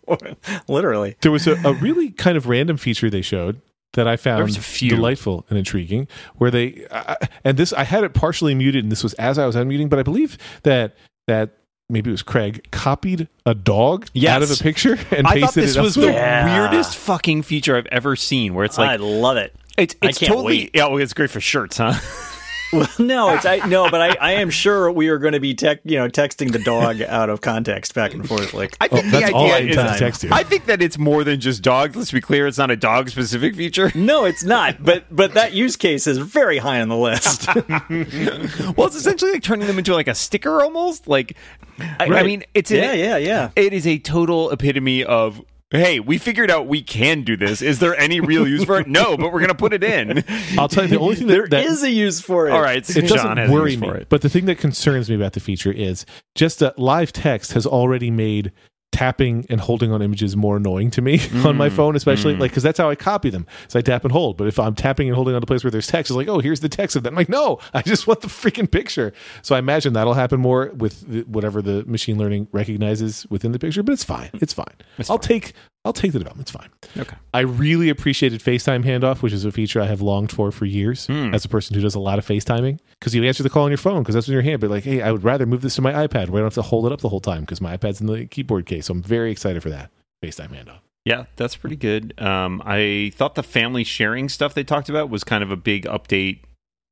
Literally. 0.69 1.17
There 1.23 1.33
was 1.33 1.47
a, 1.47 1.55
a 1.67 1.73
really 1.75 2.11
kind 2.11 2.37
of 2.37 2.47
random 2.47 2.77
feature 2.77 3.11
they 3.11 3.23
showed 3.23 3.61
that 3.95 4.07
I 4.07 4.17
found 4.17 4.43
was 4.45 4.57
a 4.57 4.61
few. 4.61 4.91
delightful 4.91 5.47
and 5.49 5.59
intriguing. 5.59 6.09
Where 6.37 6.51
they 6.51 6.87
uh, 6.91 7.17
and 7.45 7.57
this 7.57 7.73
I 7.73 7.85
had 7.85 8.05
it 8.05 8.15
partially 8.15 8.55
muted, 8.55 8.85
and 8.85 8.93
this 8.93 9.03
was 9.03 9.15
as 9.15 9.39
I 9.39 9.47
was 9.47 9.57
unmuting, 9.57 9.89
but 9.89 9.99
I 9.99 10.03
believe 10.03 10.39
that 10.63 10.97
that 11.27 11.51
maybe 11.91 12.11
it 12.11 12.13
was 12.13 12.23
Craig 12.23 12.67
copied 12.71 13.29
a 13.47 13.55
dog 13.55 14.07
Yes. 14.13 14.31
out 14.37 14.43
of 14.43 14.51
a 14.51 14.57
picture 14.63 14.99
and 15.11 15.27
I 15.27 15.41
thought 15.41 15.55
pasted 15.55 15.63
this 15.65 15.77
it 15.77 15.81
was 15.81 15.95
the 15.95 16.07
Yeah. 16.13 16.61
weirdest 16.69 16.97
fucking 16.97 17.43
feature 17.43 17.77
I've 17.77 17.87
ever 17.87 18.15
seen. 18.15 18.55
Where 18.55 18.65
it's 18.65 18.77
like, 18.79 18.91
I 18.91 18.97
love 18.97 19.37
it. 19.39 19.55
It's 19.79 19.97
I 20.03 20.09
it's 20.09 20.19
can't 20.19 20.33
totally 20.33 20.59
wait. 20.59 20.71
yeah, 20.75 20.87
well, 20.89 20.99
it's 20.99 21.15
great 21.15 21.31
for 21.31 21.41
shirts, 21.41 21.79
huh? 21.79 21.95
Well, 22.71 22.87
no, 22.99 23.35
it's 23.35 23.47
I 23.47 23.67
no, 23.67 23.89
but 23.89 24.03
I, 24.03 24.17
I 24.21 24.33
am 24.43 24.51
sure 24.51 24.93
we 24.93 25.09
are 25.09 25.17
going 25.17 25.33
to 25.33 25.41
be 25.41 25.55
tech, 25.55 25.81
you 25.85 25.97
know, 25.97 26.07
texting 26.07 26.53
the 26.53 26.59
dog 26.59 27.01
out 27.01 27.31
of 27.31 27.41
context 27.41 27.95
back 27.95 28.13
and 28.13 28.29
forth. 28.29 28.53
Like, 28.53 28.77
I 28.79 28.89
think 28.89 29.07
Oh, 29.07 29.11
the 29.11 29.21
that's 29.21 29.33
all 29.33 29.51
I 29.51 29.55
idea 29.61 29.91
is 29.91 29.99
text 29.99 30.23
you. 30.23 30.29
I 30.31 30.43
think 30.43 30.67
that 30.67 30.83
it's 30.83 30.99
more 30.99 31.25
than 31.25 31.41
just 31.41 31.63
dogs. 31.63 31.97
Let's 31.97 32.13
be 32.13 32.21
clear, 32.21 32.47
it's 32.47 32.59
not 32.59 32.71
a 32.71 32.77
dog 32.77 33.09
specific 33.09 33.57
feature. 33.57 33.91
no, 33.95 34.27
it's 34.27 34.45
not. 34.45 34.85
But 34.85 35.05
but 35.11 35.33
that 35.33 35.55
use 35.55 35.77
case 35.77 36.07
is 36.07 36.19
very 36.19 36.59
high 36.59 36.83
on 36.83 36.91
the 36.91 36.97
list. 36.99 37.47
well, 38.77 38.87
it's 38.87 38.97
essentially 38.97 39.33
like 39.33 39.43
turning 39.43 39.67
them 39.67 39.79
into 39.79 39.95
like 39.95 40.07
a 40.09 40.15
sticker 40.15 40.61
almost. 40.61 41.09
Like, 41.09 41.39
I, 41.79 42.05
I 42.05 42.23
mean, 42.23 42.45
it's 42.53 42.71
an, 42.71 42.77
yeah, 42.77 42.93
yeah, 42.93 43.17
yeah. 43.17 43.51
It 43.57 43.73
is 43.73 43.87
a 43.87 43.99
total 43.99 44.51
epitome 44.51 45.05
of. 45.05 45.41
Hey, 45.71 46.01
we 46.01 46.17
figured 46.17 46.51
out 46.51 46.67
we 46.67 46.81
can 46.83 47.25
do 47.25 47.37
this. 47.37 47.61
Is 47.61 47.79
there 47.79 47.95
any 47.95 48.21
real 48.21 48.49
use 48.49 48.65
for 48.65 48.81
it? 48.81 48.87
No, 48.89 49.19
but 49.19 49.33
we're 49.33 49.41
gonna 49.41 49.55
put 49.55 49.75
it 49.75 49.85
in. 49.85 50.25
I'll 50.59 50.69
tell 50.69 50.85
you 50.85 50.91
the 50.91 50.99
only 50.99 51.17
thing 51.17 51.27
that, 51.27 51.33
There 51.35 51.47
that 51.49 51.67
is 51.67 51.83
a 51.83 51.91
use 51.91 52.23
for 52.23 52.49
it. 52.49 52.53
All 52.53 52.63
right, 52.63 52.79
it 52.89 53.03
John 53.03 53.17
doesn't 53.19 53.37
has 53.37 53.51
a 53.51 53.53
worry 53.53 53.73
use 53.73 53.81
me. 53.81 53.89
for 53.89 53.97
it. 53.97 54.09
But 54.09 54.23
the 54.23 54.31
thing 54.31 54.47
that 54.47 54.57
concerns 54.57 55.11
me 55.11 55.17
about 55.17 55.35
the 55.35 55.41
feature 55.41 55.71
is 55.71 56.07
just 56.35 56.61
that 56.61 56.79
live 56.79 57.13
text 57.13 57.53
has 57.53 57.67
already 57.67 58.11
made 58.11 58.51
tapping 58.93 59.47
and 59.49 59.61
holding 59.61 59.93
on 59.93 60.03
images 60.03 60.37
more 60.37 60.57
annoying 60.57 60.91
to 60.91 61.03
me 61.03 61.21
on 61.45 61.57
my 61.57 61.69
mm, 61.69 61.77
phone, 61.77 61.95
especially 61.97 62.35
mm. 62.35 62.41
like 62.41 62.51
because 62.51 62.63
that's 62.63 62.79
how 62.79 62.91
I 62.91 62.95
copy 62.95 63.31
them. 63.31 63.47
So 63.69 63.79
I 63.79 63.83
tap 63.83 64.05
and 64.05 64.13
hold. 64.13 64.37
But 64.37 64.49
if 64.49 64.59
I'm 64.59 64.75
tapping 64.75 65.09
and 65.09 65.15
holding 65.15 65.35
on 65.35 65.43
a 65.43 65.47
place 65.47 65.63
where 65.63 65.71
there's 65.71 65.87
text, 65.87 66.11
it's 66.11 66.17
like, 66.17 66.29
oh, 66.29 66.41
here's 66.41 66.61
the 66.61 66.69
text 66.69 66.97
of 66.97 67.03
that. 67.03 67.11
I'm 67.11 67.15
like, 67.15 67.29
no, 67.29 67.61
I 67.75 67.83
just 67.83 68.07
want 68.07 68.23
the 68.23 68.29
freaking 68.29 68.71
picture. 68.71 69.13
So 69.43 69.55
I 69.55 69.59
imagine 69.59 69.93
that'll 69.93 70.15
happen 70.15 70.41
more 70.41 70.73
with 70.75 71.07
the, 71.09 71.23
whatever 71.23 71.63
the 71.63 71.85
machine 71.85 72.19
learning 72.19 72.49
recognizes 72.53 73.27
within 73.31 73.53
the 73.53 73.59
picture. 73.59 73.83
But 73.83 73.93
it's 73.93 74.05
fine. 74.05 74.31
It's 74.35 74.53
fine. 74.53 74.75
I'll 75.09 75.19
take 75.19 75.53
I'll 75.85 75.93
take 75.93 76.13
the 76.13 76.19
development. 76.19 76.49
It's 76.49 76.57
fine. 76.57 76.69
Okay. 76.99 77.17
I 77.33 77.41
really 77.41 77.89
appreciated 77.89 78.41
FaceTime 78.41 78.85
handoff, 78.85 79.23
which 79.23 79.33
is 79.33 79.45
a 79.45 79.53
feature 79.53 79.81
I 79.81 79.87
have 79.87 80.03
longed 80.03 80.31
for 80.33 80.51
for 80.51 80.65
years 80.67 81.07
Hmm. 81.07 81.33
as 81.33 81.45
a 81.45 81.49
person 81.49 81.75
who 81.75 81.81
does 81.81 81.95
a 81.95 82.01
lot 82.01 82.19
of 82.19 82.27
FaceTiming. 82.27 82.79
Because 82.99 83.15
you 83.15 83.25
answer 83.25 83.43
the 83.43 83.49
call 83.51 83.65
on 83.65 83.71
your 83.71 83.79
phone 83.79 84.03
because 84.03 84.15
that's 84.15 84.29
in 84.29 84.33
your 84.33 84.43
hand. 84.43 84.61
But 84.61 84.71
like, 84.71 84.85
hey, 84.85 85.01
I 85.03 85.13
would 85.13 85.25
rather 85.25 85.47
move 85.47 85.63
this 85.63 85.77
to 85.77 85.83
my 85.83 85.93
iPad 85.93 86.29
where 86.29 86.41
I 86.41 86.43
don't 86.43 86.47
have 86.47 86.55
to 86.55 86.63
hold 86.63 86.85
it 86.87 86.93
up 86.93 87.01
the 87.01 87.09
whole 87.09 87.21
time 87.21 87.41
because 87.43 87.61
my 87.61 87.77
iPad's 87.77 88.01
in 88.01 88.07
the 88.07 88.27
keyboard 88.27 88.67
case. 88.67 88.87
So 88.87 88.93
I'm 88.93 89.03
very 89.03 89.31
excited 89.31 89.63
for 89.63 89.71
that 89.71 89.91
FaceTime 90.23 90.51
handoff. 90.51 90.81
Yeah, 91.05 91.25
that's 91.37 91.57
pretty 91.57 91.77
good. 91.77 92.13
Um, 92.21 92.61
I 92.67 93.13
thought 93.15 93.35
the 93.35 93.43
family 93.43 93.83
sharing 93.85 94.29
stuff 94.29 94.53
they 94.53 94.65
talked 94.65 94.91
about 94.91 95.09
was 95.09 95.25
kind 95.25 95.43
of 95.43 95.51
a 95.51 95.57
big 95.57 95.85
update 95.87 96.41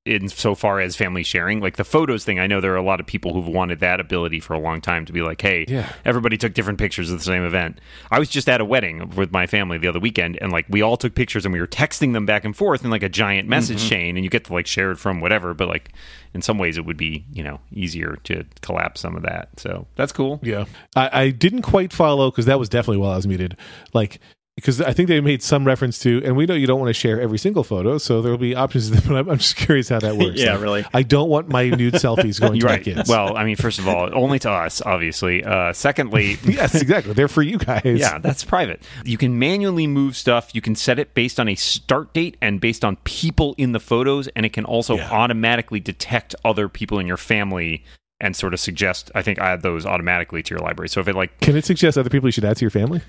in 0.07 0.29
so 0.29 0.55
far 0.55 0.81
as 0.81 0.97
family 0.97 1.23
sharing. 1.23 1.61
Like 1.61 1.77
the 1.77 1.85
photos 1.85 2.25
thing, 2.25 2.39
I 2.39 2.47
know 2.47 2.61
there 2.61 2.73
are 2.73 2.77
a 2.77 2.83
lot 2.83 3.01
of 3.01 3.07
people 3.07 3.33
who've 3.33 3.49
wanted 3.49 3.81
that 3.81 4.01
ability 4.01 4.41
for 4.41 4.55
a 4.55 4.59
long 4.59 4.81
time 4.81 5.05
to 5.07 5.13
be 5.13 5.23
like, 5.23 5.41
hey, 5.41 5.65
Yeah. 5.69 5.93
everybody 6.05 6.37
took 6.37 6.55
different 6.55 6.79
pictures 6.79 7.11
of 7.11 7.19
the 7.19 7.25
same 7.25 7.45
event. 7.45 7.81
I 8.11 8.19
was 8.19 8.29
just 8.29 8.49
at 8.49 8.61
a 8.61 8.65
wedding 8.65 9.11
with 9.17 9.33
my 9.33 9.47
family 9.47 9.79
the 9.79 9.89
other 9.89 10.01
weekend, 10.01 10.39
and 10.41 10.53
like 10.53 10.67
we 10.69 10.83
all 10.83 10.97
took 10.97 11.15
pictures 11.15 11.45
and 11.45 11.53
we 11.53 11.61
were 11.61 11.67
texting 11.67 12.13
them 12.13 12.27
back 12.27 12.45
and 12.45 12.57
forth 12.57 12.85
in 12.85 12.91
like 12.91 13.03
a 13.03 13.09
giant 13.09 13.49
message 13.49 13.79
mm-hmm. 13.79 13.89
chain, 13.89 14.17
and 14.17 14.25
you 14.25 14.31
get 14.31 14.45
to 14.45 14.53
like 14.53 14.67
share 14.67 14.91
it 14.91 14.97
from 14.97 15.21
whatever. 15.21 15.55
But 15.55 15.69
like 15.69 15.93
in 16.35 16.43
some 16.43 16.59
ways, 16.59 16.79
it 16.79 16.85
would 16.85 16.97
be 16.97 17.25
you 17.33 17.43
know 17.43 17.61
easier 17.73 18.17
to 18.25 18.45
collapse 18.61 19.01
some 19.01 19.17
of 19.17 19.23
that. 19.23 19.49
So 19.59 19.87
that's 19.97 20.13
cool. 20.13 20.41
Yeah. 20.43 20.67
I, 20.95 21.23
I 21.23 21.31
didn't 21.31 21.63
quite 21.63 21.93
follow 21.93 22.31
because 22.31 22.47
that 22.47 22.59
was 22.59 22.69
definitely 22.69 22.99
while 22.99 23.13
I 23.13 23.17
was 23.17 23.27
muted. 23.27 23.57
Like, 23.93 24.21
because 24.57 24.81
I 24.81 24.93
think 24.95 25.09
they 25.09 25.21
made 25.21 25.43
some 25.43 25.67
reference 25.67 25.99
to, 26.01 26.23
and 26.25 26.35
we 26.35 26.47
know 26.47 26.55
you 26.55 26.67
don't 26.67 26.81
want 26.81 26.89
to 26.89 26.95
share 26.95 27.21
every 27.21 27.39
single 27.39 27.63
photo, 27.63 27.99
so 27.99 28.23
there 28.23 28.31
will 28.33 28.39
be 28.39 28.55
options. 28.55 28.89
But 29.07 29.15
I'm, 29.17 29.29
I'm 29.29 29.37
just 29.39 29.57
curious 29.57 29.91
how 29.91 30.01
that 30.01 30.17
works. 30.19 30.41
Yeah, 30.41 30.53
Like, 30.55 30.63
really. 30.63 30.85
I 30.95 31.03
don't 31.03 31.29
want 31.29 31.49
my 31.49 31.69
nude 31.69 31.95
selfies 31.95 32.41
going 32.41 32.53
to 32.55 32.59
You're 32.59 32.69
my 32.69 32.75
right. 32.77 32.83
kids. 32.83 33.09
Well, 33.09 33.37
I 33.37 33.45
mean, 33.45 33.57
first 33.57 33.79
of 33.79 33.87
all, 33.87 34.09
only 34.15 34.39
to 34.41 34.51
us, 34.51 34.81
obviously. 34.81 35.45
Uh, 35.45 35.73
secondly, 35.75 36.39
yes, 36.45 36.75
exactly. 36.81 37.13
They're 37.13 37.29
for 37.29 37.43
you 37.43 37.59
guys. 37.59 37.83
yeah, 37.85 38.19
that's 38.19 38.45
private. 38.45 38.83
You 39.05 39.19
can 39.19 39.39
manually 39.39 39.87
move 39.87 40.17
stuff. 40.17 40.55
You 40.55 40.63
can 40.63 40.75
set 40.75 40.99
it 40.99 41.13
based 41.15 41.39
on 41.39 41.49
a 41.49 41.55
start 41.55 42.15
date 42.15 42.37
and 42.41 42.59
based 42.61 42.85
on 42.85 42.97
people 43.05 43.55
in 43.59 43.73
the 43.73 43.81
photos, 43.81 44.27
and 44.29 44.47
it 44.47 44.55
can 44.55 44.65
also 44.65 44.97
Yeah. 44.97 45.11
automatically 45.11 45.81
detect 45.81 46.35
other 46.47 46.69
people 46.69 46.99
in 46.99 47.07
your 47.07 47.19
family 47.19 47.85
and 48.19 48.35
sort 48.35 48.55
of 48.55 48.61
suggest. 48.61 49.11
I 49.15 49.21
think 49.21 49.39
add 49.39 49.61
those 49.61 49.85
automatically 49.85 50.43
to 50.43 50.55
your 50.55 50.61
library. 50.61 50.89
So 50.89 51.01
if 51.03 51.09
it 51.09 51.15
like 51.15 51.39
Can 51.43 51.55
it 51.57 51.67
suggest 51.67 51.99
other 51.99 52.09
people 52.09 52.27
you 52.29 52.33
should 52.33 52.47
add 52.47 52.57
to 52.57 52.63
your 52.65 52.71
family? 52.71 53.03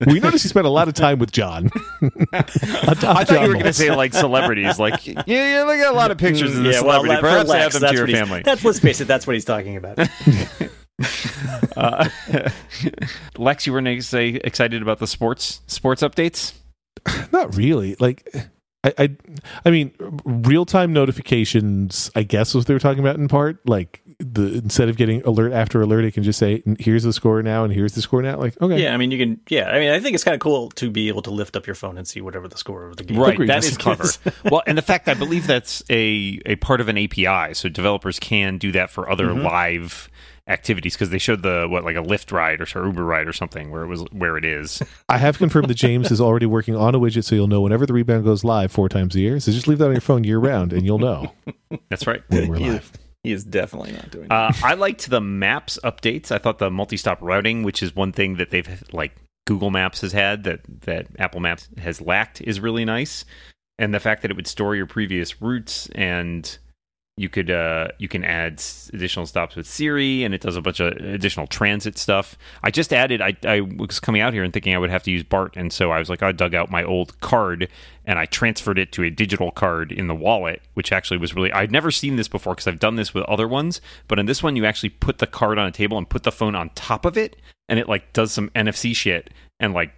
We 0.00 0.20
noticed 0.20 0.44
you 0.44 0.50
spent 0.50 0.66
a 0.66 0.70
lot 0.70 0.88
of 0.88 0.94
time 0.94 1.18
with 1.18 1.30
John. 1.30 1.70
I 2.32 2.42
thought 2.94 3.30
you 3.30 3.38
were 3.40 3.54
going 3.54 3.64
to 3.64 3.72
say 3.72 3.94
like 3.94 4.12
celebrities, 4.12 4.78
like 4.78 5.06
yeah, 5.06 5.22
yeah, 5.26 5.64
they 5.64 5.78
got 5.78 5.94
a 5.94 5.96
lot 5.96 6.10
of 6.10 6.18
pictures 6.18 6.56
of 6.56 6.64
the 6.64 6.70
yeah, 6.70 6.78
celebrity. 6.78 7.14
for 7.16 7.20
Perhaps 7.20 7.48
Lex, 7.48 7.64
add 7.64 7.72
them 7.72 7.80
that's 7.82 7.92
to 7.92 7.98
your 7.98 8.08
family. 8.08 8.42
That's 8.42 8.64
let's 8.64 8.80
face 8.80 9.00
it. 9.00 9.06
That's 9.06 9.26
what 9.26 9.34
he's 9.34 9.44
talking 9.44 9.76
about. 9.76 9.98
Uh, 11.76 12.08
Lex, 13.36 13.66
you 13.66 13.72
were 13.72 13.80
gonna 13.80 14.00
say 14.00 14.28
excited 14.28 14.80
about 14.80 15.00
the 15.00 15.08
sports 15.08 15.60
sports 15.66 16.02
updates. 16.02 16.52
Not 17.32 17.56
really. 17.56 17.96
Like, 17.98 18.32
I, 18.84 18.94
I, 18.96 19.16
I 19.64 19.70
mean, 19.70 19.92
real 20.24 20.64
time 20.64 20.92
notifications. 20.92 22.12
I 22.14 22.22
guess 22.22 22.54
was 22.54 22.62
what 22.62 22.68
they 22.68 22.74
were 22.74 22.80
talking 22.80 23.00
about 23.00 23.16
in 23.16 23.26
part. 23.26 23.58
Like, 23.68 24.02
the 24.18 24.54
instead 24.54 24.88
of 24.88 24.96
getting 24.96 25.22
alert 25.22 25.52
after 25.52 25.80
alert, 25.82 26.04
it 26.04 26.12
can 26.12 26.22
just 26.22 26.38
say, 26.38 26.62
"Here's 26.78 27.02
the 27.02 27.12
score 27.12 27.42
now," 27.42 27.64
and 27.64 27.72
here's 27.72 27.94
the 27.94 28.02
score 28.02 28.22
now. 28.22 28.38
Like, 28.38 28.60
okay, 28.60 28.82
Yeah, 28.82 28.94
I 28.94 28.96
mean, 28.96 29.10
you 29.10 29.18
can. 29.18 29.40
Yeah, 29.48 29.68
I 29.68 29.78
mean, 29.78 29.90
I 29.90 30.00
think 30.00 30.14
it's 30.14 30.24
kind 30.24 30.34
of 30.34 30.40
cool 30.40 30.70
to 30.70 30.90
be 30.90 31.08
able 31.08 31.22
to 31.22 31.30
lift 31.30 31.56
up 31.56 31.66
your 31.66 31.74
phone 31.74 31.98
and 31.98 32.06
see 32.06 32.20
whatever 32.20 32.48
the 32.48 32.58
score 32.58 32.86
of 32.86 32.96
the 32.96 33.04
game. 33.04 33.18
Right, 33.18 33.34
Agreed. 33.34 33.48
that 33.48 33.64
is 33.64 33.70
Yes. 33.70 33.76
clever. 33.76 34.04
well, 34.50 34.62
and 34.66 34.78
the 34.78 34.82
fact 34.82 35.08
I 35.08 35.14
believe 35.14 35.46
that's 35.46 35.82
a 35.90 36.40
a 36.46 36.56
part 36.56 36.80
of 36.80 36.88
an 36.88 36.98
API, 36.98 37.54
so 37.54 37.68
developers 37.68 38.18
can 38.18 38.58
do 38.58 38.72
that 38.72 38.90
for 38.90 39.10
other 39.10 39.28
mm-hmm. 39.28 39.44
live 39.44 40.08
activities 40.46 40.94
because 40.94 41.08
they 41.10 41.18
showed 41.18 41.42
the 41.42 41.66
what 41.68 41.84
like 41.84 41.96
a 41.96 42.02
Lyft 42.02 42.30
ride 42.30 42.60
or, 42.60 42.66
or 42.78 42.86
Uber 42.86 43.04
ride 43.04 43.26
or 43.26 43.32
something 43.32 43.70
where 43.70 43.82
it 43.82 43.86
was 43.86 44.02
where 44.12 44.36
it 44.36 44.44
is. 44.44 44.82
I 45.08 45.18
have 45.18 45.38
confirmed 45.38 45.68
that 45.68 45.74
James 45.74 46.10
is 46.10 46.20
already 46.20 46.46
working 46.46 46.76
on 46.76 46.94
a 46.94 46.98
widget, 46.98 47.24
so 47.24 47.34
you'll 47.34 47.46
know 47.46 47.60
whenever 47.60 47.86
the 47.86 47.92
rebound 47.92 48.24
goes 48.24 48.44
live 48.44 48.70
four 48.70 48.88
times 48.88 49.14
a 49.16 49.20
year. 49.20 49.40
So 49.40 49.52
just 49.52 49.68
leave 49.68 49.78
that 49.78 49.86
on 49.86 49.92
your 49.92 50.00
phone 50.00 50.24
year 50.24 50.38
round, 50.38 50.72
and 50.72 50.84
you'll 50.84 50.98
know 50.98 51.32
That's 51.88 52.06
right. 52.06 52.22
when 52.28 52.48
we're 52.48 52.58
live. 52.58 52.92
He 53.24 53.32
is 53.32 53.42
definitely 53.42 53.92
not 53.92 54.10
doing. 54.10 54.28
that. 54.28 54.34
Uh, 54.34 54.52
I 54.62 54.74
liked 54.74 55.08
the 55.08 55.20
maps 55.20 55.78
updates. 55.82 56.30
I 56.30 56.36
thought 56.36 56.58
the 56.58 56.70
multi-stop 56.70 57.18
routing, 57.22 57.62
which 57.62 57.82
is 57.82 57.96
one 57.96 58.12
thing 58.12 58.36
that 58.36 58.50
they've 58.50 58.84
like 58.92 59.16
Google 59.46 59.70
Maps 59.70 60.02
has 60.02 60.12
had 60.12 60.44
that 60.44 60.60
that 60.82 61.06
Apple 61.18 61.40
Maps 61.40 61.68
has 61.78 62.02
lacked, 62.02 62.42
is 62.42 62.60
really 62.60 62.84
nice. 62.84 63.24
And 63.78 63.92
the 63.92 63.98
fact 63.98 64.22
that 64.22 64.30
it 64.30 64.36
would 64.36 64.46
store 64.46 64.76
your 64.76 64.86
previous 64.86 65.40
routes 65.42 65.88
and 65.94 66.56
you 67.16 67.28
could 67.28 67.50
uh, 67.50 67.88
you 67.98 68.08
can 68.08 68.24
add 68.24 68.62
additional 68.92 69.24
stops 69.24 69.54
with 69.56 69.66
Siri, 69.66 70.24
and 70.24 70.34
it 70.34 70.40
does 70.40 70.56
a 70.56 70.60
bunch 70.60 70.80
of 70.80 70.92
additional 70.96 71.46
transit 71.46 71.96
stuff. 71.96 72.36
I 72.62 72.70
just 72.70 72.92
added. 72.92 73.22
I, 73.22 73.36
I 73.44 73.60
was 73.60 74.00
coming 74.00 74.20
out 74.20 74.32
here 74.32 74.42
and 74.42 74.52
thinking 74.52 74.74
I 74.74 74.78
would 74.78 74.90
have 74.90 75.04
to 75.04 75.10
use 75.10 75.22
BART, 75.22 75.56
and 75.56 75.72
so 75.72 75.92
I 75.92 75.98
was 75.98 76.10
like, 76.10 76.22
I 76.22 76.32
dug 76.32 76.54
out 76.54 76.70
my 76.70 76.82
old 76.82 77.20
card 77.20 77.68
and 78.06 78.18
I 78.18 78.26
transferred 78.26 78.78
it 78.78 78.92
to 78.92 79.02
a 79.02 79.10
digital 79.10 79.50
card 79.50 79.92
in 79.92 80.06
the 80.06 80.14
wallet, 80.14 80.62
which 80.74 80.92
actually 80.92 81.18
was 81.18 81.34
really. 81.34 81.52
I'd 81.52 81.72
never 81.72 81.90
seen 81.90 82.16
this 82.16 82.28
before 82.28 82.54
because 82.54 82.66
I've 82.66 82.80
done 82.80 82.96
this 82.96 83.14
with 83.14 83.24
other 83.24 83.48
ones, 83.48 83.80
but 84.08 84.18
in 84.18 84.26
this 84.26 84.42
one, 84.42 84.56
you 84.56 84.64
actually 84.64 84.90
put 84.90 85.18
the 85.18 85.26
card 85.26 85.58
on 85.58 85.66
a 85.66 85.72
table 85.72 85.98
and 85.98 86.08
put 86.08 86.22
the 86.22 86.32
phone 86.32 86.54
on 86.54 86.70
top 86.70 87.04
of 87.04 87.16
it, 87.16 87.36
and 87.68 87.78
it 87.78 87.88
like 87.88 88.12
does 88.12 88.32
some 88.32 88.50
NFC 88.50 88.94
shit 88.94 89.30
and 89.58 89.74
like 89.74 89.92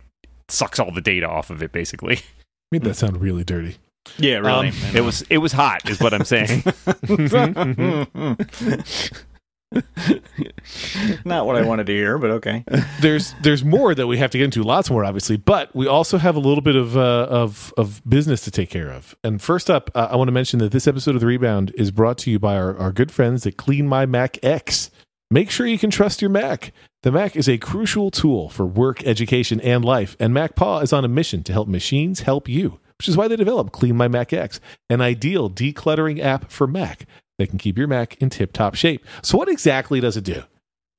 sucks 0.48 0.78
all 0.78 0.92
the 0.92 1.00
data 1.00 1.28
off 1.28 1.50
of 1.50 1.62
it, 1.62 1.72
basically. 1.72 2.20
Made 2.72 2.82
that 2.82 2.94
sound 2.94 3.20
really 3.20 3.44
dirty. 3.44 3.76
yeah, 4.18 4.38
really. 4.38 4.68
Um, 4.68 4.75
it 4.94 5.02
was 5.02 5.22
it 5.30 5.38
was 5.38 5.52
hot, 5.52 5.88
is 5.88 6.00
what 6.00 6.14
I'm 6.14 6.25
saying. 6.25 6.62
not 11.25 11.47
what 11.47 11.56
I 11.56 11.62
wanted 11.62 11.87
to 11.87 11.92
hear, 11.92 12.18
but 12.18 12.30
okay. 12.30 12.64
there's 13.00 13.35
there's 13.42 13.64
more 13.64 13.95
that 13.95 14.06
we 14.06 14.18
have 14.18 14.30
to 14.30 14.38
get 14.38 14.45
into, 14.45 14.62
lots 14.62 14.90
more, 14.90 15.04
obviously, 15.04 15.37
but 15.37 15.75
we 15.75 15.87
also 15.87 16.18
have 16.18 16.37
a 16.37 16.38
little 16.38 16.62
bit 16.62 16.76
of 16.76 16.97
uh, 16.97 17.26
of 17.28 17.73
of 17.76 18.02
business 18.09 18.42
to 18.42 18.50
take 18.50 18.71
care 18.71 18.90
of. 18.90 19.14
And 19.25 19.40
first 19.40 19.71
up, 19.71 19.90
uh, 19.95 20.09
I 20.11 20.16
want 20.16 20.28
to 20.28 20.33
mention 20.33 20.59
that 20.61 20.73
this 20.73 20.87
episode 20.87 21.14
of 21.14 21.21
the 21.21 21.26
Rebound 21.26 21.73
is 21.76 21.90
brought 21.90 22.18
to 22.18 22.30
you 22.30 22.38
by 22.38 22.56
our, 22.56 22.76
our 22.76 22.92
good 22.92 23.11
friends 23.11 23.47
at 23.47 23.56
CleanMyMac 23.56 24.38
X. 24.42 24.90
Make 25.30 25.50
sure 25.50 25.66
you 25.66 25.78
can 25.78 25.90
trust 25.90 26.23
your 26.23 26.30
Mac. 26.30 26.73
The 27.02 27.11
Mac 27.11 27.35
is 27.37 27.49
a 27.49 27.59
crucial 27.59 28.11
tool 28.11 28.49
for 28.49 28.64
work, 28.64 29.04
education, 29.04 29.61
and 29.61 29.85
life, 29.85 30.16
and 30.21 30.33
MacPaw 30.33 30.83
is 30.83 30.92
on 30.92 31.04
a 31.04 31.09
mission 31.09 31.42
to 31.45 31.52
help 31.52 31.68
machines 31.68 32.21
help 32.21 32.49
you, 32.49 32.78
which 32.99 33.09
is 33.09 33.16
why 33.16 33.26
they 33.26 33.37
developed 33.37 33.73
CleanMyMac 33.73 34.33
X, 34.33 34.61
an 34.88 35.00
ideal 35.00 35.50
decluttering 35.50 36.21
app 36.21 36.50
for 36.50 36.66
Mac 36.66 37.06
that 37.38 37.49
can 37.49 37.59
keep 37.59 37.78
your 37.78 37.88
Mac 37.88 38.16
in 38.16 38.31
tip-top 38.31 38.75
shape. 38.75 39.05
So, 39.23 39.38
what 39.38 39.49
exactly 39.49 40.00
does 40.00 40.16
it 40.16 40.25
do? 40.25 40.43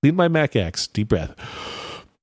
CleanMyMac 0.03 0.55
X, 0.55 0.87
deep 0.87 1.09
breath, 1.09 1.35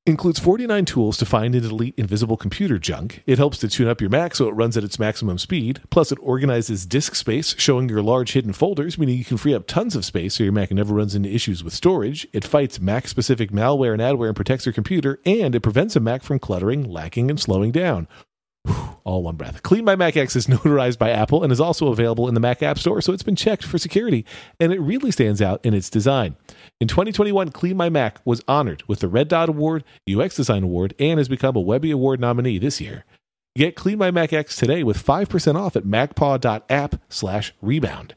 includes 0.06 0.38
49 0.38 0.84
tools 0.84 1.16
to 1.16 1.24
find 1.24 1.54
and 1.54 1.64
delete 1.64 1.94
invisible 1.96 2.36
computer 2.36 2.78
junk. 2.78 3.22
It 3.26 3.38
helps 3.38 3.58
to 3.58 3.68
tune 3.68 3.88
up 3.88 4.00
your 4.00 4.10
Mac 4.10 4.34
so 4.34 4.48
it 4.48 4.52
runs 4.52 4.76
at 4.76 4.84
its 4.84 4.98
maximum 4.98 5.38
speed. 5.38 5.80
Plus, 5.90 6.12
it 6.12 6.18
organizes 6.20 6.84
disk 6.84 7.14
space, 7.14 7.54
showing 7.58 7.88
your 7.88 8.02
large 8.02 8.32
hidden 8.32 8.52
folders, 8.52 8.98
meaning 8.98 9.16
you 9.16 9.24
can 9.24 9.38
free 9.38 9.54
up 9.54 9.66
tons 9.66 9.96
of 9.96 10.04
space 10.04 10.34
so 10.34 10.44
your 10.44 10.52
Mac 10.52 10.70
never 10.70 10.94
runs 10.94 11.14
into 11.14 11.34
issues 11.34 11.64
with 11.64 11.72
storage. 11.72 12.28
It 12.32 12.44
fights 12.44 12.80
Mac 12.80 13.08
specific 13.08 13.50
malware 13.50 13.92
and 13.92 14.02
adware 14.02 14.28
and 14.28 14.36
protects 14.36 14.66
your 14.66 14.74
computer, 14.74 15.20
and 15.24 15.54
it 15.54 15.60
prevents 15.60 15.96
a 15.96 16.00
Mac 16.00 16.22
from 16.22 16.38
cluttering, 16.38 16.84
lacking, 16.84 17.30
and 17.30 17.40
slowing 17.40 17.72
down. 17.72 18.06
All 19.04 19.22
one 19.22 19.36
breath. 19.36 19.62
CleanMyMac 19.62 20.16
X 20.16 20.34
is 20.34 20.46
notarized 20.48 20.98
by 20.98 21.10
Apple 21.10 21.42
and 21.42 21.52
is 21.52 21.60
also 21.60 21.88
available 21.88 22.26
in 22.26 22.34
the 22.34 22.40
Mac 22.40 22.62
App 22.62 22.78
Store, 22.78 23.02
so 23.02 23.12
it's 23.12 23.22
been 23.22 23.36
checked 23.36 23.64
for 23.64 23.76
security, 23.78 24.24
and 24.58 24.72
it 24.72 24.80
really 24.80 25.10
stands 25.10 25.42
out 25.42 25.64
in 25.64 25.74
its 25.74 25.90
design. 25.90 26.36
In 26.80 26.88
2021, 26.88 27.50
CleanMyMac 27.50 28.16
was 28.24 28.42
honored 28.48 28.82
with 28.88 29.00
the 29.00 29.08
Red 29.08 29.28
Dot 29.28 29.50
Award, 29.50 29.84
UX 30.10 30.36
Design 30.36 30.62
Award, 30.62 30.94
and 30.98 31.18
has 31.18 31.28
become 31.28 31.54
a 31.54 31.60
Webby 31.60 31.90
Award 31.90 32.18
nominee 32.18 32.58
this 32.58 32.80
year. 32.80 33.04
Get 33.56 33.76
CleanMyMac 33.76 34.32
X 34.32 34.56
today 34.56 34.82
with 34.82 35.04
5% 35.04 35.54
off 35.54 35.76
at 35.76 35.84
macpaw.app 35.84 37.00
slash 37.08 37.54
rebound. 37.60 38.14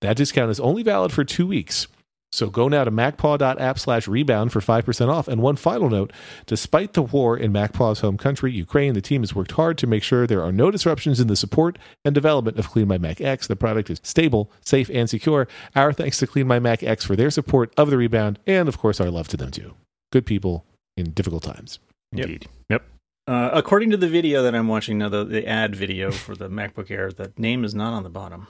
That 0.00 0.16
discount 0.16 0.50
is 0.50 0.58
only 0.58 0.82
valid 0.82 1.12
for 1.12 1.22
two 1.22 1.46
weeks. 1.46 1.86
So 2.32 2.48
go 2.48 2.68
now 2.68 2.84
to 2.84 2.90
macpaw.app 2.90 3.78
slash 3.78 4.06
rebound 4.06 4.52
for 4.52 4.60
5% 4.60 5.08
off. 5.08 5.26
And 5.26 5.42
one 5.42 5.56
final 5.56 5.90
note 5.90 6.12
despite 6.46 6.92
the 6.92 7.02
war 7.02 7.36
in 7.36 7.52
MacPaw's 7.52 8.00
home 8.00 8.16
country, 8.16 8.52
Ukraine, 8.52 8.94
the 8.94 9.00
team 9.00 9.22
has 9.22 9.34
worked 9.34 9.52
hard 9.52 9.78
to 9.78 9.86
make 9.86 10.02
sure 10.02 10.26
there 10.26 10.42
are 10.42 10.52
no 10.52 10.70
disruptions 10.70 11.18
in 11.18 11.26
the 11.26 11.36
support 11.36 11.78
and 12.04 12.14
development 12.14 12.58
of 12.58 12.68
CleanMyMac 12.68 13.20
X. 13.20 13.46
The 13.46 13.56
product 13.56 13.90
is 13.90 14.00
stable, 14.04 14.50
safe, 14.64 14.88
and 14.90 15.10
secure. 15.10 15.48
Our 15.74 15.92
thanks 15.92 16.18
to 16.18 16.26
CleanMyMac 16.26 16.82
X 16.82 17.04
for 17.04 17.16
their 17.16 17.30
support 17.30 17.72
of 17.76 17.90
the 17.90 17.96
rebound, 17.96 18.38
and 18.46 18.68
of 18.68 18.78
course, 18.78 19.00
our 19.00 19.10
love 19.10 19.28
to 19.28 19.36
them 19.36 19.50
too. 19.50 19.74
Good 20.12 20.26
people 20.26 20.64
in 20.96 21.10
difficult 21.10 21.42
times. 21.42 21.78
Yep. 22.12 22.26
Indeed. 22.26 22.48
Yep. 22.68 22.82
Uh, 23.26 23.50
according 23.52 23.90
to 23.90 23.96
the 23.96 24.08
video 24.08 24.42
that 24.42 24.54
I'm 24.54 24.68
watching 24.68 24.98
now, 24.98 25.08
the, 25.08 25.24
the 25.24 25.46
ad 25.46 25.76
video 25.76 26.10
for 26.10 26.34
the 26.34 26.48
MacBook 26.48 26.90
Air, 26.90 27.12
the 27.12 27.32
name 27.36 27.64
is 27.64 27.74
not 27.74 27.92
on 27.92 28.02
the 28.02 28.08
bottom. 28.08 28.48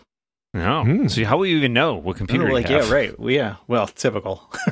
No. 0.53 0.83
Hmm. 0.85 1.07
So 1.07 1.25
how 1.25 1.37
will 1.39 1.47
you 1.47 1.59
even 1.59 1.73
know 1.73 1.95
what 1.95 2.17
computer 2.17 2.45
Oh, 2.45 2.49
you 2.49 2.55
like 2.55 2.69
have? 2.69 2.89
yeah, 2.89 2.93
right. 2.93 3.19
Well, 3.21 3.31
yeah. 3.31 3.57
Well, 3.69 3.87
typical. 3.87 4.43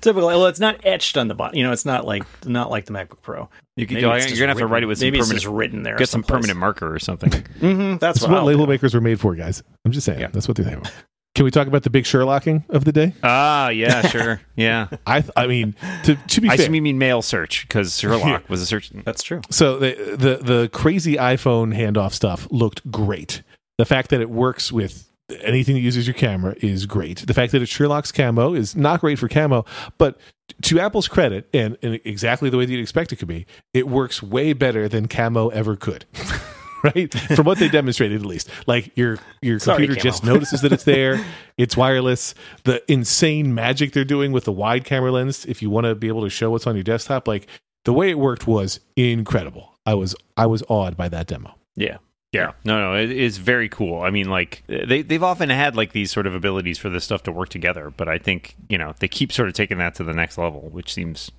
typical. 0.00 0.26
Well, 0.26 0.46
it's 0.46 0.60
not 0.60 0.84
etched 0.84 1.16
on 1.16 1.28
the 1.28 1.34
bottom. 1.34 1.56
You 1.56 1.64
know, 1.64 1.72
it's 1.72 1.86
not 1.86 2.04
like 2.04 2.24
not 2.46 2.70
like 2.70 2.84
the 2.86 2.92
MacBook 2.92 3.22
Pro. 3.22 3.48
You 3.76 3.86
could, 3.86 3.94
Maybe 3.94 4.00
you're 4.02 4.10
gonna 4.10 4.20
just 4.28 4.40
have 4.40 4.58
to 4.58 4.66
write 4.66 4.82
it 4.82 4.86
with 4.86 4.98
some 4.98 5.06
maybe 5.06 5.18
it's 5.18 5.28
permanent. 5.28 5.42
just 5.42 5.54
written 5.54 5.82
there. 5.82 5.96
Get 5.96 6.08
some 6.08 6.20
someplace. 6.22 6.36
permanent 6.40 6.58
marker 6.58 6.92
or 6.94 6.98
something. 6.98 7.30
Mm-hmm, 7.56 7.96
that's 7.96 8.20
That's 8.20 8.22
what, 8.22 8.30
what 8.32 8.44
label 8.44 8.66
do. 8.66 8.72
makers 8.72 8.92
were 8.94 9.00
made 9.00 9.18
for, 9.18 9.34
guys. 9.34 9.62
I'm 9.84 9.92
just 9.92 10.04
saying. 10.04 10.20
Yeah. 10.20 10.28
That's 10.28 10.46
what 10.46 10.56
they're 10.56 10.64
there 10.66 10.78
for. 10.80 10.90
Can 11.34 11.44
we 11.44 11.50
talk 11.50 11.66
about 11.66 11.82
the 11.82 11.90
big 11.90 12.04
Sherlocking 12.04 12.64
of 12.70 12.84
the 12.84 12.92
day? 12.92 13.12
ah, 13.22 13.68
yeah, 13.68 14.06
sure, 14.08 14.40
yeah. 14.56 14.88
I, 15.06 15.20
th- 15.20 15.32
I 15.36 15.46
mean, 15.46 15.74
to, 16.04 16.14
to 16.16 16.40
be 16.40 16.48
fair, 16.48 16.54
I 16.54 16.56
fair, 16.56 16.64
assume 16.64 16.74
you 16.76 16.82
mean 16.82 16.96
mail 16.98 17.20
search 17.22 17.66
because 17.68 17.98
Sherlock 17.98 18.48
was 18.48 18.62
a 18.62 18.66
search. 18.66 18.90
That's 19.04 19.22
true. 19.22 19.40
So 19.50 19.78
the, 19.78 20.16
the 20.16 20.36
the 20.42 20.68
crazy 20.72 21.16
iPhone 21.16 21.74
handoff 21.76 22.12
stuff 22.12 22.46
looked 22.50 22.90
great. 22.90 23.42
The 23.78 23.84
fact 23.84 24.10
that 24.10 24.20
it 24.20 24.30
works 24.30 24.72
with 24.72 25.10
anything 25.42 25.74
that 25.74 25.80
uses 25.80 26.06
your 26.06 26.14
camera 26.14 26.54
is 26.60 26.86
great. 26.86 27.26
The 27.26 27.34
fact 27.34 27.52
that 27.52 27.62
it 27.62 27.68
Sherlock's 27.68 28.12
camo 28.12 28.54
is 28.54 28.76
not 28.76 29.00
great 29.00 29.18
for 29.18 29.28
camo, 29.28 29.64
but 29.98 30.18
to 30.62 30.80
Apple's 30.80 31.08
credit, 31.08 31.48
and, 31.52 31.76
and 31.82 32.00
exactly 32.04 32.48
the 32.50 32.56
way 32.56 32.64
that 32.64 32.72
you'd 32.72 32.80
expect 32.80 33.12
it 33.12 33.16
could 33.16 33.28
be, 33.28 33.46
it 33.74 33.88
works 33.88 34.22
way 34.22 34.52
better 34.52 34.88
than 34.88 35.08
camo 35.08 35.48
ever 35.48 35.76
could. 35.76 36.04
right? 36.84 37.12
From 37.12 37.46
what 37.46 37.58
they 37.58 37.68
demonstrated, 37.68 38.20
at 38.20 38.26
least, 38.26 38.48
like 38.66 38.96
your 38.96 39.18
your 39.42 39.58
Sorry, 39.58 39.86
computer 39.86 40.00
just 40.00 40.24
notices 40.24 40.60
that 40.62 40.72
it's 40.72 40.84
there. 40.84 41.24
It's 41.56 41.76
wireless. 41.76 42.34
The 42.64 42.82
insane 42.90 43.54
magic 43.54 43.92
they're 43.92 44.04
doing 44.04 44.32
with 44.32 44.44
the 44.44 44.52
wide 44.52 44.84
camera 44.84 45.10
lens, 45.10 45.44
if 45.46 45.62
you 45.62 45.70
want 45.70 45.86
to 45.86 45.94
be 45.94 46.08
able 46.08 46.22
to 46.22 46.30
show 46.30 46.50
what's 46.50 46.66
on 46.66 46.76
your 46.76 46.84
desktop, 46.84 47.26
like 47.26 47.48
the 47.84 47.92
way 47.92 48.10
it 48.10 48.18
worked 48.18 48.46
was 48.46 48.80
incredible. 48.94 49.78
I 49.84 49.94
was 49.94 50.14
I 50.36 50.46
was 50.46 50.62
awed 50.68 50.96
by 50.96 51.08
that 51.08 51.26
demo. 51.26 51.54
Yeah. 51.74 51.98
Yeah, 52.36 52.52
no, 52.64 52.78
no, 52.80 52.96
it 52.96 53.10
is 53.10 53.38
very 53.38 53.68
cool. 53.68 54.02
I 54.02 54.10
mean, 54.10 54.28
like 54.30 54.62
they 54.68 55.02
they've 55.02 55.22
often 55.22 55.50
had 55.50 55.76
like 55.76 55.92
these 55.92 56.10
sort 56.10 56.26
of 56.26 56.34
abilities 56.34 56.78
for 56.78 56.88
this 56.88 57.04
stuff 57.04 57.22
to 57.24 57.32
work 57.32 57.48
together, 57.48 57.92
but 57.96 58.08
I 58.08 58.18
think 58.18 58.54
you 58.68 58.78
know 58.78 58.94
they 59.00 59.08
keep 59.08 59.32
sort 59.32 59.48
of 59.48 59.54
taking 59.54 59.78
that 59.78 59.94
to 59.96 60.04
the 60.04 60.12
next 60.14 60.38
level, 60.38 60.68
which 60.70 60.92
seems 60.92 61.30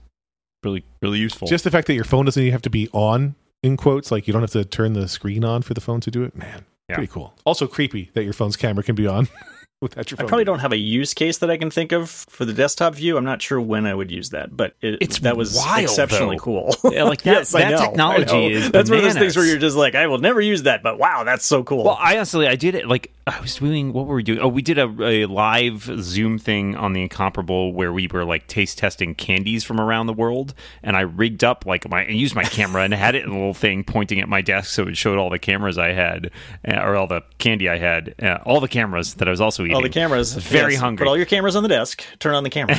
really 0.63 0.83
really 1.01 1.19
useful. 1.19 1.47
Just 1.47 1.63
the 1.63 1.71
fact 1.71 1.87
that 1.87 1.93
your 1.93 2.03
phone 2.03 2.25
doesn't 2.25 2.41
even 2.41 2.51
have 2.51 2.61
to 2.63 2.69
be 2.69 2.89
on 2.93 3.35
in 3.63 3.77
quotes, 3.77 4.11
like 4.11 4.27
you 4.27 4.33
don't 4.33 4.41
have 4.43 4.51
to 4.51 4.65
turn 4.65 4.93
the 4.93 5.07
screen 5.07 5.43
on 5.43 5.61
for 5.61 5.73
the 5.73 5.81
phone 5.81 5.99
to 6.01 6.11
do 6.11 6.23
it. 6.23 6.35
Man, 6.35 6.65
Yeah. 6.89 6.95
pretty 6.95 7.11
cool. 7.11 7.33
Also 7.45 7.67
creepy 7.67 8.11
that 8.13 8.23
your 8.23 8.33
phone's 8.33 8.55
camera 8.55 8.83
can 8.83 8.95
be 8.95 9.07
on 9.07 9.27
without 9.81 10.09
your 10.09 10.19
I 10.19 10.23
probably 10.25 10.43
don't 10.43 10.59
have 10.59 10.71
a 10.71 10.77
use 10.77 11.13
case 11.13 11.37
that 11.39 11.49
I 11.51 11.57
can 11.57 11.69
think 11.69 11.91
of 11.91 12.09
for 12.09 12.45
the 12.45 12.53
desktop 12.53 12.95
view. 12.95 13.17
I'm 13.17 13.25
not 13.25 13.41
sure 13.41 13.61
when 13.61 13.85
I 13.85 13.93
would 13.93 14.09
use 14.11 14.31
that, 14.31 14.55
but 14.55 14.75
it, 14.81 14.97
It's 15.01 15.19
that 15.19 15.37
was 15.37 15.55
wild, 15.55 15.83
exceptionally 15.83 16.37
though. 16.37 16.43
cool. 16.43 16.75
Yeah, 16.91 17.03
like 17.03 17.21
that- 17.23 17.31
yes, 17.35 17.53
I 17.55 17.59
that 17.61 17.71
know, 17.71 17.77
technology 17.79 18.31
I 18.31 18.39
know. 18.39 18.49
is 18.49 18.71
That's 18.71 18.89
one 18.89 18.99
of 18.99 19.05
those 19.05 19.13
things 19.15 19.35
where 19.35 19.45
you're 19.45 19.57
just 19.59 19.77
like, 19.77 19.93
I 19.95 20.07
will 20.07 20.17
never 20.19 20.41
use 20.41 20.63
that, 20.63 20.81
but 20.83 20.97
wow, 20.97 21.23
that's 21.23 21.45
so 21.45 21.63
cool. 21.63 21.83
Well, 21.83 21.97
I 21.99 22.15
honestly, 22.15 22.47
I 22.47 22.55
did 22.55 22.75
it 22.75 22.87
like 22.87 23.11
I 23.27 23.39
was 23.41 23.55
doing. 23.55 23.91
What 23.93 24.07
were 24.07 24.15
we 24.15 24.23
doing? 24.23 24.39
Oh, 24.39 24.47
we 24.47 24.61
did 24.61 24.77
a, 24.77 24.85
a 25.03 25.25
live 25.25 25.83
Zoom 26.01 26.39
thing 26.39 26.75
on 26.77 26.93
the 26.93 27.01
Incomparable 27.01 27.73
where 27.73 27.91
we 27.91 28.07
were 28.07 28.23
like 28.23 28.47
taste 28.47 28.77
testing 28.77 29.13
candies 29.15 29.63
from 29.65 29.79
around 29.81 30.07
the 30.07 30.13
world, 30.13 30.53
and 30.81 30.95
I 30.95 31.01
rigged 31.01 31.43
up 31.43 31.65
like 31.65 31.87
my 31.89 32.03
and 32.03 32.15
used 32.17 32.35
my 32.35 32.43
camera 32.45 32.83
and 32.83 32.93
had 32.93 33.15
it 33.15 33.23
in 33.25 33.29
a 33.29 33.33
little 33.33 33.53
thing 33.53 33.83
pointing 33.83 34.21
at 34.21 34.29
my 34.29 34.41
desk 34.41 34.71
so 34.71 34.87
it 34.87 34.95
showed 34.97 35.17
all 35.17 35.29
the 35.29 35.39
cameras 35.39 35.77
I 35.77 35.91
had 35.91 36.31
uh, 36.67 36.79
or 36.81 36.95
all 36.95 37.07
the 37.07 37.21
candy 37.37 37.67
I 37.69 37.77
had, 37.77 38.15
uh, 38.23 38.37
all 38.45 38.61
the 38.61 38.67
cameras 38.69 39.15
that 39.15 39.27
I 39.27 39.31
was 39.31 39.41
also 39.41 39.65
eating. 39.67 39.75
All 39.75 39.81
the 39.81 39.89
cameras. 39.89 40.33
Very 40.33 40.73
yes, 40.73 40.81
hungry. 40.81 41.05
Put 41.05 41.09
all 41.09 41.17
your 41.17 41.25
cameras 41.25 41.55
on 41.55 41.63
the 41.63 41.69
desk. 41.69 42.03
Turn 42.19 42.35
on 42.35 42.43
the 42.43 42.49
camera. 42.49 42.77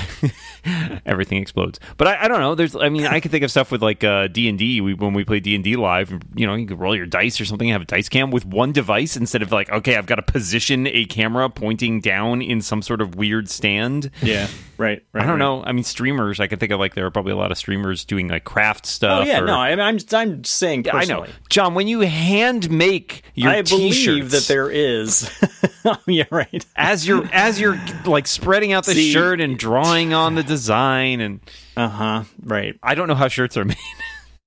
everything 1.06 1.40
explodes. 1.40 1.80
But 1.96 2.08
I, 2.08 2.24
I 2.24 2.28
don't 2.28 2.40
know. 2.40 2.54
There's, 2.54 2.74
I 2.76 2.88
mean, 2.88 3.06
I 3.06 3.20
can 3.20 3.30
think 3.30 3.44
of 3.44 3.50
stuff 3.50 3.70
with 3.70 3.82
like 3.82 4.04
uh, 4.04 4.28
D 4.28 4.48
and 4.48 4.58
D. 4.58 4.80
When 4.80 5.14
we 5.14 5.24
play 5.24 5.40
D 5.40 5.54
and 5.54 5.64
D 5.64 5.76
live, 5.76 6.12
you 6.34 6.46
know, 6.46 6.54
you 6.54 6.66
could 6.66 6.80
roll 6.80 6.94
your 6.94 7.06
dice 7.06 7.40
or 7.40 7.44
something, 7.44 7.68
have 7.68 7.82
a 7.82 7.86
dice 7.86 8.08
cam 8.08 8.30
with 8.30 8.44
one 8.44 8.72
device 8.72 9.16
instead 9.16 9.42
of 9.42 9.52
like, 9.52 9.70
okay, 9.70 9.96
I've 9.96 10.06
got 10.06 10.16
to 10.16 10.22
position 10.22 10.86
a 10.86 11.04
camera 11.06 11.48
pointing 11.48 12.00
down 12.00 12.42
in 12.42 12.60
some 12.60 12.82
sort 12.82 13.00
of 13.00 13.14
weird 13.14 13.48
stand. 13.48 14.10
yeah. 14.22 14.48
Right. 14.78 15.02
Right. 15.12 15.24
I 15.24 15.26
don't 15.26 15.40
right. 15.40 15.44
know. 15.44 15.64
I 15.64 15.72
mean, 15.72 15.82
streamers. 15.82 16.38
I 16.38 16.46
can 16.46 16.60
think 16.60 16.70
of 16.70 16.78
like 16.78 16.94
there 16.94 17.04
are 17.04 17.10
probably 17.10 17.32
a 17.32 17.36
lot 17.36 17.50
of 17.50 17.58
streamers 17.58 18.04
doing 18.04 18.28
like 18.28 18.44
craft 18.44 18.86
stuff. 18.86 19.22
Oh 19.22 19.26
yeah. 19.26 19.40
or- 19.40 19.46
No. 19.46 19.58
I, 19.58 19.70
I'm. 19.70 19.98
I'm 20.12 20.44
saying. 20.44 20.84
Personally. 20.84 21.22
I 21.24 21.26
know. 21.26 21.32
John. 21.50 21.74
When 21.74 21.88
you 21.88 22.00
hand 22.00 22.70
make 22.70 23.22
your 23.34 23.50
I 23.50 23.62
believe 23.62 23.92
t-shirts, 23.94 24.30
that 24.30 24.44
there 24.46 24.70
is. 24.70 25.28
yeah. 26.06 26.24
Right. 26.30 26.64
As 26.78 27.06
you're 27.06 27.28
as 27.32 27.60
you're 27.60 27.78
like 28.06 28.26
spreading 28.26 28.72
out 28.72 28.86
the 28.86 28.94
See- 28.94 29.12
shirt 29.12 29.40
and 29.40 29.58
drawing 29.58 30.14
on 30.14 30.34
the 30.36 30.42
design, 30.42 31.20
and 31.20 31.40
Uh 31.76 31.88
huh. 31.88 32.24
Right. 32.42 32.78
I 32.82 32.94
don't 32.94 33.08
know 33.08 33.14
how 33.14 33.28
shirts 33.28 33.56
are 33.56 33.64
made. 33.64 33.76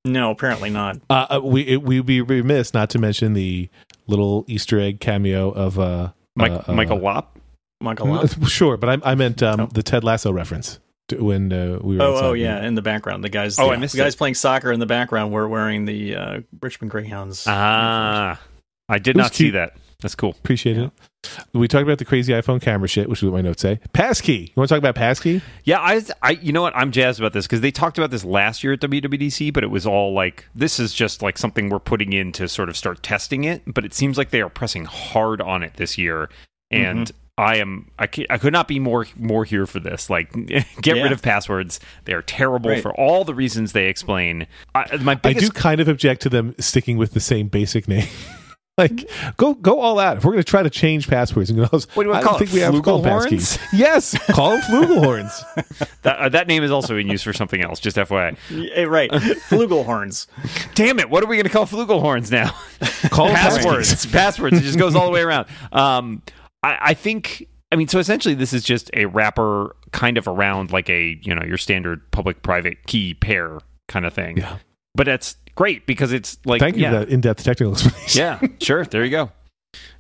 No. 0.03 0.31
Apparently 0.31 0.71
not. 0.71 0.97
Uh, 1.11 1.27
uh, 1.35 1.41
we 1.43 1.61
it, 1.61 1.83
we'd 1.83 2.07
be 2.07 2.21
remiss 2.21 2.73
not 2.73 2.89
to 2.89 2.97
mention 2.99 3.33
the 3.33 3.69
little 4.07 4.45
Easter 4.47 4.79
egg 4.79 4.99
cameo 4.99 5.51
of 5.51 5.77
uh, 5.77 6.09
Mike, 6.35 6.51
uh, 6.51 6.63
uh, 6.67 6.73
Michael 6.73 6.97
Wop. 6.97 7.37
Michael. 7.79 8.07
Lop. 8.07 8.47
Sure, 8.47 8.77
but 8.77 9.03
I, 9.03 9.11
I 9.11 9.13
meant 9.15 9.43
um, 9.43 9.59
Oh. 9.59 9.65
the 9.67 9.83
Ted 9.83 10.03
Lasso 10.03 10.31
reference 10.33 10.79
when 11.15 11.53
uh, 11.53 11.77
we 11.83 11.97
were. 11.97 12.01
Oh, 12.03 12.19
oh 12.29 12.33
yeah, 12.33 12.65
in 12.65 12.73
the 12.73 12.81
background, 12.81 13.23
the 13.23 13.29
guys. 13.29 13.59
Oh, 13.59 13.69
I 13.69 13.75
the, 13.75 13.81
missed 13.81 13.93
the 13.93 13.99
guys 14.01 14.15
it. 14.15 14.17
playing 14.17 14.33
soccer 14.33 14.71
in 14.71 14.79
the 14.79 14.87
background 14.87 15.31
were 15.31 15.47
wearing 15.47 15.85
the 15.85 16.15
uh, 16.15 16.39
Richmond 16.61 16.89
Greyhounds. 16.89 17.43
Ah, 17.47 18.41
I 18.89 18.97
did 18.97 19.15
It 19.15 19.19
was 19.19 19.25
not 19.25 19.35
see 19.35 19.51
that. 19.51 19.77
That's 20.01 20.15
cool. 20.15 20.31
Appreciate 20.31 20.77
it. 20.77 20.91
We 21.53 21.67
talked 21.67 21.83
about 21.83 21.99
the 21.99 22.05
crazy 22.05 22.33
iPhone 22.33 22.59
camera 22.59 22.87
shit, 22.87 23.07
which 23.07 23.19
is 23.19 23.25
what 23.25 23.33
my 23.33 23.41
notes 23.41 23.61
say. 23.61 23.79
Passkey. 23.93 24.47
You 24.47 24.53
want 24.55 24.69
to 24.69 24.75
talk 24.75 24.79
about 24.79 24.95
passkey? 24.95 25.41
Yeah, 25.63 25.79
I, 25.79 26.01
I, 26.23 26.31
you 26.31 26.51
know 26.51 26.63
what? 26.63 26.75
I'm 26.75 26.91
jazzed 26.91 27.19
about 27.19 27.33
this 27.33 27.45
because 27.45 27.61
they 27.61 27.69
talked 27.69 27.99
about 27.99 28.09
this 28.09 28.25
last 28.25 28.63
year 28.63 28.73
at 28.73 28.79
WWDC, 28.79 29.53
but 29.53 29.63
it 29.63 29.67
was 29.67 29.85
all 29.85 30.13
like 30.13 30.45
this 30.55 30.79
is 30.79 30.93
just 30.93 31.21
like 31.21 31.37
something 31.37 31.69
we're 31.69 31.79
putting 31.79 32.13
in 32.13 32.31
to 32.33 32.47
sort 32.47 32.69
of 32.69 32.75
start 32.75 33.03
testing 33.03 33.43
it. 33.43 33.61
But 33.67 33.85
it 33.85 33.93
seems 33.93 34.17
like 34.17 34.31
they 34.31 34.41
are 34.41 34.49
pressing 34.49 34.85
hard 34.85 35.41
on 35.41 35.61
it 35.61 35.75
this 35.75 35.95
year, 35.97 36.29
and 36.71 37.05
mm-hmm. 37.07 37.17
I 37.37 37.57
am 37.57 37.91
I, 37.99 38.07
I 38.31 38.37
could 38.39 38.53
not 38.53 38.67
be 38.67 38.79
more 38.79 39.05
more 39.15 39.45
here 39.45 39.67
for 39.67 39.79
this. 39.79 40.09
Like, 40.09 40.31
get 40.47 40.65
Yeah. 40.97 41.03
rid 41.03 41.11
of 41.11 41.21
passwords. 41.21 41.79
They 42.05 42.13
are 42.13 42.23
terrible 42.23 42.71
Right. 42.71 42.81
for 42.81 42.93
all 42.99 43.25
the 43.25 43.35
reasons 43.35 43.73
they 43.73 43.87
explain. 43.87 44.47
I, 44.73 44.97
my 44.97 45.19
I 45.23 45.33
do 45.33 45.49
kind 45.51 45.79
of 45.79 45.87
object 45.87 46.23
to 46.23 46.29
them 46.29 46.55
sticking 46.57 46.97
with 46.97 47.13
the 47.13 47.19
same 47.19 47.47
basic 47.47 47.87
name. 47.87 48.07
like, 48.81 49.09
go 49.37 49.53
go 49.53 49.79
all 49.79 49.99
out. 49.99 50.17
If 50.17 50.25
we're 50.25 50.31
going 50.31 50.43
to 50.43 50.49
try 50.49 50.63
to 50.63 50.69
change 50.69 51.07
passwords 51.07 51.49
and 51.49 51.59
go, 51.59 51.65
What 51.65 51.87
do 51.95 52.01
you 52.03 52.09
wanna 52.09 52.23
call 52.23 52.33
don't 52.33 52.41
it, 52.41 52.45
think 52.45 52.53
we 52.53 52.59
have 52.61 52.73
to 52.73 52.81
call 52.81 52.99
them 52.99 53.19
flugelhorns? 53.19 53.59
Yes, 53.73 54.17
call 54.31 54.51
them 54.51 54.61
flugelhorns. 54.61 55.97
that, 56.01 56.17
uh, 56.19 56.29
that 56.29 56.47
name 56.47 56.63
is 56.63 56.71
also 56.71 56.97
in 56.97 57.07
use 57.07 57.23
for 57.23 57.33
something 57.33 57.61
else. 57.61 57.79
Just 57.79 57.97
FYI. 57.97 58.37
Yeah, 58.49 58.83
right, 58.83 59.09
flugelhorns. 59.11 60.27
Damn 60.75 60.99
it! 60.99 61.09
What 61.09 61.23
are 61.23 61.27
we 61.27 61.35
going 61.35 61.45
to 61.45 61.51
call 61.51 61.65
flugelhorns 61.65 62.31
now? 62.31 62.51
Call 63.09 63.27
them 63.27 63.35
passwords. 63.35 63.93
passkeys. 63.93 64.11
passwords. 64.11 64.57
It 64.57 64.61
just 64.61 64.79
goes 64.79 64.95
all 64.95 65.05
the 65.05 65.11
way 65.11 65.21
around. 65.21 65.47
Um, 65.71 66.21
I, 66.63 66.77
I 66.81 66.93
think. 66.93 67.47
I 67.71 67.77
mean, 67.77 67.87
so 67.87 67.99
essentially, 67.99 68.35
this 68.35 68.53
is 68.53 68.63
just 68.63 68.89
a 68.93 69.05
wrapper 69.05 69.75
kind 69.91 70.17
of 70.17 70.27
around 70.27 70.71
like 70.71 70.89
a 70.89 71.19
you 71.21 71.33
know 71.35 71.43
your 71.43 71.57
standard 71.57 72.09
public-private 72.11 72.85
key 72.87 73.13
pair 73.13 73.59
kind 73.87 74.05
of 74.05 74.13
thing. 74.13 74.37
Yeah. 74.37 74.57
But 74.95 75.05
that's 75.05 75.35
great 75.55 75.85
because 75.85 76.11
it's 76.11 76.37
like 76.45 76.59
Thank 76.59 76.75
you 76.75 76.83
yeah, 76.83 76.91
for 76.91 76.99
that 76.99 77.09
in-depth 77.09 77.43
technical 77.43 77.73
explanation. 77.73 78.19
yeah, 78.19 78.39
sure. 78.59 78.85
There 78.85 79.03
you 79.03 79.11
go. 79.11 79.31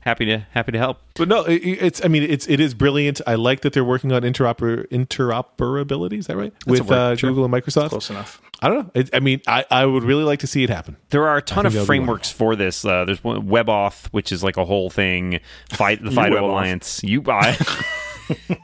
Happy 0.01 0.25
to 0.25 0.39
happy 0.51 0.71
to 0.73 0.77
help. 0.77 0.97
But 1.15 1.27
no, 1.27 1.43
it, 1.43 1.57
it's. 1.59 2.03
I 2.03 2.07
mean, 2.07 2.23
it's 2.23 2.47
it 2.49 2.59
is 2.59 2.73
brilliant. 2.73 3.21
I 3.27 3.35
like 3.35 3.61
that 3.61 3.71
they're 3.73 3.85
working 3.85 4.11
on 4.11 4.23
interoper 4.23 4.87
interoperability. 4.89 6.17
Is 6.17 6.27
that 6.27 6.35
right? 6.35 6.53
a 6.67 6.69
With 6.69 6.81
word, 6.81 6.91
uh, 6.91 7.15
sure. 7.15 7.29
Google 7.29 7.45
and 7.45 7.53
Microsoft. 7.53 7.89
Close 7.89 8.09
enough. 8.09 8.41
I 8.63 8.67
don't 8.67 8.77
know. 8.79 8.91
It, 8.93 9.09
I 9.13 9.19
mean, 9.19 9.41
I, 9.47 9.65
I 9.71 9.85
would 9.85 10.03
really 10.03 10.23
like 10.23 10.39
to 10.39 10.47
see 10.47 10.63
it 10.63 10.69
happen. 10.69 10.97
There 11.09 11.27
are 11.27 11.37
a 11.37 11.41
ton 11.41 11.65
of 11.65 11.73
frameworks 11.85 12.29
for 12.31 12.55
this. 12.55 12.83
Uh, 12.83 13.05
there's 13.05 13.23
one, 13.23 13.47
WebAuthn, 13.47 14.07
which 14.07 14.31
is 14.31 14.43
like 14.43 14.57
a 14.57 14.65
whole 14.65 14.89
thing. 14.89 15.39
Fight 15.69 16.03
the 16.03 16.11
Fido 16.11 16.35
WebAuthn. 16.35 16.41
Alliance. 16.41 17.03
You 17.03 17.21
buy. 17.21 17.57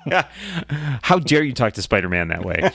How 1.02 1.20
dare 1.20 1.44
you 1.44 1.54
talk 1.54 1.74
to 1.74 1.82
Spider-Man 1.82 2.28
that 2.28 2.46
way? 2.46 2.70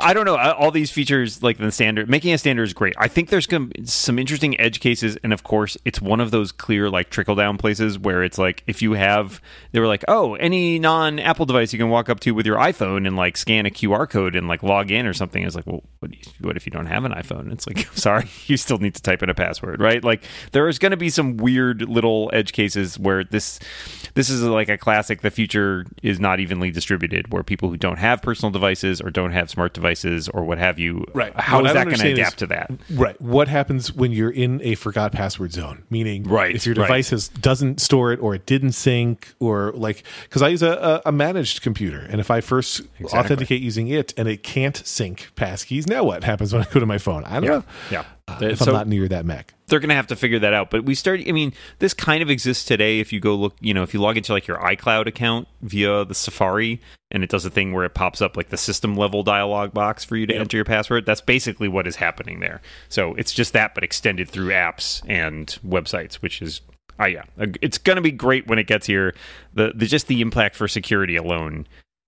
I 0.00 0.14
don't 0.14 0.24
know. 0.24 0.36
All 0.36 0.70
these 0.70 0.90
features, 0.90 1.42
like 1.42 1.58
the 1.58 1.70
standard, 1.72 2.08
making 2.08 2.32
a 2.32 2.38
standard 2.38 2.64
is 2.64 2.72
great. 2.72 2.94
I 2.96 3.08
think 3.08 3.28
there's 3.28 3.48
some 3.84 4.18
interesting 4.18 4.58
edge 4.60 4.80
cases, 4.80 5.16
and 5.22 5.32
of 5.32 5.42
course, 5.42 5.76
it's 5.84 6.00
one 6.00 6.20
of 6.20 6.30
those 6.30 6.52
clear 6.52 6.88
like 6.90 7.10
trickle 7.10 7.34
down 7.34 7.58
places 7.58 7.98
where 7.98 8.22
it's 8.22 8.38
like 8.38 8.62
if 8.66 8.82
you 8.82 8.92
have, 8.92 9.40
they 9.72 9.80
were 9.80 9.86
like, 9.86 10.04
oh, 10.08 10.34
any 10.36 10.78
non 10.78 11.18
Apple 11.18 11.46
device 11.46 11.72
you 11.72 11.78
can 11.78 11.90
walk 11.90 12.08
up 12.08 12.20
to 12.20 12.32
with 12.32 12.46
your 12.46 12.56
iPhone 12.56 13.06
and 13.06 13.16
like 13.16 13.36
scan 13.36 13.66
a 13.66 13.70
QR 13.70 14.08
code 14.08 14.36
and 14.36 14.48
like 14.48 14.62
log 14.62 14.90
in 14.90 15.06
or 15.06 15.12
something. 15.12 15.42
It's 15.42 15.54
like, 15.54 15.66
well, 15.66 15.82
what, 15.98 16.12
you, 16.12 16.32
what 16.40 16.56
if 16.56 16.66
you 16.66 16.70
don't 16.70 16.86
have 16.86 17.04
an 17.04 17.12
iPhone? 17.12 17.52
It's 17.52 17.66
like, 17.66 17.86
sorry, 17.94 18.28
you 18.46 18.56
still 18.56 18.78
need 18.78 18.94
to 18.94 19.02
type 19.02 19.22
in 19.22 19.30
a 19.30 19.34
password, 19.34 19.80
right? 19.80 20.02
Like 20.02 20.24
there 20.52 20.68
is 20.68 20.78
going 20.78 20.92
to 20.92 20.96
be 20.96 21.10
some 21.10 21.36
weird 21.36 21.82
little 21.82 22.30
edge 22.32 22.52
cases 22.52 22.98
where 22.98 23.24
this 23.24 23.58
this 24.14 24.30
is 24.30 24.42
like 24.42 24.68
a 24.68 24.78
classic. 24.78 25.20
The 25.20 25.30
future 25.30 25.84
is 26.02 26.20
not 26.20 26.40
evenly 26.40 26.70
distributed, 26.70 27.32
where 27.32 27.42
people 27.42 27.68
who 27.68 27.76
don't 27.76 27.98
have 27.98 28.22
personal 28.22 28.50
devices 28.50 29.00
or 29.00 29.10
don't 29.10 29.32
have 29.32 29.50
smart 29.50 29.73
devices 29.74 30.28
or 30.30 30.44
what 30.44 30.56
have 30.58 30.78
you, 30.78 31.04
Right. 31.12 31.32
How 31.38 31.58
What 31.58 31.66
is 31.66 31.72
that 31.74 31.84
going 31.84 31.96
to 31.96 32.02
understand 32.06 32.12
is- 32.14 32.18
adapt 32.20 32.38
to 32.38 32.46
that? 32.46 32.70
Right. 32.92 33.20
What 33.20 33.48
happens 33.48 33.92
when 33.92 34.12
you're 34.12 34.30
in 34.30 34.60
a 34.62 34.74
forgot 34.76 35.12
password 35.12 35.52
zone? 35.52 35.82
Meaning, 35.90 36.24
Right, 36.24 36.54
if 36.56 36.64
your 36.64 36.74
right. 36.76 37.06
has, 37.06 37.28
doesn't 37.28 37.80
store 37.80 38.12
it 38.12 38.20
or 38.20 38.34
it 38.34 38.46
didn't 38.46 38.72
sync 38.72 39.34
or 39.40 39.72
like, 39.74 40.02
because 40.22 40.40
I 40.42 40.48
use 40.48 40.62
a, 40.62 41.02
a, 41.04 41.12
managed 41.12 41.60
computer, 41.62 41.98
and 42.00 42.20
if 42.20 42.30
I 42.30 42.40
first 42.40 42.80
Exactly. 42.98 43.18
authenticate 43.18 43.60
using 43.62 43.88
it 43.88 44.14
and 44.16 44.26
it 44.28 44.42
can't 44.42 44.76
sync 44.86 45.30
passkeys, 45.36 45.86
now 45.86 46.04
what 46.04 46.24
happens 46.24 46.52
when 46.52 46.62
I 46.62 46.66
go 46.72 46.80
to 46.80 46.86
my 46.86 46.98
phone? 46.98 47.24
I 47.24 47.34
don't 47.40 47.44
know. 47.50 47.64
yeah. 47.90 48.04
Uh, 48.26 48.38
if 48.40 48.58
So- 48.58 48.66
I'm 48.66 48.72
not 48.72 48.88
near 48.88 49.06
that 49.08 49.26
Mac. 49.26 49.52
they're 49.66 49.80
going 49.80 49.90
to 49.90 49.94
have 49.94 50.06
to 50.06 50.16
figure 50.16 50.38
that 50.38 50.54
out. 50.54 50.70
But 50.70 50.84
we 50.84 50.94
start. 50.94 51.20
I 51.28 51.32
mean, 51.32 51.52
this 51.78 51.92
kind 51.92 52.22
of 52.22 52.30
exists 52.30 52.64
today. 52.64 53.00
If 53.00 53.12
you 53.12 53.20
go 53.20 53.34
look, 53.34 53.54
you 53.60 53.74
know, 53.74 53.82
if 53.82 53.92
you 53.92 54.00
log 54.00 54.16
into 54.16 54.32
like 54.32 54.46
your 54.46 54.58
iCloud 54.58 55.06
account 55.06 55.46
via 55.62 56.04
the 56.04 56.14
Safari, 56.14 56.80
and 57.10 57.22
it 57.22 57.28
does 57.30 57.44
a 57.44 57.50
thing 57.50 57.72
where 57.72 57.84
it 57.84 57.92
pops 57.94 58.22
up 58.22 58.36
like 58.36 58.48
the 58.48 58.56
system 58.56 58.96
level 58.96 59.22
dialog 59.22 59.72
box 59.74 60.04
for 60.04 60.16
you 60.16 60.26
to 60.26 60.34
enter 60.34 60.56
your 60.56 60.64
password. 60.64 61.04
That's 61.06 61.20
basically 61.20 61.68
what 61.68 61.86
is 61.86 61.96
happening 61.96 62.40
there. 62.40 62.60
So 62.88 63.14
it's 63.14 63.32
just 63.32 63.52
that, 63.52 63.74
but 63.74 63.84
extended 63.84 64.28
through 64.28 64.48
apps 64.48 65.02
and 65.08 65.46
websites, 65.66 66.14
which 66.16 66.40
is. 66.40 66.60
Ah, 66.98 67.06
yeah, 67.06 67.24
it's 67.60 67.76
going 67.76 67.96
to 67.96 68.02
be 68.02 68.12
great 68.12 68.46
when 68.46 68.58
it 68.58 68.68
gets 68.68 68.86
here. 68.86 69.14
The, 69.52 69.72
the 69.74 69.84
just 69.86 70.06
the 70.06 70.20
impact 70.20 70.54
for 70.54 70.68
security 70.68 71.16
alone 71.16 71.66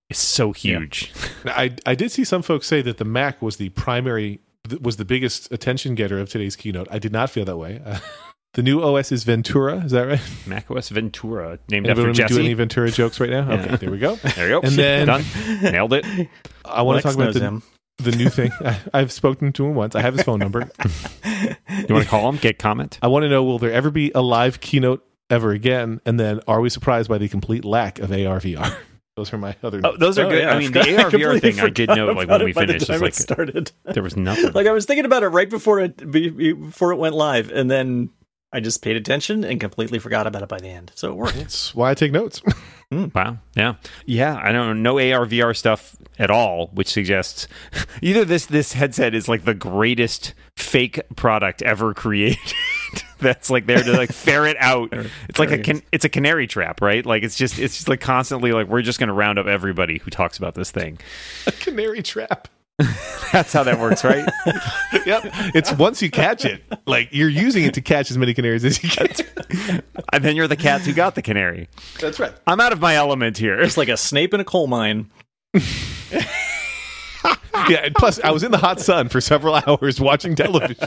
is 0.09 0.17
so 0.17 0.53
huge. 0.53 1.11
Now, 1.43 1.51
I 1.57 1.75
I 1.85 1.93
did 1.93 2.11
see 2.11 2.23
some 2.23 2.41
folks 2.41 2.67
say 2.67 2.81
that 2.81 2.97
the 2.97 3.03
Mac 3.05 3.41
was 3.41 3.57
the 3.57 3.67
primary 3.69 4.39
was 4.81 4.97
the 4.97 5.05
biggest 5.05 5.51
attention 5.51 5.95
getter 5.95 6.19
of 6.19 6.29
today's 6.29 6.55
keynote. 6.55 6.87
I 6.91 6.99
did 6.99 7.11
not 7.11 7.29
feel 7.29 7.45
that 7.45 7.57
way. 7.57 7.81
Uh, 7.85 7.99
the 8.53 8.63
new 8.63 8.81
OS 8.81 9.11
is 9.11 9.23
Ventura. 9.23 9.77
Is 9.83 9.91
that 9.91 10.07
right? 10.07 10.21
macOS 10.47 10.89
Ventura, 10.89 11.59
named 11.69 11.87
Anybody 11.87 11.91
after 11.91 12.03
want 12.23 12.29
to 12.31 12.35
do 12.35 12.39
any 12.39 12.53
Ventura 12.53 12.91
jokes 12.91 13.19
right 13.19 13.29
now? 13.29 13.49
Yeah. 13.49 13.63
Okay, 13.65 13.75
there 13.77 13.91
we 13.91 13.99
go. 13.99 14.15
There 14.35 14.47
you 14.49 14.61
go. 14.61 14.67
And 14.67 14.75
then- 14.75 15.07
done, 15.07 15.23
nailed 15.61 15.93
it. 15.93 16.05
I 16.65 16.81
want 16.81 16.97
Lex 16.97 17.03
to 17.03 17.09
talk 17.09 17.15
about 17.21 17.33
the, 17.33 17.39
him. 17.39 17.63
the 17.97 18.11
new 18.11 18.29
thing. 18.29 18.51
I, 18.59 18.79
I've 18.93 19.11
spoken 19.11 19.53
to 19.53 19.65
him 19.65 19.75
once. 19.75 19.95
I 19.95 20.01
have 20.01 20.13
his 20.13 20.23
phone 20.23 20.39
number. 20.39 20.69
You 21.25 21.93
want 21.93 22.03
to 22.03 22.09
call 22.09 22.27
him? 22.29 22.37
Get 22.37 22.59
comment. 22.59 22.99
I 23.01 23.07
want 23.07 23.23
to 23.23 23.29
know 23.29 23.43
will 23.43 23.59
there 23.59 23.71
ever 23.71 23.89
be 23.91 24.11
a 24.13 24.21
live 24.21 24.59
keynote 24.59 25.05
ever 25.29 25.51
again? 25.51 26.01
And 26.05 26.19
then 26.19 26.41
are 26.47 26.59
we 26.59 26.69
surprised 26.69 27.09
by 27.09 27.17
the 27.17 27.29
complete 27.29 27.63
lack 27.63 27.99
of 27.99 28.11
AR 28.11 28.39
VR? 28.39 28.75
Those 29.17 29.33
are 29.33 29.37
my 29.37 29.55
other 29.63 29.79
Oh, 29.83 29.89
notes. 29.89 29.97
those 29.99 30.17
are 30.19 30.25
Oh, 30.25 30.29
good. 30.29 30.43
yeah, 30.43 30.51
I 30.53 30.59
mean, 30.59 30.71
the 30.71 30.79
AR 31.03 31.11
VR 31.11 31.41
thing 31.41 31.59
I 31.59 31.69
did 31.69 31.89
forgot 31.89 31.97
know 31.97 32.05
like 32.13 32.29
when 32.29 32.43
we 32.45 32.51
it 32.51 32.53
the 32.53 32.59
finished. 32.67 32.87
time 32.87 33.03
It's 33.03 33.19
it 33.19 33.29
like 33.29 33.37
started. 33.37 33.71
there 33.83 34.03
was 34.03 34.15
nothing. 34.29 34.53
Like 34.53 34.67
I 34.67 34.71
was 34.71 34.85
thinking 34.85 35.05
about 35.05 35.23
it 35.23 35.27
right 35.29 35.49
before 35.49 35.79
it 35.81 36.09
be- 36.09 36.29
be- 36.29 36.53
before 36.53 36.93
it 36.93 36.97
went 36.97 37.15
live, 37.15 37.51
and 37.51 37.69
then 37.69 38.11
I 38.53 38.61
just 38.61 38.81
paid 38.81 38.95
attention 38.95 39.43
and 39.43 39.59
completely 39.59 39.99
forgot 39.99 40.25
about 40.27 40.41
it 40.43 40.47
by 40.49 40.59
the 40.59 40.69
end. 40.69 40.93
So 40.95 41.09
it 41.09 41.15
worked. 41.15 41.35
That's 41.35 41.75
why 41.75 41.91
I 41.91 41.93
take 41.95 42.13
notes. 42.13 42.41
Hmm. 42.89 43.07
Wow. 43.13 43.39
Yeah. 43.53 43.73
Yeah. 44.05 44.39
I 44.41 44.53
don't 44.53 44.81
know. 44.81 44.93
No 44.95 44.97
AR 44.97 45.25
VR 45.25 45.53
stuff 45.53 45.97
at 46.17 46.31
all, 46.31 46.67
which 46.67 46.87
suggests 46.87 47.45
either 48.01 48.23
this 48.23 48.45
this 48.45 48.71
headset 48.71 49.13
is 49.13 49.27
like 49.27 49.43
the 49.43 49.53
greatest 49.53 50.33
fake 50.55 51.01
product 51.17 51.61
ever 51.63 51.93
created. 51.93 52.53
That's 53.19 53.49
like 53.49 53.65
there 53.65 53.81
to 53.83 53.93
like 53.93 54.11
ferret 54.11 54.57
out. 54.59 54.93
It's 55.29 55.39
like 55.39 55.51
a 55.51 55.57
can, 55.57 55.81
it's 55.91 56.05
a 56.05 56.09
canary 56.09 56.47
trap, 56.47 56.81
right? 56.81 57.05
Like 57.05 57.23
it's 57.23 57.35
just 57.35 57.59
it's 57.59 57.75
just 57.75 57.87
like 57.87 57.99
constantly 58.01 58.51
like 58.51 58.67
we're 58.67 58.81
just 58.81 58.99
going 58.99 59.07
to 59.07 59.13
round 59.13 59.39
up 59.39 59.47
everybody 59.47 59.99
who 59.99 60.11
talks 60.11 60.37
about 60.37 60.55
this 60.55 60.71
thing. 60.71 60.99
a 61.45 61.51
canary 61.51 62.03
trap. 62.03 62.47
That's 63.31 63.51
how 63.53 63.63
that 63.63 63.79
works, 63.79 64.03
right? 64.03 64.29
Yep. 65.05 65.21
It's 65.55 65.71
once 65.73 65.99
you 66.01 66.11
catch 66.11 66.45
it, 66.45 66.61
like 66.85 67.09
you're 67.11 67.27
using 67.27 67.63
it 67.63 67.73
to 67.73 67.81
catch 67.81 68.11
as 68.11 68.19
many 68.19 68.35
canaries 68.35 68.63
as 68.63 68.83
you 68.83 68.89
can. 68.89 69.81
and 70.13 70.23
then 70.23 70.35
you're 70.35 70.47
the 70.47 70.55
cats 70.55 70.85
who 70.85 70.93
got 70.93 71.15
the 71.15 71.23
canary. 71.23 71.69
That's 71.99 72.19
right. 72.19 72.33
I'm 72.45 72.59
out 72.59 72.73
of 72.73 72.79
my 72.79 72.93
element 72.95 73.39
here. 73.39 73.59
It's 73.59 73.77
like 73.77 73.89
a 73.89 73.97
Snape 73.97 74.35
in 74.35 74.39
a 74.41 74.45
coal 74.45 74.67
mine. 74.67 75.09
Yeah. 77.69 77.77
And 77.85 77.95
plus, 77.95 78.19
I 78.23 78.29
was 78.31 78.43
in 78.43 78.51
the 78.51 78.57
hot 78.59 78.79
sun 78.79 79.09
for 79.09 79.19
several 79.19 79.55
hours 79.67 79.99
watching 79.99 80.35
television. 80.35 80.77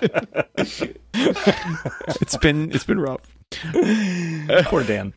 It's 2.21 2.37
been 2.37 2.71
it's 2.73 2.85
been 2.85 3.01
rough. 3.01 3.21
Poor 4.65 4.85
Dan. 4.85 5.13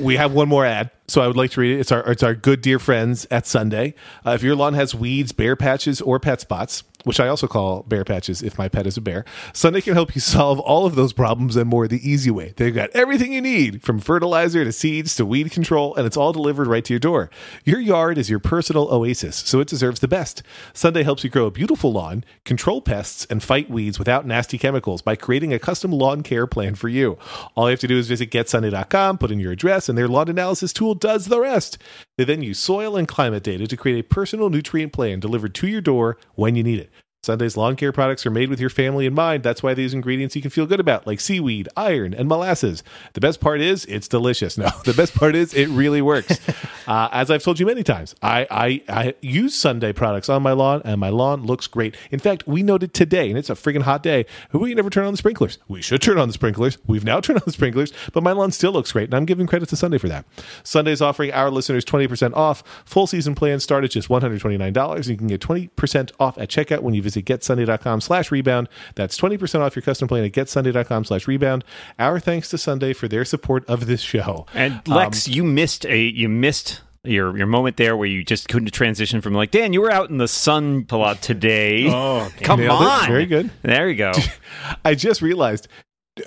we 0.00 0.16
have 0.16 0.32
one 0.32 0.48
more 0.48 0.64
ad, 0.64 0.90
so 1.06 1.20
I 1.20 1.26
would 1.26 1.36
like 1.36 1.50
to 1.52 1.60
read 1.60 1.76
it. 1.76 1.80
It's 1.80 1.92
our 1.92 2.00
it's 2.10 2.22
our 2.22 2.34
good 2.34 2.62
dear 2.62 2.78
friends 2.78 3.26
at 3.30 3.46
Sunday. 3.46 3.94
Uh, 4.26 4.30
if 4.30 4.42
your 4.42 4.56
lawn 4.56 4.74
has 4.74 4.94
weeds, 4.94 5.32
bare 5.32 5.56
patches, 5.56 6.00
or 6.00 6.18
pet 6.18 6.40
spots, 6.40 6.84
which 7.04 7.20
I 7.20 7.28
also 7.28 7.46
call 7.46 7.84
bear 7.84 8.04
patches 8.04 8.42
if 8.42 8.58
my 8.58 8.68
pet 8.68 8.86
is 8.86 8.96
a 8.96 9.00
bear, 9.00 9.24
Sunday 9.52 9.80
can 9.80 9.94
help 9.94 10.14
you 10.14 10.20
solve 10.20 10.58
all 10.58 10.84
of 10.84 10.94
those 10.94 11.12
problems 11.12 11.56
and 11.56 11.68
more 11.68 11.86
the 11.86 12.08
easy 12.08 12.30
way. 12.30 12.54
They've 12.56 12.74
got 12.74 12.90
everything 12.90 13.32
you 13.32 13.40
need 13.40 13.82
from 13.82 14.00
fertilizer 14.00 14.64
to 14.64 14.72
seeds 14.72 15.14
to 15.16 15.24
weed 15.24 15.50
control, 15.50 15.94
and 15.94 16.06
it's 16.06 16.16
all 16.16 16.32
delivered 16.32 16.66
right 16.66 16.84
to 16.84 16.92
your 16.92 17.00
door. 17.00 17.30
Your 17.64 17.80
yard 17.80 18.18
is 18.18 18.28
your 18.28 18.40
personal 18.40 18.92
oasis, 18.92 19.36
so 19.36 19.60
it 19.60 19.68
deserves 19.68 20.00
the 20.00 20.08
best. 20.08 20.42
Sunday 20.72 21.02
helps 21.02 21.22
you 21.22 21.30
grow 21.30 21.46
a 21.46 21.50
beautiful 21.50 21.92
lawn, 21.92 22.24
control 22.44 22.82
pests, 22.82 23.26
and 23.30 23.42
fight 23.42 23.70
weeds 23.70 23.98
without 23.98 24.26
nasty 24.26 24.58
chemicals 24.58 25.02
by 25.02 25.16
creating 25.16 25.52
a 25.52 25.58
custom 25.58 25.92
lawn 25.92 26.22
care 26.22 26.46
plan 26.46 26.74
for 26.74 26.88
you. 26.88 27.16
All 27.54 27.68
you 27.68 27.70
have 27.70 27.80
to 27.80 27.88
do 27.88 27.98
is 27.98 28.08
visit 28.08 28.30
getsunday.com, 28.30 29.18
put 29.18 29.30
in 29.30 29.40
your 29.40 29.52
address, 29.52 29.88
and 29.88 29.96
their 29.96 30.08
lawn 30.08 30.28
analysis 30.28 30.72
tool 30.72 30.94
does 30.94 31.26
the 31.26 31.40
rest. 31.40 31.78
They 32.16 32.24
then 32.24 32.42
use 32.42 32.58
soil 32.58 32.96
and 32.96 33.06
climate 33.06 33.44
data 33.44 33.66
to 33.66 33.76
create 33.76 34.00
a 34.00 34.08
personal 34.08 34.50
nutrient 34.50 34.92
plan 34.92 35.20
delivered 35.20 35.54
to 35.56 35.68
your 35.68 35.80
door 35.80 36.18
when 36.34 36.56
you 36.56 36.64
need 36.64 36.80
it. 36.80 36.90
Sunday's 37.24 37.56
lawn 37.56 37.74
care 37.74 37.90
products 37.90 38.24
are 38.26 38.30
made 38.30 38.48
with 38.48 38.60
your 38.60 38.70
family 38.70 39.04
in 39.04 39.12
mind. 39.12 39.42
That's 39.42 39.60
why 39.60 39.74
these 39.74 39.92
ingredients 39.92 40.36
you 40.36 40.40
can 40.42 40.52
feel 40.52 40.66
good 40.66 40.78
about, 40.78 41.04
like 41.04 41.18
seaweed, 41.18 41.68
iron, 41.76 42.14
and 42.14 42.28
molasses. 42.28 42.84
The 43.14 43.20
best 43.20 43.40
part 43.40 43.60
is 43.60 43.84
it's 43.86 44.06
delicious. 44.06 44.56
No, 44.56 44.68
the 44.84 44.94
best 44.94 45.16
part 45.16 45.34
is 45.34 45.52
it 45.52 45.66
really 45.66 46.00
works. 46.00 46.38
uh, 46.86 47.08
as 47.10 47.28
I've 47.28 47.42
told 47.42 47.58
you 47.58 47.66
many 47.66 47.82
times, 47.82 48.14
I, 48.22 48.46
I, 48.48 48.82
I 48.88 49.14
use 49.20 49.56
Sunday 49.56 49.92
products 49.92 50.28
on 50.28 50.44
my 50.44 50.52
lawn, 50.52 50.80
and 50.84 51.00
my 51.00 51.08
lawn 51.08 51.44
looks 51.44 51.66
great. 51.66 51.96
In 52.12 52.20
fact, 52.20 52.46
we 52.46 52.62
noted 52.62 52.94
today, 52.94 53.28
and 53.28 53.36
it's 53.36 53.50
a 53.50 53.54
freaking 53.54 53.82
hot 53.82 54.04
day, 54.04 54.24
we 54.52 54.72
never 54.74 54.88
turn 54.88 55.04
on 55.04 55.12
the 55.12 55.18
sprinklers. 55.18 55.58
We 55.66 55.82
should 55.82 56.00
turn 56.00 56.18
on 56.18 56.28
the 56.28 56.34
sprinklers. 56.34 56.78
We've 56.86 57.04
now 57.04 57.20
turned 57.20 57.40
on 57.40 57.46
the 57.46 57.52
sprinklers, 57.52 57.92
but 58.12 58.22
my 58.22 58.30
lawn 58.30 58.52
still 58.52 58.70
looks 58.70 58.92
great, 58.92 59.06
and 59.06 59.14
I'm 59.14 59.24
giving 59.24 59.48
credit 59.48 59.68
to 59.70 59.76
Sunday 59.76 59.98
for 59.98 60.08
that. 60.08 60.24
Sunday's 60.62 61.02
offering 61.02 61.32
our 61.32 61.50
listeners 61.50 61.84
20% 61.84 62.32
off. 62.34 62.62
Full 62.84 63.08
season 63.08 63.34
plans 63.34 63.64
start 63.64 63.82
at 63.82 63.90
just 63.90 64.08
$129, 64.08 64.96
and 64.96 65.06
you 65.08 65.16
can 65.16 65.26
get 65.26 65.40
20% 65.40 66.12
off 66.20 66.38
at 66.38 66.48
checkout 66.48 66.82
when 66.82 66.94
you 66.94 67.07
visit 67.08 67.24
getsunday.com 67.24 68.00
slash 68.00 68.30
rebound. 68.30 68.68
That's 68.94 69.18
20% 69.18 69.60
off 69.60 69.74
your 69.74 69.82
custom 69.82 70.08
plan 70.08 70.24
at 70.24 70.32
getsunday.com 70.32 71.04
slash 71.04 71.26
rebound. 71.26 71.64
Our 71.98 72.20
thanks 72.20 72.48
to 72.50 72.58
Sunday 72.58 72.92
for 72.92 73.08
their 73.08 73.24
support 73.24 73.64
of 73.66 73.86
this 73.86 74.00
show. 74.00 74.46
And 74.54 74.80
Lex, 74.86 75.26
Um, 75.26 75.32
you 75.34 75.44
missed 75.44 75.86
a 75.86 75.98
you 76.02 76.28
missed 76.28 76.82
your 77.04 77.36
your 77.38 77.46
moment 77.46 77.76
there 77.76 77.96
where 77.96 78.08
you 78.08 78.22
just 78.24 78.48
couldn't 78.48 78.70
transition 78.72 79.20
from 79.20 79.32
like 79.32 79.50
Dan, 79.50 79.72
you 79.72 79.80
were 79.80 79.90
out 79.90 80.10
in 80.10 80.18
the 80.18 80.28
sun 80.28 80.84
a 80.90 80.96
lot 80.96 81.22
today. 81.22 81.86
Oh, 81.92 82.28
come 82.42 82.60
Nailed 82.60 82.82
it. 82.82 82.86
on, 82.88 83.06
Very 83.06 83.26
good. 83.26 83.50
There 83.62 83.88
you 83.88 83.96
go. 83.96 84.12
I 84.84 84.94
just 84.94 85.22
realized 85.22 85.68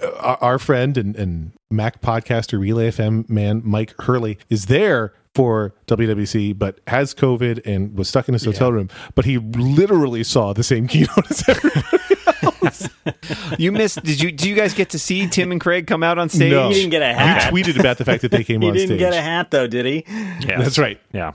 uh, 0.01 0.09
our, 0.17 0.37
our 0.41 0.59
friend 0.59 0.97
and, 0.97 1.15
and 1.15 1.51
Mac 1.69 2.01
podcaster 2.01 2.59
Relay 2.59 2.89
FM 2.89 3.29
man 3.29 3.61
Mike 3.63 3.93
Hurley 3.99 4.37
is 4.49 4.65
there 4.65 5.13
for 5.35 5.73
WWC, 5.87 6.57
but 6.57 6.79
has 6.87 7.13
COVID 7.13 7.61
and 7.65 7.97
was 7.97 8.09
stuck 8.09 8.27
in 8.27 8.33
his 8.33 8.43
hotel 8.45 8.71
room. 8.71 8.89
But 9.15 9.25
he 9.25 9.37
literally 9.37 10.23
saw 10.23 10.53
the 10.53 10.63
same 10.63 10.87
keynote 10.89 11.29
as 11.31 11.43
everybody. 11.47 11.87
you 13.57 13.71
missed. 13.71 14.03
Did 14.03 14.21
you? 14.21 14.31
Did 14.31 14.45
you 14.45 14.55
guys 14.55 14.73
get 14.73 14.89
to 14.91 14.99
see 14.99 15.27
Tim 15.27 15.51
and 15.51 15.61
Craig 15.61 15.87
come 15.87 16.03
out 16.03 16.17
on 16.17 16.29
stage? 16.29 16.51
No. 16.51 16.67
He 16.69 16.75
didn't 16.75 16.91
get 16.91 17.01
a 17.01 17.09
You 17.09 17.15
hat. 17.15 17.53
tweeted 17.53 17.79
about 17.79 17.97
the 17.97 18.05
fact 18.05 18.21
that 18.23 18.31
they 18.31 18.43
came 18.43 18.61
He 18.61 18.67
on 18.67 18.73
didn't 18.73 18.89
stage. 18.89 18.99
get 18.99 19.13
a 19.13 19.21
hat 19.21 19.51
though, 19.51 19.67
did 19.67 19.85
he? 19.85 20.03
Yeah, 20.07 20.57
That's 20.61 20.77
right. 20.77 20.99
Yeah. 21.13 21.31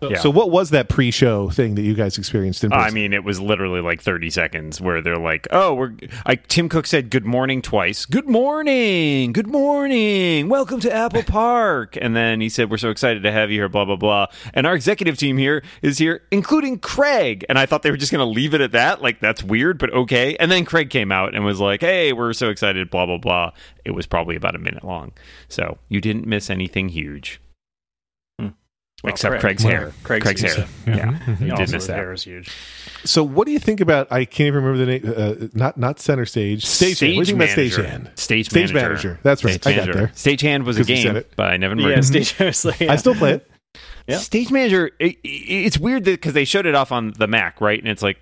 Yeah. 0.00 0.18
So, 0.18 0.30
what 0.30 0.50
was 0.50 0.70
that 0.70 0.88
pre-show 0.88 1.50
thing 1.50 1.76
that 1.76 1.82
you 1.82 1.94
guys 1.94 2.18
experienced 2.18 2.64
in 2.64 2.70
person? 2.70 2.84
I 2.86 2.90
mean, 2.90 3.12
it 3.12 3.24
was 3.24 3.40
literally 3.40 3.80
like 3.80 4.02
30 4.02 4.30
seconds 4.30 4.80
where 4.80 5.00
they're 5.00 5.16
like, 5.18 5.46
"Oh, 5.50 5.74
we're." 5.74 5.92
I, 6.26 6.36
Tim 6.36 6.68
Cook 6.68 6.86
said 6.86 7.10
"Good 7.10 7.24
morning" 7.24 7.62
twice. 7.62 8.04
Good 8.04 8.28
morning, 8.28 9.32
good 9.32 9.46
morning, 9.46 10.48
welcome 10.48 10.80
to 10.80 10.92
Apple 10.92 11.22
Park. 11.26 11.96
And 12.00 12.14
then 12.14 12.40
he 12.40 12.48
said, 12.48 12.70
"We're 12.70 12.76
so 12.76 12.90
excited 12.90 13.22
to 13.22 13.32
have 13.32 13.50
you 13.50 13.60
here." 13.60 13.68
Blah 13.68 13.84
blah 13.84 13.96
blah. 13.96 14.26
And 14.52 14.66
our 14.66 14.74
executive 14.74 15.16
team 15.16 15.38
here 15.38 15.62
is 15.82 15.98
here, 15.98 16.22
including 16.30 16.78
Craig. 16.78 17.44
And 17.48 17.58
I 17.58 17.66
thought 17.66 17.82
they 17.82 17.90
were 17.90 17.96
just 17.96 18.12
going 18.12 18.26
to 18.26 18.30
leave 18.30 18.54
it 18.54 18.60
at 18.60 18.72
that. 18.72 19.00
Like 19.02 19.20
that's 19.20 19.42
weird, 19.42 19.78
but 19.78 19.92
okay. 19.92 20.36
And 20.36 20.50
then 20.50 20.64
Craig 20.64 20.90
came 20.90 21.12
out 21.12 21.34
and 21.34 21.44
was 21.44 21.60
like, 21.60 21.80
"Hey, 21.80 22.12
we're 22.12 22.32
so 22.32 22.50
excited." 22.50 22.90
Blah 22.90 23.06
blah 23.06 23.18
blah. 23.18 23.52
It 23.84 23.92
was 23.92 24.06
probably 24.06 24.36
about 24.36 24.54
a 24.54 24.58
minute 24.58 24.84
long, 24.84 25.12
so 25.48 25.78
you 25.88 26.00
didn't 26.00 26.26
miss 26.26 26.50
anything 26.50 26.88
huge. 26.88 27.40
Well, 29.04 29.12
Except 29.12 29.32
Craig. 29.32 29.40
Craig's 29.58 29.62
hair. 29.62 29.92
Craig's 30.02 30.22
Craig's, 30.24 30.40
hair. 30.40 30.66
Yeah, 30.86 31.18
you 31.38 31.50
Also, 31.52 31.56
did 31.56 31.58
miss 31.58 31.70
his 31.72 31.86
that. 31.88 31.96
hair 31.96 32.12
is 32.14 32.24
huge. 32.24 32.50
so, 33.04 33.22
what 33.22 33.44
do 33.46 33.52
you 33.52 33.58
think 33.58 33.82
about? 33.82 34.10
I 34.10 34.24
can't 34.24 34.46
even 34.48 34.64
remember 34.64 34.78
the 34.78 34.86
name. 34.86 35.14
Uh, 35.44 35.48
not 35.52 35.76
not 35.76 36.00
center 36.00 36.24
stage. 36.24 36.64
Stage. 36.64 36.94
What 36.94 36.98
do 37.00 37.06
you 37.12 37.24
think 37.26 37.36
about 37.36 37.48
manager. 37.56 37.82
stagehand? 37.82 38.18
Stage, 38.18 38.48
Stage 38.48 38.72
manager. 38.72 39.08
manager. 39.08 39.20
That's 39.22 39.44
right. 39.44 39.62
Stage 39.62 39.66
I 39.74 39.76
got 39.76 39.86
manager. 39.94 39.98
there. 39.98 40.36
Stagehand 40.36 40.64
was 40.64 40.76
a 40.78 40.80
'Cause 40.80 40.88
you 40.88 40.96
said 40.96 41.02
game, 41.04 41.16
it. 41.16 41.32
but 41.36 41.50
I 41.50 41.56
Yeah, 41.90 42.00
stage. 42.00 42.34
I 42.40 42.44
was 42.46 42.64
like, 42.64 42.80
I 42.80 42.96
still 42.96 43.14
play 43.14 43.32
it. 43.34 43.50
Yeah. 44.06 44.16
Stage 44.18 44.50
manager. 44.50 44.90
It, 44.98 45.16
it- 45.22 45.28
it's 45.66 45.78
weird 45.78 46.04
because 46.04 46.32
they 46.32 46.46
showed 46.46 46.64
it 46.64 46.74
off 46.74 46.90
on 46.90 47.12
the 47.18 47.26
Mac, 47.26 47.60
right? 47.60 47.78
And 47.78 47.88
it's 47.88 48.02
like, 48.02 48.18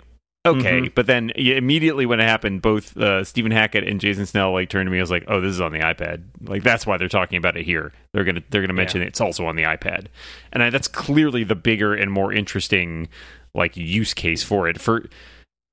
okay, 0.47 0.83
Mhm. 0.83 0.95
but 0.95 1.07
then 1.07 1.33
yeah, 1.37 1.55
immediately 1.55 2.07
when 2.07 2.21
it 2.21 2.25
happened, 2.29 2.63
both 2.63 2.97
uh, 2.97 3.25
Stephen 3.25 3.53
Hackett 3.53 3.87
and 3.87 4.01
Jason 4.01 4.27
Snell 4.27 4.53
like 4.53 4.69
turned 4.69 4.87
to 4.87 4.91
me. 4.91 4.99
I 4.99 5.01
was 5.03 5.11
like, 5.11 5.25
oh, 5.29 5.41
this 5.41 5.51
is 5.51 5.61
on 5.61 5.73
the 5.73 5.81
iPad. 5.81 6.23
Like 6.43 6.63
that's 6.63 6.87
why 6.87 6.97
they're 6.97 7.09
talking 7.09 7.39
about 7.39 7.57
it 7.57 7.65
here. 7.65 7.93
They're 8.13 8.25
gonna 8.25 8.43
they're 8.51 8.61
gonna 8.63 8.73
mention 8.73 9.03
it's 9.03 9.21
also 9.21 9.47
on 9.47 9.57
the 9.57 9.63
iPad, 9.63 10.07
and 10.53 10.63
I, 10.63 10.71
that's 10.71 10.89
clearly 10.89 11.45
the 11.45 11.55
bigger 11.55 11.95
and 11.95 12.11
more 12.11 12.33
interesting 12.33 13.09
like 13.55 13.77
use 13.77 14.15
case 14.15 14.43
for 14.43 14.69
it. 14.69 14.81
For 14.81 15.05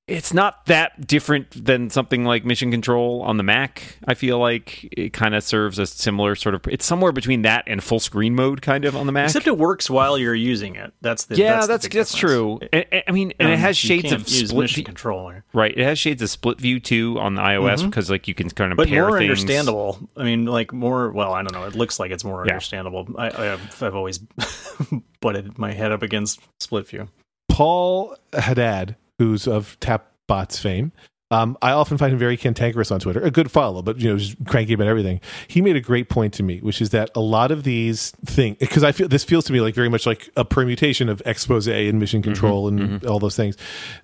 it's 0.09 0.33
not 0.33 0.65
that 0.65 1.05
different 1.07 1.51
than 1.65 1.89
something 1.89 2.25
like 2.25 2.43
Mission 2.45 2.71
Control 2.71 3.21
on 3.21 3.37
the 3.37 3.43
Mac. 3.43 3.97
I 4.07 4.13
feel 4.15 4.39
like 4.39 4.87
it 4.91 5.13
kind 5.13 5.35
of 5.35 5.43
serves 5.43 5.79
a 5.79 5.85
similar 5.85 6.35
sort 6.35 6.55
of. 6.55 6.61
It's 6.67 6.85
somewhere 6.85 7.11
between 7.11 7.43
that 7.43 7.63
and 7.67 7.83
full 7.83 7.99
screen 7.99 8.35
mode, 8.35 8.61
kind 8.61 8.85
of 8.85 8.95
on 8.95 9.05
the 9.05 9.11
Mac. 9.11 9.25
Except 9.25 9.47
it 9.47 9.57
works 9.57 9.89
while 9.89 10.17
you're 10.17 10.35
using 10.35 10.75
it. 10.75 10.93
That's 11.01 11.25
the 11.25 11.37
yeah, 11.37 11.55
that's 11.55 11.67
that's 11.67 11.87
the 11.87 11.97
that's, 11.97 12.15
true. 12.15 12.59
difference. 12.61 12.69
And- 12.73 12.85
and- 12.93 13.03
I 13.07 13.11
mean, 13.11 13.33
and 13.39 13.49
it 13.49 13.53
Um, 13.53 13.59
has 13.59 13.83
you 13.83 13.87
shades 13.87 14.09
can't 14.09 14.21
of 14.21 14.27
use 14.29 14.49
split 14.49 14.61
mission 14.63 14.75
view, 14.75 14.83
controller, 14.85 15.43
right? 15.53 15.71
It 15.77 15.83
has 15.83 15.97
shades 15.99 16.21
of 16.21 16.29
split 16.29 16.59
view 16.59 16.79
too 16.79 17.17
on 17.19 17.35
the 17.35 17.41
iOS 17.41 17.85
because 17.85 18.09
like 18.09 18.27
you 18.27 18.33
can 18.33 18.49
kind 18.49 18.71
of 18.71 18.77
but 18.77 18.87
pair 18.87 19.07
more 19.07 19.17
things. 19.19 19.29
understandable. 19.29 19.99
I 20.17 20.23
mean, 20.23 20.45
like 20.45 20.73
more. 20.73 21.11
Well, 21.11 21.33
I 21.33 21.41
don't 21.41 21.53
know. 21.53 21.65
It 21.65 21.75
looks 21.75 21.99
like 21.99 22.11
it's 22.11 22.23
more 22.23 22.43
Yeah. 22.45 22.53
understandable. 22.53 23.07
I, 23.17 23.27
I've, 23.53 23.83
I've 23.83 23.95
always 23.95 24.19
butted 25.21 25.57
my 25.57 25.71
head 25.71 25.91
up 25.91 26.01
against 26.01 26.39
split 26.59 26.87
view. 26.87 27.09
Paul 27.49 28.15
Haddad, 28.33 28.95
who's 29.19 29.47
of 29.47 29.79
Tapbots 29.79 30.59
fame. 30.59 30.91
Um, 31.31 31.59
I 31.61 31.73
often 31.73 31.99
find 31.99 32.11
him 32.11 32.17
very 32.17 32.37
cantankerous 32.37 32.89
on 32.89 32.99
Twitter. 32.99 33.21
A 33.21 33.29
good 33.29 33.51
follow, 33.51 33.83
but 33.83 33.99
you 33.99 34.09
know, 34.09 34.17
just 34.17 34.35
cranky 34.45 34.73
about 34.73 34.87
everything. 34.87 35.21
He 35.47 35.61
made 35.61 35.75
a 35.75 35.81
great 35.81 36.09
point 36.09 36.33
to 36.35 36.43
me, 36.43 36.57
which 36.59 36.81
is 36.81 36.89
that 36.89 37.11
a 37.13 37.19
lot 37.19 37.51
of 37.51 37.63
these 37.63 38.11
things, 38.25 38.57
because 38.59 38.83
I 38.83 38.91
feel 38.91 39.07
this 39.07 39.23
feels 39.23 39.45
to 39.45 39.53
me 39.53 39.61
like 39.61 39.75
very 39.75 39.89
much 39.89 40.07
like 40.07 40.31
a 40.35 40.43
permutation 40.43 41.07
of 41.07 41.21
expose 41.27 41.67
and 41.67 41.99
mission 41.99 42.23
control 42.23 42.67
and 42.67 43.05
all 43.05 43.19
those 43.19 43.35
things. 43.35 43.57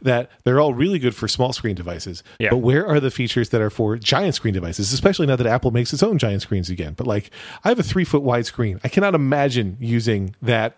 That 0.03 0.29
they're 0.43 0.59
all 0.59 0.75
really 0.75 0.99
good 0.99 1.15
for 1.15 1.27
small 1.27 1.51
screen 1.51 1.75
devices. 1.75 2.21
Yeah. 2.37 2.51
But 2.51 2.57
where 2.57 2.85
are 2.85 2.99
the 2.99 3.09
features 3.09 3.49
that 3.49 3.59
are 3.59 3.71
for 3.71 3.97
giant 3.97 4.35
screen 4.35 4.53
devices? 4.53 4.93
Especially 4.93 5.25
now 5.25 5.35
that 5.35 5.47
Apple 5.47 5.71
makes 5.71 5.93
its 5.93 6.03
own 6.03 6.19
giant 6.19 6.43
screens 6.43 6.69
again. 6.69 6.93
But 6.93 7.07
like, 7.07 7.31
I 7.63 7.69
have 7.69 7.79
a 7.79 7.83
three 7.83 8.05
foot 8.05 8.21
wide 8.21 8.45
screen. 8.45 8.79
I 8.83 8.87
cannot 8.87 9.15
imagine 9.15 9.77
using 9.79 10.35
that 10.43 10.77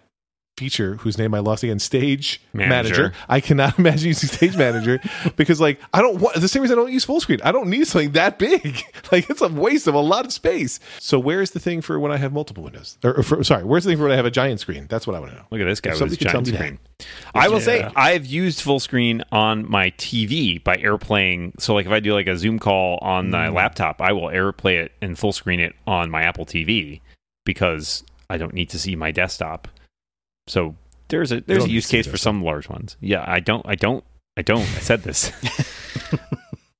feature 0.58 0.96
whose 0.96 1.18
name 1.18 1.34
I 1.34 1.40
lost 1.40 1.64
again, 1.64 1.80
Stage 1.80 2.42
Manager. 2.52 2.70
Manager. 2.70 3.14
I 3.30 3.40
cannot 3.40 3.80
imagine 3.80 4.08
using 4.08 4.28
Stage 4.28 4.58
Manager 4.58 5.00
because, 5.36 5.62
like, 5.62 5.80
I 5.94 6.02
don't 6.02 6.20
want 6.20 6.36
the 6.36 6.48
same 6.48 6.64
reason 6.64 6.78
I 6.78 6.82
don't 6.82 6.92
use 6.92 7.06
full 7.06 7.22
screen. 7.22 7.40
I 7.44 7.52
don't 7.52 7.70
need 7.70 7.88
something 7.88 8.12
that 8.12 8.40
big. 8.40 8.84
like, 9.12 9.30
it's 9.30 9.42
a 9.42 9.48
waste 9.48 9.88
of 9.88 9.94
a 9.94 10.00
lot 10.00 10.26
of 10.26 10.34
space. 10.34 10.80
So, 11.00 11.20
where's 11.20 11.52
the 11.52 11.60
thing 11.60 11.82
for 11.82 12.00
when 12.00 12.12
I 12.12 12.18
have 12.18 12.34
multiple 12.34 12.64
windows? 12.64 12.98
Or, 13.04 13.20
or 13.20 13.24
for, 13.24 13.44
sorry, 13.44 13.64
where's 13.64 13.84
the 13.84 13.92
thing 13.92 13.98
for 13.98 14.04
when 14.04 14.12
I 14.12 14.18
have 14.18 14.26
a 14.26 14.32
giant 14.32 14.60
screen? 14.60 14.88
That's 14.90 15.08
what 15.08 15.16
I 15.16 15.20
want 15.20 15.32
to 15.32 15.38
know. 15.38 15.46
Look 15.52 15.62
at 15.62 15.66
this 15.66 15.80
guy 15.80 15.92
If 15.92 16.02
with 16.02 16.12
somebody 16.12 16.26
tell 16.26 16.42
giant 16.42 16.48
me 16.48 16.52
that. 16.52 16.58
screen. 16.58 16.80
I 17.36 17.48
will 17.50 17.62
say 17.62 17.84
I've 17.96 18.26
used 18.26 18.62
full 18.62 18.80
screen 18.80 19.24
on 19.32 19.70
my 19.70 19.92
TV 19.92 20.64
by 20.64 20.78
airplaying. 20.78 21.60
So 21.62 21.76
like 21.76 21.86
if 21.86 21.92
I 21.92 22.00
do 22.00 22.14
like 22.14 22.28
a 22.28 22.36
Zoom 22.36 22.58
call 22.58 22.98
on 23.02 23.30
my 23.30 23.48
mm. 23.48 23.54
laptop, 23.54 24.02
I 24.02 24.14
will 24.14 24.30
airplay 24.30 24.84
it 24.84 24.94
and 25.02 25.18
full 25.18 25.32
screen 25.32 25.60
it 25.60 25.76
on 25.86 26.10
my 26.10 26.24
Apple 26.24 26.46
TV 26.46 27.02
because 27.46 28.04
I 28.30 28.38
don't 28.38 28.54
need 28.54 28.70
to 28.72 28.80
see 28.80 28.96
my 28.96 29.12
desktop. 29.12 29.68
So 30.48 30.76
there's 31.10 31.32
a 31.32 31.42
there's 31.42 31.66
a 31.66 31.70
use 31.70 31.74
need 31.74 31.82
to 31.82 31.88
see 31.88 31.98
case 31.98 32.08
for 32.08 32.18
some 32.18 32.42
large 32.42 32.70
ones. 32.70 32.98
Yeah, 33.00 33.24
I 33.26 33.40
don't 33.40 33.66
I 33.68 33.76
don't 33.76 34.04
I 34.36 34.42
don't. 34.42 34.62
I 34.62 34.80
said 34.80 35.04
this. 35.04 35.32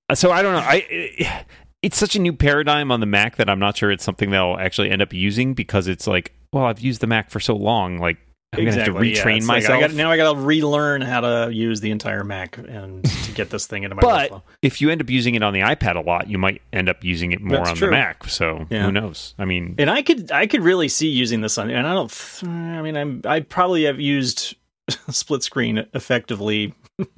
Uh, 0.10 0.16
so 0.16 0.32
I 0.32 0.42
don't 0.42 0.54
know. 0.54 0.60
I 0.60 1.46
it's 1.82 1.98
such 1.98 2.16
a 2.16 2.20
new 2.20 2.34
paradigm 2.34 2.92
on 2.92 3.02
the 3.02 3.06
Mac 3.06 3.36
that 3.36 3.50
I'm 3.50 3.60
not 3.60 3.78
sure 3.78 3.92
it's 3.92 4.04
something 4.04 4.30
they'll 4.30 4.58
actually 4.58 4.90
end 4.90 5.02
up 5.02 5.12
using 5.14 5.54
because 5.54 5.88
it's 5.88 6.08
like, 6.08 6.34
well, 6.54 6.64
I've 6.64 6.80
used 6.80 7.02
the 7.02 7.08
Mac 7.08 7.30
for 7.30 7.42
so 7.42 7.56
long, 7.56 7.98
like 7.98 8.18
I'm 8.54 8.64
gonna 8.64 8.78
have 8.78 8.86
to 8.86 8.94
yeah, 9.06 9.24
retrain 9.24 9.40
like, 9.40 9.44
myself. 9.44 9.78
I 9.78 9.82
got, 9.88 9.94
now 9.94 10.10
I 10.10 10.16
got 10.18 10.34
to 10.34 10.40
relearn 10.40 11.02
how 11.02 11.20
to 11.20 11.50
use 11.54 11.82
the 11.82 11.92
entire 11.92 12.24
Mac 12.24 12.58
and 12.58 13.04
to 13.04 13.32
get 13.34 13.50
this 13.50 13.68
thing 13.68 13.84
into 13.84 13.96
my 13.96 14.02
but 14.02 14.32
workflow. 14.32 14.42
if 14.62 14.80
you 14.82 14.90
end 14.90 15.02
up 15.02 15.10
using 15.10 15.36
it 15.36 15.44
on 15.44 15.54
the 15.54 15.60
iPad 15.60 15.96
a 15.98 16.00
lot, 16.00 16.30
you 16.30 16.38
might 16.38 16.62
end 16.72 16.88
up 16.90 17.04
using 17.04 17.34
it 17.34 17.42
more 17.42 17.58
That's 17.58 17.72
on 17.72 17.76
true. 17.76 17.88
the 17.88 17.92
Mac. 17.92 18.24
So 18.30 18.66
Yeah. 18.70 18.84
who 18.86 18.92
knows? 18.94 19.36
I 19.38 19.44
mean, 19.46 19.76
And 19.78 19.90
I 19.90 20.02
could 20.02 20.32
I 20.32 20.48
could 20.48 20.62
really 20.62 20.88
see 20.88 21.10
using 21.10 21.42
this 21.42 21.58
on 21.58 21.70
and 21.70 21.86
I 21.86 21.94
don't 21.94 22.40
I 22.46 22.82
mean 22.82 22.96
I'm 22.96 23.22
I 23.26 23.42
probably 23.42 23.84
have 23.84 24.00
used 24.00 24.56
split 25.10 25.44
screen 25.44 25.86
effectively 25.94 26.74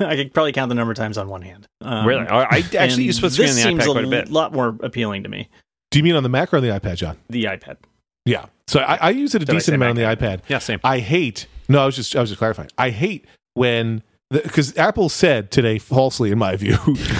I 0.00 0.16
could 0.16 0.32
probably 0.32 0.52
count 0.52 0.68
the 0.68 0.74
number 0.76 0.92
of 0.92 0.96
times 0.96 1.18
on 1.18 1.28
one 1.28 1.42
hand. 1.42 1.66
Um, 1.82 2.06
really, 2.06 2.26
I 2.26 2.42
I 2.56 2.64
actually 2.78 3.04
use 3.04 3.16
split 3.16 3.32
screen 3.32 3.48
on 3.50 3.54
this 3.56 3.64
the 3.64 3.70
seems 3.70 3.82
iPad 3.84 3.92
quite 3.92 4.04
a 4.04 4.08
bit. 4.08 4.30
lot 4.30 4.52
more 4.52 4.68
appealing 4.82 5.24
to 5.24 5.28
me. 5.28 5.48
Do 5.90 5.98
you 5.98 6.02
mean 6.04 6.16
on 6.16 6.22
the 6.22 6.28
Mac 6.30 6.54
or 6.54 6.56
on 6.56 6.62
the 6.62 6.70
iPad, 6.70 6.96
John? 6.96 7.18
The 7.28 7.44
iPad. 7.44 7.76
Yeah. 8.24 8.46
So 8.66 8.80
I, 8.80 8.96
I 8.96 9.10
use 9.10 9.34
it 9.34 9.42
a 9.42 9.44
Did 9.44 9.54
I 9.54 9.58
decent 9.58 9.72
say 9.72 9.74
amount 9.74 9.90
on 9.90 9.96
the 9.96 10.02
iPad. 10.16 10.40
Yeah, 10.48 10.58
same. 10.58 10.80
I 10.84 10.98
hate. 10.98 11.46
No, 11.68 11.82
I 11.82 11.86
was 11.86 11.96
just 11.96 12.14
I 12.16 12.20
was 12.20 12.30
just 12.30 12.38
clarifying. 12.38 12.70
I 12.78 12.90
hate 12.90 13.26
when 13.54 14.02
because 14.30 14.76
Apple 14.76 15.08
said 15.08 15.50
today 15.50 15.78
falsely, 15.78 16.30
in 16.32 16.38
my 16.38 16.56
view, 16.56 16.76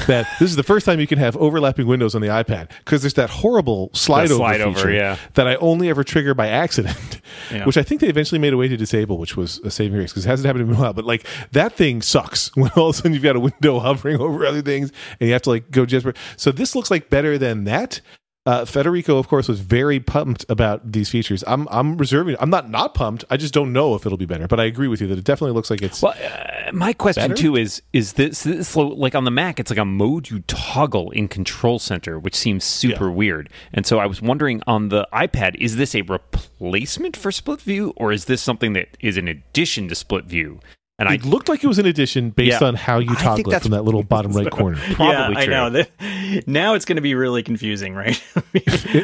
that 0.06 0.26
this 0.40 0.50
is 0.50 0.56
the 0.56 0.62
first 0.62 0.86
time 0.86 1.00
you 1.00 1.06
can 1.06 1.18
have 1.18 1.36
overlapping 1.36 1.86
windows 1.86 2.14
on 2.14 2.22
the 2.22 2.28
iPad 2.28 2.70
because 2.78 3.02
there's 3.02 3.14
that 3.14 3.30
horrible 3.30 3.90
slide 3.92 4.30
over 4.30 4.34
slide 4.36 4.60
over, 4.60 4.76
feature 4.76 4.92
yeah. 4.92 5.16
that 5.34 5.46
I 5.46 5.56
only 5.56 5.88
ever 5.88 6.02
trigger 6.02 6.34
by 6.34 6.48
accident, 6.48 7.20
Yeah. 7.50 7.64
which 7.66 7.76
I 7.76 7.82
think 7.82 8.00
they 8.00 8.08
eventually 8.08 8.38
made 8.38 8.52
a 8.52 8.56
way 8.56 8.68
to 8.68 8.76
disable, 8.76 9.18
which 9.18 9.36
was 9.36 9.58
a 9.60 9.70
saving 9.70 9.96
grace 9.96 10.12
because 10.12 10.26
it 10.26 10.28
hasn't 10.28 10.46
happened 10.46 10.68
in 10.68 10.74
a 10.74 10.78
while. 10.80 10.92
But 10.92 11.04
like 11.04 11.26
that 11.52 11.74
thing 11.74 12.02
sucks 12.02 12.54
when 12.56 12.70
all 12.76 12.88
of 12.88 12.94
a 12.94 12.96
sudden 12.96 13.12
you've 13.12 13.22
got 13.22 13.36
a 13.36 13.40
window 13.40 13.78
hovering 13.78 14.20
over 14.20 14.44
other 14.44 14.62
things 14.62 14.90
and 15.20 15.28
you 15.28 15.32
have 15.32 15.42
to 15.42 15.50
like 15.50 15.70
go 15.70 15.86
just. 15.86 16.06
So 16.36 16.50
this 16.50 16.74
looks 16.74 16.90
like 16.90 17.10
better 17.10 17.38
than 17.38 17.64
that. 17.64 18.00
Uh, 18.46 18.66
Federico, 18.66 19.16
of 19.16 19.26
course, 19.26 19.48
was 19.48 19.60
very 19.60 19.98
pumped 19.98 20.44
about 20.50 20.92
these 20.92 21.08
features. 21.08 21.42
I'm 21.46 21.66
I'm 21.70 21.96
reserving. 21.96 22.36
I'm 22.40 22.50
not 22.50 22.68
not 22.68 22.92
pumped. 22.92 23.24
I 23.30 23.38
just 23.38 23.54
don't 23.54 23.72
know 23.72 23.94
if 23.94 24.04
it'll 24.04 24.18
be 24.18 24.26
better. 24.26 24.46
But 24.46 24.60
I 24.60 24.64
agree 24.64 24.86
with 24.86 25.00
you 25.00 25.06
that 25.06 25.18
it 25.18 25.24
definitely 25.24 25.54
looks 25.54 25.70
like 25.70 25.80
it's. 25.80 26.02
Well, 26.02 26.14
uh, 26.22 26.70
my 26.72 26.92
question 26.92 27.22
Better? 27.22 27.34
too 27.34 27.56
is 27.56 27.80
is 27.94 28.14
this, 28.14 28.42
this 28.42 28.76
like 28.76 29.14
on 29.14 29.24
the 29.24 29.30
Mac? 29.30 29.58
It's 29.58 29.70
like 29.70 29.78
a 29.78 29.84
mode 29.86 30.28
you 30.28 30.40
toggle 30.40 31.10
in 31.12 31.26
Control 31.26 31.78
Center, 31.78 32.18
which 32.18 32.34
seems 32.34 32.64
super 32.64 33.10
weird. 33.10 33.48
And 33.72 33.86
so 33.86 33.98
I 33.98 34.04
was 34.04 34.20
wondering 34.20 34.62
on 34.66 34.90
the 34.90 35.08
iPad, 35.10 35.54
is 35.56 35.76
this 35.76 35.94
a 35.94 36.02
replacement 36.02 37.16
for 37.16 37.32
Split 37.32 37.62
View, 37.62 37.94
or 37.96 38.12
is 38.12 38.26
this 38.26 38.42
something 38.42 38.74
that 38.74 38.88
is 39.00 39.16
an 39.16 39.26
addition 39.26 39.88
to 39.88 39.94
Split 39.94 40.26
View? 40.26 40.60
And 40.98 41.08
I 41.08 41.14
it 41.14 41.24
looked 41.24 41.48
like 41.48 41.64
it 41.64 41.66
was 41.66 41.78
an 41.80 41.86
addition 41.86 42.30
based 42.30 42.60
Yeah. 42.60 42.68
on 42.68 42.74
how 42.76 43.00
you 43.00 43.10
I 43.10 43.14
toggle 43.14 43.52
it 43.52 43.62
from 43.62 43.72
that 43.72 43.82
little 43.84 44.02
bottom 44.14 44.30
right 44.32 44.48
corner. 44.50 44.76
Probably 44.92 45.06
yeah, 45.12 45.28
I 45.40 45.46
know. 45.46 45.70
That- 45.70 46.46
now 46.46 46.74
it's 46.74 46.84
going 46.84 46.96
to 46.96 47.02
be 47.02 47.14
really 47.16 47.42
confusing, 47.42 47.94
right? 47.94 48.22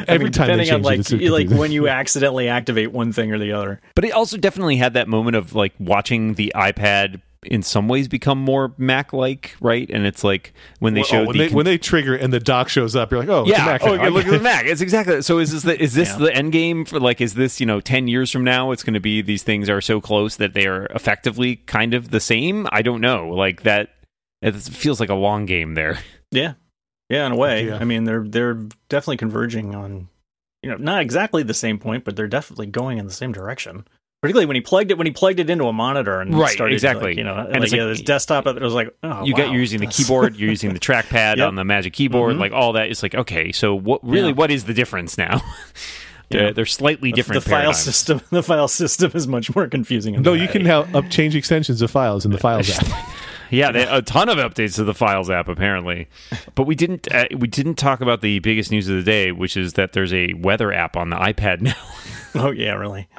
Every 0.07 0.29
time 0.29 0.47
they 0.57 0.63
depending 0.63 0.71
on 0.71 0.83
change 0.83 0.83
it, 0.83 0.83
like 0.83 0.99
it's 0.99 1.11
like 1.51 1.59
when 1.59 1.71
you 1.73 1.89
accidentally 1.89 2.47
activate 2.47 2.91
one 2.93 3.11
thing 3.11 3.31
or 3.33 3.39
the 3.39 3.51
other. 3.51 3.81
But 3.95 4.05
it 4.05 4.11
also 4.11 4.37
definitely 4.37 4.77
had 4.77 4.93
that 4.93 5.07
moment 5.09 5.35
of 5.35 5.53
like 5.53 5.73
watching 5.79 6.35
the 6.35 6.53
iPad 6.55 7.21
in 7.43 7.63
some 7.63 7.87
ways 7.87 8.07
become 8.07 8.37
more 8.37 8.73
Mac 8.77 9.13
like, 9.13 9.55
right? 9.61 9.89
And 9.89 10.05
it's 10.05 10.23
like 10.23 10.53
when 10.79 10.93
they 10.93 10.99
Well, 11.01 11.07
showed 11.09 11.23
oh, 11.23 11.27
when, 11.27 11.37
the 11.37 11.47
they, 11.47 11.53
when 11.55 11.65
they 11.65 11.77
trigger 11.77 12.15
and 12.15 12.31
the 12.31 12.39
dock 12.39 12.69
shows 12.69 12.95
up, 12.95 13.09
you're 13.11 13.19
like, 13.19 13.29
oh, 13.29 13.41
it's 13.41 13.49
a 13.49 13.53
yeah. 13.53 13.65
Mac 13.65 13.81
oh, 13.83 13.95
now. 13.95 14.03
yeah, 14.03 14.09
look 14.09 14.25
at 14.25 14.31
the 14.31 14.39
Mac. 14.43 14.65
It's 14.65 14.81
exactly. 14.81 15.21
So 15.23 15.39
is 15.39 15.51
this 15.51 15.63
the 15.63 15.81
is 15.81 15.93
this 15.93 16.09
Yeah. 16.09 16.17
the 16.17 16.35
end 16.35 16.51
game 16.51 16.85
for 16.85 16.99
like 16.99 17.19
is 17.19 17.33
this 17.33 17.59
you 17.59 17.65
know 17.65 17.81
ten 17.81 18.07
years 18.07 18.29
from 18.31 18.43
now? 18.43 18.71
It's 18.71 18.83
going 18.83 18.93
to 18.93 18.99
be 18.99 19.21
these 19.21 19.43
things 19.43 19.69
are 19.69 19.81
so 19.81 19.99
close 19.99 20.35
that 20.35 20.53
they 20.53 20.67
are 20.67 20.85
effectively 20.87 21.55
kind 21.55 21.93
of 21.93 22.11
the 22.11 22.19
same. 22.19 22.67
I 22.71 22.81
don't 22.81 23.01
know. 23.01 23.29
Like 23.29 23.63
that. 23.63 23.89
It 24.43 24.55
feels 24.55 24.99
like 24.99 25.09
a 25.09 25.15
long 25.15 25.45
game 25.45 25.75
there. 25.75 25.99
Yeah, 26.31 26.53
yeah, 27.09 27.25
in 27.25 27.33
a 27.33 27.35
way. 27.35 27.67
Yeah. 27.67 27.77
I 27.77 27.83
mean, 27.83 28.05
they're 28.05 28.23
they're 28.23 28.53
definitely 28.89 29.17
converging 29.17 29.75
on, 29.75 30.07
you 30.63 30.69
know, 30.71 30.77
not 30.77 31.01
exactly 31.01 31.43
the 31.43 31.53
same 31.53 31.77
point, 31.77 32.05
but 32.05 32.15
they're 32.15 32.27
definitely 32.27 32.67
going 32.67 32.97
in 32.97 33.05
the 33.05 33.11
same 33.11 33.31
direction. 33.33 33.85
Particularly 34.21 34.45
when 34.45 34.53
he 34.55 34.61
plugged 34.61 34.91
it 34.91 34.99
when 34.99 35.07
he 35.07 35.11
plugged 35.11 35.39
it 35.39 35.49
into 35.49 35.65
a 35.65 35.73
monitor 35.73 36.21
and 36.21 36.37
Right, 36.37 36.51
started 36.51 36.73
exactly. 36.75 37.09
like, 37.11 37.17
you 37.17 37.23
know, 37.23 37.35
And 37.37 37.53
like, 37.55 37.63
it's 37.63 37.71
like- 37.71 37.79
yeah, 37.79 37.85
this 37.87 38.01
desktop. 38.01 38.45
It 38.45 38.61
was 38.61 38.73
like, 38.75 38.93
oh, 39.01 39.25
you 39.25 39.33
got 39.33 39.47
wow, 39.47 39.51
you're 39.53 39.61
using 39.61 39.79
the 39.79 39.87
keyboard, 39.87 40.35
you're 40.35 40.49
using 40.57 40.73
the 40.75 40.79
trackpad 40.79 41.37
Yep. 41.37 41.47
on 41.47 41.55
the 41.55 41.63
Magic 41.63 41.93
Keyboard, 41.93 42.35
Mhm. 42.35 42.39
like 42.39 42.51
all 42.51 42.73
that. 42.73 42.89
It's 42.91 43.01
like 43.01 43.15
okay, 43.15 43.51
so 43.51 43.73
what 43.73 43.99
really 44.07 44.27
Yeah. 44.27 44.33
what 44.35 44.51
is 44.51 44.65
the 44.65 44.75
difference 44.75 45.17
now? 45.17 45.41
they're, 46.29 46.45
Yeah. 46.45 46.51
they're 46.51 46.65
slightly 46.67 47.09
The- 47.09 47.15
different. 47.15 47.43
The 47.43 47.49
file 47.49 47.73
system, 47.73 48.21
the 48.29 48.43
file 48.43 48.67
system 48.67 49.09
is 49.15 49.27
much 49.27 49.55
more 49.55 49.67
confusing. 49.67 50.13
in 50.13 50.21
no, 50.21 50.33
you 50.33 50.47
can 50.47 50.61
now 50.63 50.81
up 50.93 51.09
change 51.09 51.35
extensions 51.35 51.81
of 51.81 51.89
files 51.89 52.23
in 52.23 52.29
the 52.31 52.37
Files 52.37 52.69
app. 52.77 52.85
Yeah, 53.51 53.71
they, 53.71 53.83
a 53.83 54.01
ton 54.01 54.29
of 54.29 54.37
updates 54.37 54.75
to 54.75 54.83
the 54.83 54.93
Files 54.93 55.29
app 55.29 55.47
apparently, 55.47 56.07
but 56.55 56.63
we 56.63 56.73
didn't 56.75 57.11
uh, 57.13 57.25
we 57.37 57.47
didn't 57.47 57.75
talk 57.75 58.01
about 58.01 58.21
the 58.21 58.39
biggest 58.39 58.71
news 58.71 58.87
of 58.87 58.95
the 58.95 59.03
day, 59.03 59.31
which 59.31 59.57
is 59.57 59.73
that 59.73 59.93
there's 59.93 60.13
a 60.13 60.33
weather 60.33 60.71
app 60.71 60.95
on 60.95 61.09
the 61.09 61.17
iPad 61.17 61.61
now. 61.61 61.75
Oh 62.33 62.49
yeah, 62.49 62.75
really. 62.75 63.09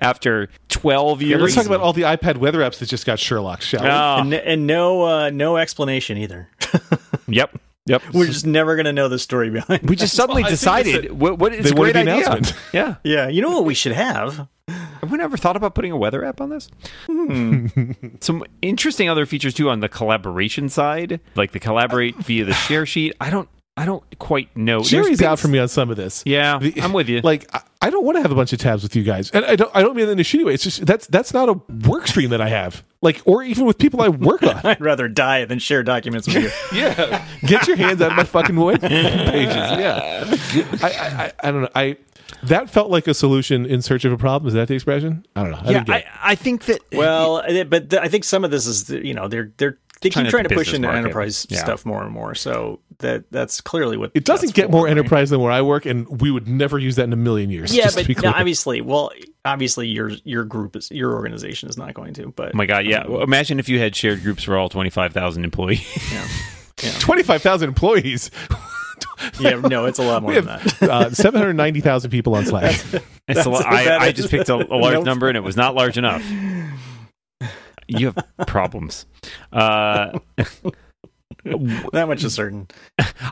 After 0.00 0.48
12 0.68 1.20
years, 1.20 1.42
Let's 1.42 1.54
talk 1.54 1.66
about 1.66 1.80
all 1.80 1.92
the 1.92 2.00
iPad 2.02 2.38
weather 2.38 2.60
apps 2.60 2.78
that 2.78 2.86
just 2.88 3.04
got 3.04 3.18
Sherlock, 3.18 3.60
shall 3.60 3.82
we? 3.82 3.90
Ah, 3.90 4.20
and, 4.20 4.32
and 4.32 4.66
no, 4.66 5.02
uh, 5.02 5.28
no 5.28 5.58
explanation 5.58 6.16
either. 6.16 6.48
yep, 7.28 7.60
yep. 7.86 8.02
We're 8.12 8.26
just 8.26 8.46
never 8.46 8.76
gonna 8.76 8.92
know 8.92 9.08
the 9.08 9.18
story 9.18 9.50
behind. 9.50 9.88
we 9.88 9.96
just 9.96 10.14
suddenly 10.14 10.42
Well, 10.42 10.52
I 10.52 10.56
think 10.56 10.86
it's 10.86 10.92
decided 10.94 11.12
what, 11.12 11.38
what 11.38 11.54
is 11.54 11.64
they 11.64 11.70
a 11.70 11.74
great 11.74 11.92
the 11.94 12.00
idea. 12.00 12.14
announcement. 12.26 12.54
Yeah, 12.72 12.94
Yeah, 13.04 13.28
you 13.28 13.40
know 13.42 13.50
what 13.50 13.64
we 13.64 13.74
should 13.74 13.92
have? 13.92 14.48
have 14.68 15.10
we 15.12 15.18
never 15.18 15.36
thought 15.36 15.56
about 15.56 15.74
putting 15.74 15.92
a 15.92 15.96
weather 15.96 16.24
app 16.24 16.40
on 16.40 16.50
this? 16.50 16.68
Hmm. 17.06 17.66
Some 18.20 18.44
interesting 18.62 19.08
other 19.08 19.24
features 19.26 19.54
too 19.54 19.70
on 19.70 19.80
the 19.80 19.88
collaboration 19.88 20.68
side, 20.68 21.20
like 21.36 21.52
the 21.52 21.60
collaborate 21.60 22.16
via 22.16 22.44
the 22.44 22.54
share 22.66 22.86
sheet. 22.86 23.14
I 23.20 23.30
don't, 23.30 23.48
I 23.78 23.84
don't 23.84 24.02
quite 24.18 24.56
know. 24.56 24.78
There's 24.78 24.90
Jerry's 24.90 25.18
been 25.18 25.28
out 25.28 25.38
for 25.38 25.48
me 25.48 25.58
on 25.58 25.68
some 25.68 25.90
of 25.90 25.96
this. 25.96 26.22
Yeah, 26.24 26.58
The- 26.58 26.80
I'm 26.80 26.92
with 26.94 27.08
you. 27.10 27.20
Like 27.20 27.46
I, 27.54 27.60
I 27.82 27.90
don't 27.90 28.04
want 28.06 28.16
to 28.16 28.22
have 28.22 28.32
a 28.32 28.34
bunch 28.34 28.52
of 28.54 28.58
tabs 28.58 28.82
with 28.82 28.96
you 28.96 29.02
guys, 29.02 29.30
and 29.32 29.44
I 29.44 29.54
don't. 29.54 29.70
I 29.74 29.82
don't 29.82 29.94
mean 29.94 30.06
that 30.06 30.12
in 30.12 30.18
a 30.18 30.22
shitty 30.22 30.46
way. 30.46 30.54
It's 30.54 30.64
just 30.64 30.86
that's 30.86 31.06
that's 31.08 31.34
not 31.34 31.48
a 31.50 31.60
work 31.86 32.06
stream 32.06 32.30
that 32.30 32.40
I 32.40 32.48
have. 32.48 32.82
Like, 33.02 33.20
or 33.26 33.42
even 33.42 33.66
with 33.66 33.76
people 33.78 34.00
I 34.00 34.08
work 34.08 34.42
on. 34.42 34.56
I'd 34.64 34.80
rather 34.80 35.08
die 35.08 35.44
than 35.44 35.58
share 35.58 35.82
documents 35.82 36.26
with 36.26 36.36
you. 36.36 36.50
yeah, 36.78 37.26
get 37.42 37.68
your 37.68 37.76
hands 37.76 38.00
out 38.00 38.12
of 38.12 38.16
my 38.16 38.24
fucking 38.24 38.56
web 38.56 38.80
pages. 38.80 39.54
Yeah, 39.54 40.24
I, 40.82 40.90
I, 40.90 41.24
I, 41.24 41.32
I 41.44 41.50
don't 41.50 41.62
know. 41.62 41.68
I 41.74 41.96
that 42.44 42.70
felt 42.70 42.90
like 42.90 43.06
a 43.06 43.14
solution 43.14 43.66
in 43.66 43.82
search 43.82 44.04
of 44.04 44.12
a 44.12 44.16
problem. 44.18 44.48
Is 44.48 44.54
that 44.54 44.68
the 44.68 44.74
expression? 44.74 45.24
I 45.36 45.42
don't 45.42 45.52
know. 45.52 45.60
I 45.62 45.70
yeah, 45.70 45.84
I. 45.86 46.04
I 46.22 46.34
think 46.34 46.64
that 46.64 46.80
Well, 46.92 47.42
but 47.68 47.90
th- 47.90 48.02
I 48.02 48.08
think 48.08 48.24
some 48.24 48.44
of 48.44 48.50
this 48.50 48.66
is 48.66 48.88
you 48.90 49.14
know 49.14 49.28
they're 49.28 49.52
they're 49.58 49.78
they 50.06 50.10
Trying 50.10 50.24
keep 50.26 50.30
trying 50.30 50.44
to 50.44 50.54
push 50.54 50.72
into 50.74 50.88
market. 50.88 50.98
enterprise 50.98 51.46
Yeah. 51.50 51.58
stuff 51.60 51.84
more 51.86 52.02
and 52.02 52.12
more. 52.12 52.34
So 52.34 52.80
that 52.98 53.24
that's 53.30 53.60
clearly 53.60 53.96
what 53.96 54.10
It 54.14 54.24
doesn't 54.24 54.54
get 54.54 54.66
for, 54.66 54.72
more 54.72 54.84
right? 54.84 54.90
enterprise 54.90 55.30
than 55.30 55.40
where 55.40 55.52
I 55.52 55.62
work, 55.62 55.84
and 55.86 56.20
we 56.20 56.30
would 56.30 56.48
never 56.48 56.78
use 56.78 56.96
that 56.96 57.04
in 57.04 57.12
a 57.12 57.16
million 57.16 57.50
years. 57.50 57.74
Yeah, 57.74 57.84
just 57.84 57.98
to 57.98 58.04
but 58.06 58.16
be 58.22 58.26
no, 58.26 58.32
obviously, 58.34 58.80
well, 58.80 59.10
obviously 59.44 59.88
your 59.88 60.10
your 60.24 60.44
group 60.44 60.76
is 60.76 60.90
your 60.90 61.12
organization 61.14 61.68
is 61.68 61.76
not 61.76 61.94
going 61.94 62.14
to. 62.14 62.32
But 62.34 62.48
Oh 62.54 62.56
my 62.56 62.66
god, 62.66 62.86
yeah. 62.86 63.00
um, 63.02 63.12
Well, 63.12 63.22
Imagine 63.22 63.58
if 63.58 63.68
you 63.68 63.78
had 63.78 63.94
shared 63.94 64.22
groups 64.22 64.42
for 64.44 64.56
all 64.56 64.68
25,000 64.68 65.44
employees. 65.44 65.82
yeah, 66.82 66.90
twenty-five 67.00 67.42
thousand 67.42 67.68
employees. 67.68 68.30
yeah, 69.40 69.54
no, 69.60 69.84
it's 69.86 69.98
a 69.98 70.02
lot 70.02 70.22
more 70.22 70.30
we 70.30 70.34
than 70.40 70.46
have 70.48 70.78
that. 70.80 70.90
uh, 70.90 71.10
seven 71.10 71.38
hundred 71.40 71.54
ninety 71.54 71.80
thousand 71.80 72.10
people 72.10 72.34
on 72.34 72.44
Slack. 72.46 72.74
It's 73.28 73.44
a 73.44 73.50
lo- 73.50 73.58
That's- 73.58 73.88
I, 73.88 74.06
I 74.06 74.12
just 74.12 74.30
picked 74.30 74.48
a, 74.50 74.54
a 74.54 74.76
large 74.76 74.94
Nope. 74.94 75.04
number 75.04 75.26
and 75.26 75.36
it 75.36 75.40
was 75.42 75.56
not 75.56 75.74
large 75.74 75.98
enough. 75.98 76.22
You 77.88 78.12
have 78.12 78.46
problems. 78.46 79.06
Uh, 79.52 80.18
that 81.44 82.06
much 82.08 82.24
is 82.24 82.34
certain. 82.34 82.68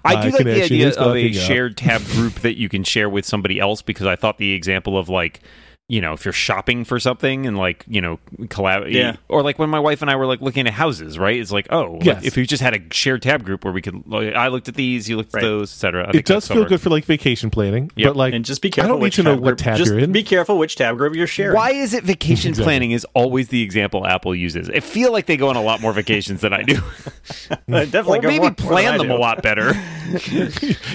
I 0.04 0.14
My 0.14 0.22
do 0.22 0.30
like 0.30 0.44
the 0.44 0.64
idea 0.64 0.94
of 0.94 1.16
a 1.16 1.28
up. 1.28 1.34
shared 1.34 1.76
tab 1.76 2.02
group 2.06 2.34
that 2.36 2.56
you 2.56 2.68
can 2.68 2.84
share 2.84 3.08
with 3.08 3.24
somebody 3.24 3.58
else 3.58 3.82
because 3.82 4.06
I 4.06 4.16
thought 4.16 4.38
the 4.38 4.52
example 4.52 4.96
of 4.96 5.08
like, 5.08 5.40
you 5.86 6.00
know, 6.00 6.14
if 6.14 6.24
you're 6.24 6.32
shopping 6.32 6.82
for 6.82 6.98
something 6.98 7.46
and 7.46 7.58
like, 7.58 7.84
you 7.86 8.00
know, 8.00 8.18
collab, 8.44 8.90
Yeah. 8.90 9.16
or 9.28 9.42
like 9.42 9.58
when 9.58 9.68
my 9.68 9.78
wife 9.78 10.00
and 10.00 10.10
I 10.10 10.16
were 10.16 10.24
like 10.24 10.40
looking 10.40 10.66
at 10.66 10.72
houses, 10.72 11.18
right? 11.18 11.38
It's 11.38 11.52
like, 11.52 11.66
oh, 11.70 11.98
like, 12.02 12.24
if 12.24 12.38
you 12.38 12.46
just 12.46 12.62
had 12.62 12.74
a 12.74 12.80
shared 12.90 13.20
tab 13.20 13.44
group 13.44 13.64
where 13.64 13.72
we 13.72 13.82
could, 13.82 14.02
like, 14.06 14.34
I 14.34 14.48
looked 14.48 14.66
at 14.68 14.76
these, 14.76 15.10
you 15.10 15.18
looked 15.18 15.34
at 15.34 15.42
those, 15.42 15.70
etc. 15.74 16.10
It 16.14 16.24
does 16.24 16.48
feel 16.48 16.64
good 16.64 16.80
for 16.80 16.88
like 16.88 17.04
vacation 17.04 17.50
planning, 17.50 17.90
Yep. 17.96 18.08
but 18.08 18.16
like 18.16 18.32
And 18.32 18.46
just 18.46 18.62
be 18.62 18.70
careful 18.70 18.82
I 18.82 18.82
careful. 18.84 18.94
don't 18.96 19.00
need 19.00 19.04
which 19.04 19.16
to 19.16 19.22
know 19.24 19.30
tab 19.34 19.40
what 19.40 19.48
group, 19.48 19.58
tab 19.58 19.76
just 19.76 19.90
you're 19.90 20.00
in. 20.00 20.12
Be 20.12 20.22
careful 20.22 20.56
which 20.56 20.76
tab 20.76 20.96
group 20.96 21.14
you're 21.14 21.26
sharing. 21.26 21.54
Why 21.54 21.72
is 21.72 21.92
it 21.92 22.04
vacation 22.04 22.48
Exactly. 22.50 22.64
planning 22.64 22.90
is 22.92 23.04
always 23.12 23.48
the 23.48 23.60
example 23.62 24.06
Apple 24.06 24.34
uses? 24.34 24.70
I 24.70 24.80
feel 24.80 25.12
like 25.12 25.26
they 25.26 25.36
go 25.36 25.50
on 25.50 25.56
a 25.56 25.62
lot 25.62 25.82
more 25.82 25.92
vacations 25.92 26.40
than 26.40 26.54
I 26.54 26.62
do. 26.62 26.76
Definitely 27.68 28.20
or 28.20 28.22
maybe 28.22 28.38
more- 28.38 28.48
more 28.48 28.52
plan 28.54 28.96
than 28.96 29.08
them 29.08 29.16
a 29.16 29.20
lot 29.20 29.42
better. 29.42 29.72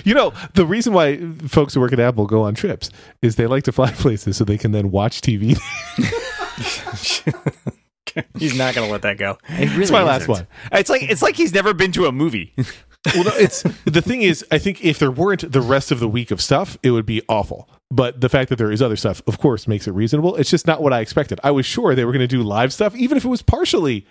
you 0.03 0.13
know, 0.15 0.33
the 0.55 0.65
reason 0.65 0.93
why 0.93 1.17
folks 1.47 1.75
who 1.75 1.79
work 1.79 1.93
at 1.93 1.99
Apple 1.99 2.25
go 2.25 2.41
on 2.43 2.55
trips 2.55 2.89
is 3.21 3.35
they 3.35 3.45
like 3.47 3.63
to 3.65 3.71
fly 3.71 3.91
places 3.93 4.37
so 4.37 4.43
they 4.43 4.57
can 4.57 4.71
then 4.79 4.91
watch 4.91 5.21
TV. 5.21 5.59
He's 8.37 8.57
not 8.57 8.73
going 8.73 8.87
to 8.87 8.91
let 8.91 9.03
that 9.03 9.17
go. 9.17 9.37
It's 9.47 9.91
my 9.91 10.03
last 10.03 10.27
one. 10.27 10.47
It's 10.71 10.89
like 10.89 11.03
it's 11.03 11.21
like 11.21 11.35
he's 11.35 11.53
never 11.53 11.73
been 11.73 11.91
to 11.93 12.07
a 12.07 12.11
movie. 12.11 12.53
well, 12.57 13.25
no, 13.25 13.31
it's 13.35 13.61
the 13.85 14.01
thing 14.01 14.23
is, 14.23 14.43
I 14.51 14.57
think 14.57 14.83
if 14.83 14.99
there 14.99 15.11
weren't 15.11 15.51
the 15.51 15.61
rest 15.61 15.91
of 15.91 15.99
the 15.99 16.07
week 16.07 16.31
of 16.31 16.41
stuff, 16.41 16.77
it 16.81 16.91
would 16.91 17.05
be 17.05 17.21
awful. 17.29 17.69
But 17.91 18.19
the 18.21 18.29
fact 18.29 18.49
that 18.49 18.57
there 18.57 18.71
is 18.71 18.81
other 18.81 18.95
stuff, 18.95 19.21
of 19.27 19.39
course, 19.39 19.67
makes 19.67 19.87
it 19.87 19.91
reasonable. 19.91 20.35
It's 20.35 20.49
just 20.49 20.67
not 20.67 20.81
what 20.81 20.91
I 20.91 20.99
expected. 20.99 21.39
I 21.43 21.51
was 21.51 21.65
sure 21.65 21.95
they 21.95 22.05
were 22.05 22.11
going 22.11 22.19
to 22.21 22.27
do 22.27 22.43
live 22.43 22.73
stuff, 22.73 22.95
even 22.95 23.17
if 23.17 23.25
it 23.25 23.29
was 23.29 23.41
partially, 23.41 24.05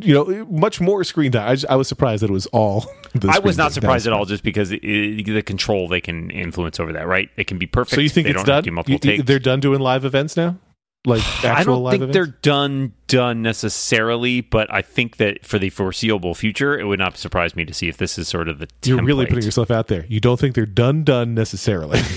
you 0.00 0.14
know, 0.14 0.44
much 0.46 0.80
more 0.80 1.04
screen 1.04 1.32
time. 1.32 1.48
I, 1.48 1.54
just, 1.54 1.66
I 1.70 1.76
was 1.76 1.88
surprised 1.88 2.22
that 2.22 2.30
it 2.30 2.32
was 2.32 2.46
all. 2.46 2.80
the 3.14 3.28
I 3.28 3.38
was 3.38 3.56
not 3.56 3.72
surprised 3.72 4.06
at 4.06 4.12
all, 4.12 4.24
just 4.24 4.42
because 4.42 4.72
it, 4.72 4.82
the 4.82 5.42
control 5.42 5.88
they 5.88 6.00
can 6.00 6.30
influence 6.30 6.80
over 6.80 6.92
that. 6.94 7.06
Right? 7.06 7.30
It 7.36 7.46
can 7.46 7.58
be 7.58 7.66
perfect. 7.66 7.94
So 7.94 8.00
you 8.00 8.08
think 8.08 8.26
they 8.26 8.32
it's 8.32 8.44
done? 8.44 8.62
to 8.64 8.70
do 8.70 8.74
multiple 8.74 9.10
You- 9.10 9.22
they're 9.22 9.38
done 9.38 9.60
doing 9.60 9.80
live 9.80 10.04
events 10.04 10.36
now, 10.36 10.56
like 11.04 11.22
actual 11.44 11.48
I 11.48 11.62
don't 11.64 11.82
live 11.84 11.90
think 11.92 12.02
events. 12.02 12.14
they're 12.14 12.38
done 12.42 12.92
done 13.06 13.42
necessarily, 13.42 14.40
but 14.40 14.72
I 14.72 14.82
think 14.82 15.18
that 15.18 15.46
for 15.46 15.60
the 15.60 15.70
foreseeable 15.70 16.34
future, 16.34 16.76
it 16.76 16.84
would 16.84 16.98
not 16.98 17.16
surprise 17.16 17.54
me 17.54 17.64
to 17.64 17.72
see 17.72 17.88
if 17.88 17.96
this 17.96 18.18
is 18.18 18.26
sort 18.26 18.48
of 18.48 18.58
the. 18.58 18.68
You're 18.84 19.02
really 19.02 19.26
putting 19.26 19.44
yourself 19.44 19.70
out 19.70 19.86
there. 19.86 20.06
You 20.08 20.18
don't 20.18 20.40
think 20.40 20.56
they're 20.56 20.66
done 20.66 21.04
done 21.04 21.34
necessarily. 21.34 22.00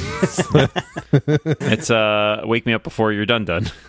It's 1.11 1.89
uh, 1.89 2.41
wake 2.43 2.65
me 2.65 2.73
up 2.73 2.83
before 2.83 3.13
you're 3.13 3.25
done. 3.25 3.45
Done. 3.45 3.71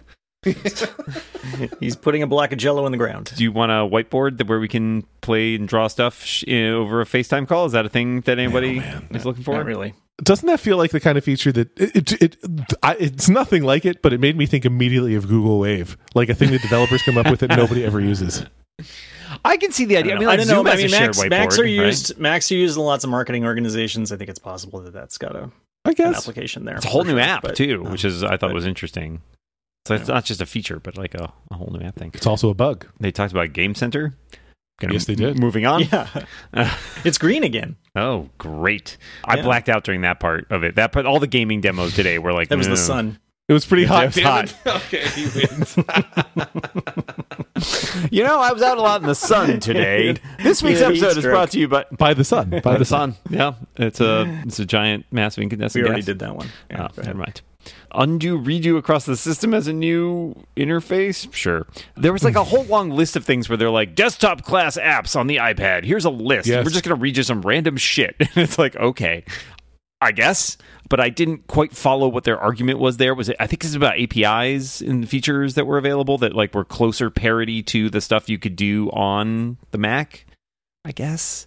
He's 1.80 1.96
putting 1.96 2.22
a 2.22 2.26
block 2.26 2.52
of 2.52 2.58
Jello 2.58 2.86
in 2.86 2.92
the 2.92 2.98
ground. 2.98 3.32
Do 3.34 3.42
you 3.42 3.50
want 3.52 3.72
a 3.72 3.74
whiteboard 3.74 4.38
that 4.38 4.46
where 4.46 4.60
we 4.60 4.68
can 4.68 5.02
play 5.20 5.54
and 5.56 5.66
draw 5.66 5.88
stuff 5.88 6.24
sh- 6.24 6.44
uh, 6.48 6.52
over 6.52 7.00
a 7.00 7.04
FaceTime 7.04 7.48
call? 7.48 7.66
Is 7.66 7.72
that 7.72 7.84
a 7.84 7.88
thing 7.88 8.20
that 8.22 8.38
anybody 8.38 8.78
is 9.10 9.26
looking 9.26 9.42
for? 9.42 9.54
Not 9.56 9.66
really. 9.66 9.94
Doesn't 10.22 10.46
that 10.46 10.60
feel 10.60 10.76
like 10.76 10.90
the 10.90 11.00
kind 11.00 11.16
of 11.18 11.24
feature 11.24 11.52
that 11.52 11.70
it, 11.78 12.12
it, 12.12 12.22
it 12.22 12.36
I, 12.82 12.96
it's 12.98 13.28
nothing 13.28 13.62
like 13.62 13.84
it, 13.84 14.02
but 14.02 14.12
it 14.12 14.20
made 14.20 14.36
me 14.36 14.46
think 14.46 14.64
immediately 14.64 15.14
of 15.14 15.28
Google 15.28 15.58
Wave, 15.60 15.96
like 16.14 16.28
a 16.28 16.34
thing 16.34 16.50
that 16.52 16.62
developers 16.62 17.02
come 17.02 17.18
up 17.18 17.30
with 17.30 17.40
that 17.40 17.50
nobody 17.50 17.84
ever 17.84 18.00
uses. 18.00 18.44
I 19.44 19.56
can 19.58 19.70
see 19.72 19.84
the 19.84 19.96
idea. 19.96 20.14
I, 20.14 20.18
mean, 20.18 20.26
like 20.28 20.34
I 20.34 20.36
don't 20.44 20.48
know. 20.48 20.54
Zoom 20.56 20.66
I 20.66 20.70
has 20.70 20.78
mean, 20.78 20.86
a 20.86 20.88
shared 20.90 21.02
Macs, 21.06 21.18
whiteboard, 21.18 21.30
Macs 21.30 21.58
are 21.58 21.62
right? 21.62 21.70
used. 21.70 22.18
Macs 22.18 22.50
are 22.50 22.54
used 22.56 22.76
in 22.76 22.82
lots 22.84 23.04
of 23.04 23.10
marketing 23.10 23.44
organizations. 23.44 24.10
I 24.10 24.16
think 24.16 24.30
it's 24.30 24.38
possible 24.38 24.80
that 24.80 24.92
that's 24.92 25.18
got 25.18 25.36
a, 25.36 25.50
I 25.84 25.90
an 25.90 25.94
guess. 25.94 26.16
application 26.18 26.64
there. 26.64 26.76
It's 26.76 26.84
a 26.84 26.88
whole 26.88 27.04
new 27.04 27.10
sure, 27.12 27.20
app 27.20 27.42
but, 27.42 27.54
too, 27.56 27.82
um, 27.84 27.92
which 27.92 28.04
is 28.04 28.22
I 28.24 28.30
thought 28.30 28.40
but- 28.48 28.54
was 28.54 28.66
interesting. 28.66 29.20
So 29.88 29.94
it's 29.94 30.08
not 30.08 30.24
just 30.24 30.40
a 30.40 30.46
feature, 30.46 30.78
but 30.80 30.96
like 30.96 31.14
a, 31.14 31.32
a 31.50 31.54
whole 31.54 31.70
new 31.72 31.84
app 31.84 31.96
thing. 31.96 32.10
It's 32.14 32.26
also 32.26 32.50
a 32.50 32.54
bug. 32.54 32.86
They 33.00 33.10
talked 33.10 33.32
about 33.32 33.52
Game 33.52 33.74
Center. 33.74 34.16
Gonna 34.80 34.92
Yes, 34.92 35.06
they 35.06 35.14
did. 35.16 35.38
Moving 35.40 35.66
on. 35.66 35.82
Yeah, 35.90 36.24
it's 37.04 37.18
green 37.18 37.42
again. 37.42 37.74
Oh, 37.96 38.28
great! 38.38 38.96
I 39.24 39.36
Yeah. 39.36 39.42
blacked 39.42 39.68
out 39.68 39.82
during 39.82 40.02
that 40.02 40.20
part 40.20 40.46
of 40.52 40.62
it. 40.62 40.76
That 40.76 40.92
part, 40.92 41.04
all 41.04 41.18
the 41.18 41.26
gaming 41.26 41.60
demos 41.60 41.94
today 41.94 42.18
were 42.20 42.32
like 42.32 42.48
That 42.50 42.58
was 42.58 42.66
the 42.68 42.72
"No." 42.74 42.76
sun. 42.76 43.18
It 43.48 43.54
was 43.54 43.64
pretty 43.66 43.84
It 43.84 43.88
hot. 43.88 44.14
was 44.14 44.22
hot. 44.22 44.54
Okay, 44.66 45.04
he 45.08 45.24
wins. 45.24 45.76
You 48.12 48.22
know, 48.22 48.38
I 48.40 48.52
was 48.52 48.62
out 48.62 48.78
a 48.78 48.82
lot 48.82 49.00
in 49.00 49.06
the 49.08 49.14
sun 49.14 49.58
today. 49.58 50.16
This 50.42 50.62
week's 50.62 50.80
Yeah, 50.80 50.90
heat 50.90 51.02
episode 51.02 51.16
is 51.18 51.22
stroke. 51.24 51.32
brought 51.32 51.50
to 51.52 51.58
you 51.58 51.66
by 51.66 51.84
by 51.96 52.14
the 52.14 52.24
sun. 52.24 52.50
By, 52.50 52.60
by 52.60 52.72
the 52.74 52.78
the 52.80 52.84
sun. 52.84 53.14
sun. 53.14 53.22
Yeah, 53.30 53.54
it's 53.76 54.00
a 54.00 54.42
it's 54.46 54.58
a 54.60 54.64
giant, 54.66 55.06
massive 55.10 55.42
incandescent 55.42 55.82
We 55.82 55.88
already 55.88 56.02
gas. 56.02 56.06
did 56.06 56.18
that 56.20 56.36
one. 56.36 56.48
Yeah, 56.70 56.76
Oh, 56.84 56.88
go 56.88 56.92
ahead. 57.02 57.06
never 57.06 57.18
mind. 57.18 57.40
Undo, 57.92 58.38
redo 58.38 58.76
across 58.78 59.04
the 59.06 59.16
system 59.16 59.54
as 59.54 59.66
a 59.66 59.72
new 59.72 60.34
interface? 60.56 61.32
Sure. 61.32 61.66
There 61.96 62.12
was 62.12 62.24
like 62.24 62.36
a 62.36 62.44
whole 62.44 62.64
long 62.64 62.90
list 62.90 63.16
of 63.16 63.24
things 63.24 63.48
where 63.48 63.56
they're 63.56 63.70
like, 63.70 63.94
desktop 63.94 64.42
class 64.42 64.76
apps 64.76 65.16
on 65.16 65.26
the 65.26 65.36
iPad. 65.36 65.84
Here's 65.84 66.04
a 66.04 66.10
list. 66.10 66.48
Yes. 66.48 66.64
We're 66.64 66.70
just 66.70 66.84
going 66.84 66.96
to 66.96 67.00
read 67.00 67.16
you 67.16 67.22
some 67.22 67.42
random 67.42 67.76
shit. 67.76 68.16
And 68.20 68.44
it's 68.44 68.58
like, 68.58 68.76
okay, 68.76 69.24
I 70.00 70.12
guess. 70.12 70.58
But 70.88 71.00
I 71.00 71.08
didn't 71.08 71.46
quite 71.48 71.74
follow 71.74 72.08
what 72.08 72.24
their 72.24 72.38
argument 72.38 72.78
was 72.78 72.98
there. 72.98 73.14
Was 73.14 73.28
it, 73.28 73.36
I 73.40 73.46
think 73.46 73.62
this 73.62 73.70
is 73.70 73.74
about 73.74 73.98
APIs 73.98 74.80
and 74.80 75.08
features 75.08 75.54
that 75.54 75.66
were 75.66 75.78
available 75.78 76.18
that 76.18 76.34
like 76.34 76.54
were 76.54 76.64
closer 76.64 77.10
parity 77.10 77.62
to 77.64 77.90
the 77.90 78.00
stuff 78.00 78.28
you 78.28 78.38
could 78.38 78.56
do 78.56 78.90
on 78.90 79.58
the 79.70 79.78
Mac, 79.78 80.26
I 80.84 80.92
guess. 80.92 81.46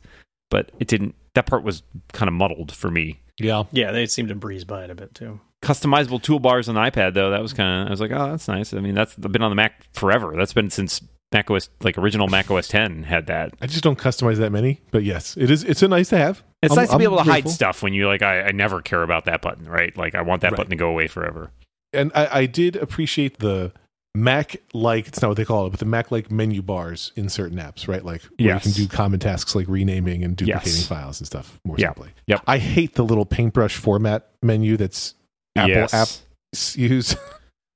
But 0.49 0.71
it 0.79 0.87
didn't, 0.87 1.15
that 1.33 1.45
part 1.45 1.63
was 1.63 1.81
kind 2.13 2.27
of 2.27 2.33
muddled 2.33 2.71
for 2.73 2.91
me 2.91 3.21
Yeah. 3.39 3.63
Yeah, 3.71 3.91
they 3.91 4.05
seemed 4.05 4.29
to 4.29 4.35
breeze 4.35 4.65
by 4.65 4.83
it 4.83 4.89
a 4.89 4.95
bit 4.95 5.15
too. 5.15 5.39
Customizable 5.61 6.21
toolbars 6.21 6.67
on 6.67 6.75
the 6.75 6.81
iPad 6.81 7.13
though. 7.13 7.29
That 7.31 7.41
was 7.41 7.53
kind 7.53 7.81
of 7.83 7.87
I 7.87 7.91
was 7.91 8.01
like, 8.01 8.11
oh, 8.11 8.31
that's 8.31 8.47
nice. 8.47 8.73
I 8.73 8.79
mean, 8.79 8.95
that's 8.95 9.15
been 9.15 9.41
on 9.41 9.51
the 9.51 9.55
Mac 9.55 9.83
forever. 9.93 10.33
That's 10.35 10.53
been 10.53 10.69
since 10.69 11.01
Mac 11.31 11.49
OS 11.49 11.69
like 11.81 11.97
original 11.97 12.27
Mac 12.27 12.49
OS 12.51 12.67
10 12.67 13.03
had 13.03 13.27
that. 13.27 13.53
I 13.61 13.67
just 13.67 13.83
don't 13.83 13.97
customize 13.97 14.37
that 14.37 14.51
many, 14.51 14.81
but 14.91 15.03
yes, 15.03 15.37
it 15.37 15.49
is. 15.49 15.63
It's 15.63 15.81
a 15.81 15.87
nice 15.87 16.09
to 16.09 16.17
have. 16.17 16.43
It's 16.61 16.71
I'm- 16.73 16.81
nice 16.83 16.89
to 16.91 16.97
be 16.97 17.05
I'm 17.05 17.13
able 17.13 17.23
to 17.23 17.29
hide 17.31 17.49
stuff 17.49 17.81
when 17.83 17.93
you 17.93 18.07
like. 18.07 18.21
I, 18.21 18.41
I 18.41 18.51
never 18.51 18.81
care 18.81 19.03
about 19.03 19.25
that 19.25 19.41
button, 19.41 19.65
right? 19.65 19.95
Like 19.95 20.15
I 20.15 20.21
want 20.23 20.41
that 20.41 20.51
Right. 20.51 20.57
button 20.57 20.71
to 20.71 20.75
go 20.75 20.89
away 20.89 21.07
forever. 21.07 21.51
and 21.93 22.11
I, 22.15 22.39
I 22.41 22.45
did 22.47 22.75
appreciate 22.75 23.39
the 23.39 23.71
Mac 24.13 24.57
like 24.73 25.07
it's 25.07 25.21
not 25.21 25.29
what 25.29 25.37
they 25.37 25.45
call 25.45 25.67
it, 25.67 25.69
but 25.69 25.79
the 25.79 25.85
Mac 25.85 26.11
like 26.11 26.29
menu 26.29 26.61
bars 26.61 27.13
in 27.15 27.29
certain 27.29 27.57
apps, 27.59 27.87
right? 27.87 28.03
Like 28.03 28.21
where 28.23 28.31
Yes. 28.39 28.65
you 28.65 28.73
can 28.73 28.81
do 28.83 28.87
common 28.89 29.19
tasks 29.21 29.55
like 29.55 29.67
renaming 29.69 30.23
and 30.25 30.35
duplicating 30.35 30.73
Yes. 30.73 30.87
files 30.87 31.21
and 31.21 31.27
stuff 31.27 31.59
more 31.63 31.77
Yeah. 31.79 31.87
simply. 31.93 32.09
Yep. 32.27 32.41
I 32.45 32.57
hate 32.57 32.95
the 32.95 33.03
little 33.05 33.25
paintbrush 33.25 33.77
format 33.77 34.27
menu 34.43 34.75
that's 34.75 35.13
Apple 35.55 35.69
Yes. 35.69 36.23
apps 36.53 36.77
use. 36.77 37.15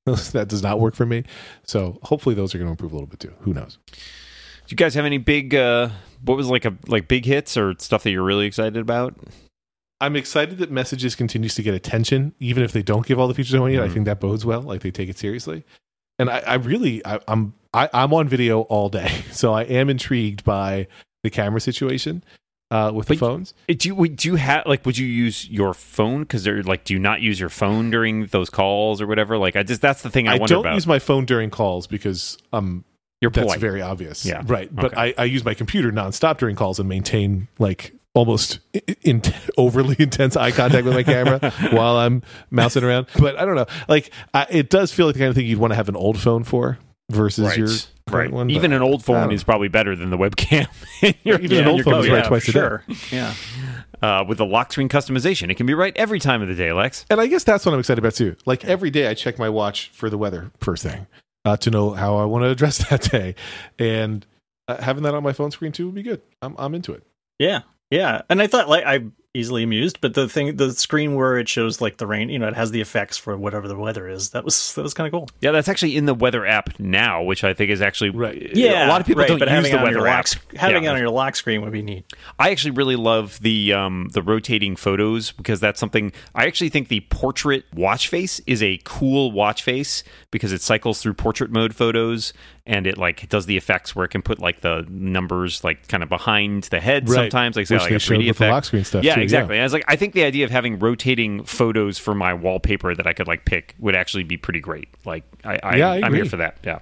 that 0.33 0.47
does 0.47 0.61
not 0.63 0.79
work 0.79 0.95
for 0.95 1.05
me. 1.05 1.23
So 1.63 1.99
hopefully 2.03 2.35
those 2.35 2.53
are 2.53 2.57
going 2.57 2.67
to 2.67 2.71
improve 2.71 2.91
a 2.91 2.95
little 2.95 3.07
bit 3.07 3.19
too. 3.19 3.33
Who 3.41 3.53
knows? 3.53 3.77
Do 3.91 3.97
you 4.69 4.77
guys 4.77 4.93
have 4.95 5.05
any 5.05 5.17
big? 5.17 5.53
uh 5.55 5.89
What 6.23 6.37
was 6.37 6.47
like 6.49 6.65
a 6.65 6.75
like 6.87 7.07
big 7.07 7.25
hits 7.25 7.57
or 7.57 7.73
stuff 7.79 8.03
that 8.03 8.11
you're 8.11 8.23
really 8.23 8.45
excited 8.45 8.77
about? 8.77 9.15
I'm 10.01 10.15
excited 10.15 10.57
that 10.57 10.71
Messages 10.71 11.15
continues 11.15 11.55
to 11.55 11.63
get 11.63 11.73
attention, 11.73 12.33
even 12.39 12.63
if 12.63 12.71
they 12.73 12.83
don't 12.83 13.05
give 13.05 13.17
all 13.19 13.27
the 13.27 13.33
features 13.33 13.55
I 13.55 13.59
want 13.59 13.73
yet. 13.73 13.83
I 13.83 13.87
Mhm. 13.87 13.93
think 13.93 14.05
that 14.05 14.19
bodes 14.19 14.45
well. 14.45 14.61
Like 14.61 14.81
they 14.81 14.91
take 14.91 15.07
it 15.09 15.17
seriously, 15.17 15.63
and 16.19 16.29
I, 16.29 16.39
I 16.39 16.53
really, 16.55 17.03
I, 17.05 17.19
I'm, 17.29 17.53
I, 17.73 17.89
I'm 17.93 18.13
on 18.13 18.27
video 18.27 18.61
all 18.63 18.89
day, 18.89 19.07
so 19.31 19.53
I 19.53 19.63
am 19.63 19.89
intrigued 19.89 20.43
by 20.43 20.87
the 21.23 21.29
camera 21.29 21.61
situation 21.61 22.23
uh, 22.75 22.91
with 22.91 23.07
the 23.07 23.15
phones. 23.15 23.53
Uh, 23.69 23.73
Do 23.77 23.87
you 23.89 23.95
would- 23.95 24.15
do 24.15 24.29
you 24.29 24.35
have 24.35 24.65
like 24.65 24.85
would 24.85 24.97
you 24.97 25.07
use 25.07 25.49
your 25.49 25.73
phone 25.73 26.21
because 26.21 26.43
they're 26.43 26.63
like 26.63 26.83
do 26.83 26.93
you 26.93 26.99
not 26.99 27.21
use 27.21 27.39
your 27.39 27.49
phone 27.49 27.89
during 27.89 28.25
those 28.27 28.49
calls 28.49 29.01
or 29.01 29.07
whatever? 29.07 29.37
Like 29.37 29.55
I 29.55 29.63
just 29.63 29.81
that's 29.81 30.01
the 30.01 30.09
thing 30.09 30.27
I, 30.27 30.35
I, 30.35 30.37
wonder 30.37 30.55
don't 30.55 30.65
about. 30.65 30.75
use 30.75 30.87
my 30.87 30.99
phone 30.99 31.25
during 31.25 31.49
calls 31.49 31.87
because 31.87 32.37
um, 32.53 32.83
You're 33.21 33.31
that's 33.31 33.45
polite. 33.45 33.59
very 33.59 33.81
obvious. 33.81 34.25
Yeah. 34.25 34.41
right. 34.45 34.73
But 34.73 34.93
Okay. 34.93 35.13
I, 35.17 35.23
I 35.23 35.25
use 35.25 35.43
my 35.45 35.53
computer 35.53 35.91
nonstop 35.91 36.37
during 36.37 36.55
calls 36.55 36.79
and 36.79 36.89
maintain 36.89 37.47
like 37.59 37.93
almost 38.13 38.59
in, 38.73 38.95
in, 39.01 39.21
overly 39.57 39.95
intense 39.99 40.35
eye 40.37 40.51
contact 40.51 40.85
with 40.85 40.93
my 40.93 41.03
camera 41.03 41.39
while 41.71 41.97
I'm 41.97 42.23
mousing 42.49 42.83
around. 42.83 43.07
But 43.19 43.37
I 43.39 43.45
don't 43.45 43.55
know. 43.55 43.67
Like 43.87 44.11
I, 44.33 44.47
it 44.49 44.69
does 44.69 44.91
feel 44.93 45.05
like 45.07 45.15
the 45.15 45.19
kind 45.19 45.29
of 45.29 45.35
thing 45.35 45.45
you'd 45.47 45.59
want 45.59 45.71
to 45.71 45.75
have 45.75 45.89
an 45.89 45.95
old 45.95 46.17
phone 46.19 46.43
for 46.43 46.77
versus 47.09 47.45
right. 47.47 47.57
your 47.57 47.67
right. 48.17 48.31
one. 48.31 48.49
Even 48.49 48.71
but 48.71 48.77
an 48.77 48.81
old 48.83 49.03
phone 49.03 49.21
don't 49.21 49.31
is 49.33 49.43
probably 49.43 49.67
better 49.67 49.95
than 49.95 50.09
the 50.09 50.17
webcam. 50.17 50.67
your- 51.23 51.39
Even 51.39 51.51
yeah, 51.51 51.59
an 51.63 51.67
old 51.67 51.83
phone 51.83 51.93
is 51.99 52.05
computer. 52.05 52.15
right 52.15 52.25
twice 52.27 52.47
a 52.47 52.51
day. 52.51 52.59
sure. 52.59 52.83
Yeah. 53.11 53.33
Uh, 54.01 54.23
with 54.27 54.37
the 54.37 54.45
lock 54.45 54.71
screen 54.71 54.89
customization, 54.89 55.49
it 55.49 55.55
can 55.55 55.65
be 55.65 55.73
right 55.73 55.95
every 55.95 56.19
time 56.19 56.41
of 56.41 56.47
the 56.47 56.53
day, 56.55 56.71
Lex. 56.73 57.05
And 57.09 57.19
I 57.21 57.27
guess 57.27 57.43
that's 57.43 57.65
what 57.65 57.73
I'm 57.73 57.79
excited 57.79 57.99
about 58.03 58.13
too. 58.15 58.35
Like 58.45 58.65
every 58.65 58.89
day, 58.89 59.07
I 59.07 59.13
check 59.13 59.39
my 59.39 59.49
watch 59.49 59.89
for 59.93 60.09
the 60.09 60.17
weather 60.17 60.51
first 60.59 60.83
thing 60.83 61.07
uh, 61.45 61.57
to 61.57 61.71
know 61.71 61.91
how 61.91 62.17
I 62.17 62.25
want 62.25 62.43
to 62.43 62.49
address 62.49 62.77
that 62.89 63.01
day, 63.03 63.35
and 63.79 64.25
uh, 64.67 64.81
having 64.81 65.03
that 65.03 65.13
on 65.15 65.23
my 65.23 65.33
phone 65.33 65.51
screen 65.51 65.71
too 65.71 65.85
would 65.87 65.95
be 65.95 66.03
good. 66.03 66.21
I'm 66.41 66.55
I'm 66.57 66.75
into 66.75 66.93
it. 66.93 67.03
Yeah. 67.39 67.61
Yeah. 67.89 68.21
And 68.29 68.41
I 68.41 68.47
thought 68.47 68.67
like 68.69 68.85
I'm 68.85 69.13
easily 69.35 69.63
amused, 69.63 69.99
but 70.01 70.13
the 70.13 70.27
thing 70.29 70.55
the 70.55 70.71
screen 70.71 71.15
where 71.15 71.37
it 71.37 71.47
shows 71.49 71.81
like 71.81 71.97
the 71.97 72.07
rain, 72.07 72.29
you 72.29 72.39
know, 72.39 72.47
it 72.47 72.55
has 72.55 72.71
the 72.71 72.81
effects 72.81 73.17
for 73.17 73.37
whatever 73.37 73.67
the 73.67 73.75
weather 73.77 74.07
is. 74.07 74.29
That 74.31 74.43
was 74.45 74.73
that 74.75 74.81
was 74.83 74.93
kind 74.93 75.05
of 75.07 75.11
cool. 75.11 75.29
Yeah, 75.41 75.51
that's 75.51 75.67
actually 75.67 75.95
in 75.95 76.05
the 76.05 76.13
weather 76.13 76.45
app 76.45 76.79
now, 76.79 77.21
which 77.23 77.43
I 77.43 77.53
think 77.53 77.69
is 77.71 77.81
actually 77.81 78.09
Right. 78.11 78.51
a 78.55 78.87
lot 78.87 79.01
of 79.01 79.07
people 79.07 79.21
right, 79.21 79.27
don't 79.27 79.39
but 79.39 79.47
use 79.49 79.55
having 79.55 79.71
the 79.71 79.77
it 79.77 79.81
on 79.81 79.91
your 79.91 79.99
weather 80.01 80.07
lock, 80.09 80.19
app. 80.19 80.27
sc- 80.27 80.55
having 80.55 80.83
Yeah. 80.83 80.89
it 80.89 80.93
on 80.93 80.99
your 80.99 81.09
lock 81.09 81.35
screen 81.35 81.61
would 81.61 81.71
be 81.73 81.81
neat. 81.81 82.05
I 82.39 82.51
actually 82.51 82.71
really 82.71 82.95
love 82.95 83.39
the 83.41 83.73
um, 83.73 84.09
the 84.13 84.21
rotating 84.21 84.75
photos 84.75 85.31
because 85.31 85.59
that's 85.59 85.79
something 85.79 86.11
I 86.33 86.45
actually 86.45 86.69
think 86.69 86.87
the 86.87 87.01
portrait 87.09 87.65
watch 87.73 88.07
face 88.07 88.41
is 88.47 88.63
a 88.63 88.79
cool 88.83 89.31
watch 89.31 89.63
face 89.63 90.03
because 90.31 90.51
it 90.51 90.61
cycles 90.61 91.01
through 91.01 91.13
portrait 91.15 91.51
mode 91.51 91.75
photos 91.75 92.33
and 92.67 92.87
it 92.87 92.97
like 92.97 93.29
does 93.29 93.45
the 93.45 93.57
effects 93.57 93.95
where 93.95 94.05
it 94.05 94.09
can 94.09 94.21
put 94.23 94.39
like 94.39 94.61
the 94.61 94.85
numbers 94.89 95.63
like 95.63 95.87
kind 95.87 96.01
of 96.01 96.09
behind 96.09 96.63
the 96.65 96.79
head 96.79 97.07
Right. 97.07 97.15
sometimes 97.15 97.55
like, 97.55 97.69
Which 97.69 97.79
like 97.81 97.91
a 97.91 97.99
showed 97.99 98.15
3D 98.15 98.17
with 98.17 98.25
the 98.25 98.29
effect. 98.45 98.51
lock 98.51 98.65
screen 98.65 98.83
stuff. 98.83 99.03
yeah, 99.03 99.15
too, 99.15 99.21
exactly. 99.21 99.55
And 99.57 99.61
I 99.61 99.65
was 99.65 99.73
like, 99.73 99.85
I 99.87 99.95
think 99.95 100.13
the 100.13 100.23
idea 100.23 100.45
of 100.45 100.51
having 100.51 100.79
rotating 100.79 101.43
photos 101.43 101.99
for 101.99 102.15
my 102.15 102.33
wallpaper 102.33 102.95
that 102.95 103.05
I 103.05 103.13
could 103.13 103.27
like 103.27 103.45
pick 103.45 103.75
would 103.79 103.95
actually 103.95 104.23
be 104.23 104.37
pretty 104.37 104.59
great. 104.61 104.89
Like, 105.05 105.23
I, 105.43 105.59
I, 105.61 105.75
Yeah, 105.75 105.89
I 105.91 106.01
I'm 106.01 106.13
here 106.13 106.25
for 106.25 106.37
that. 106.37 106.57
Yeah, 106.63 106.79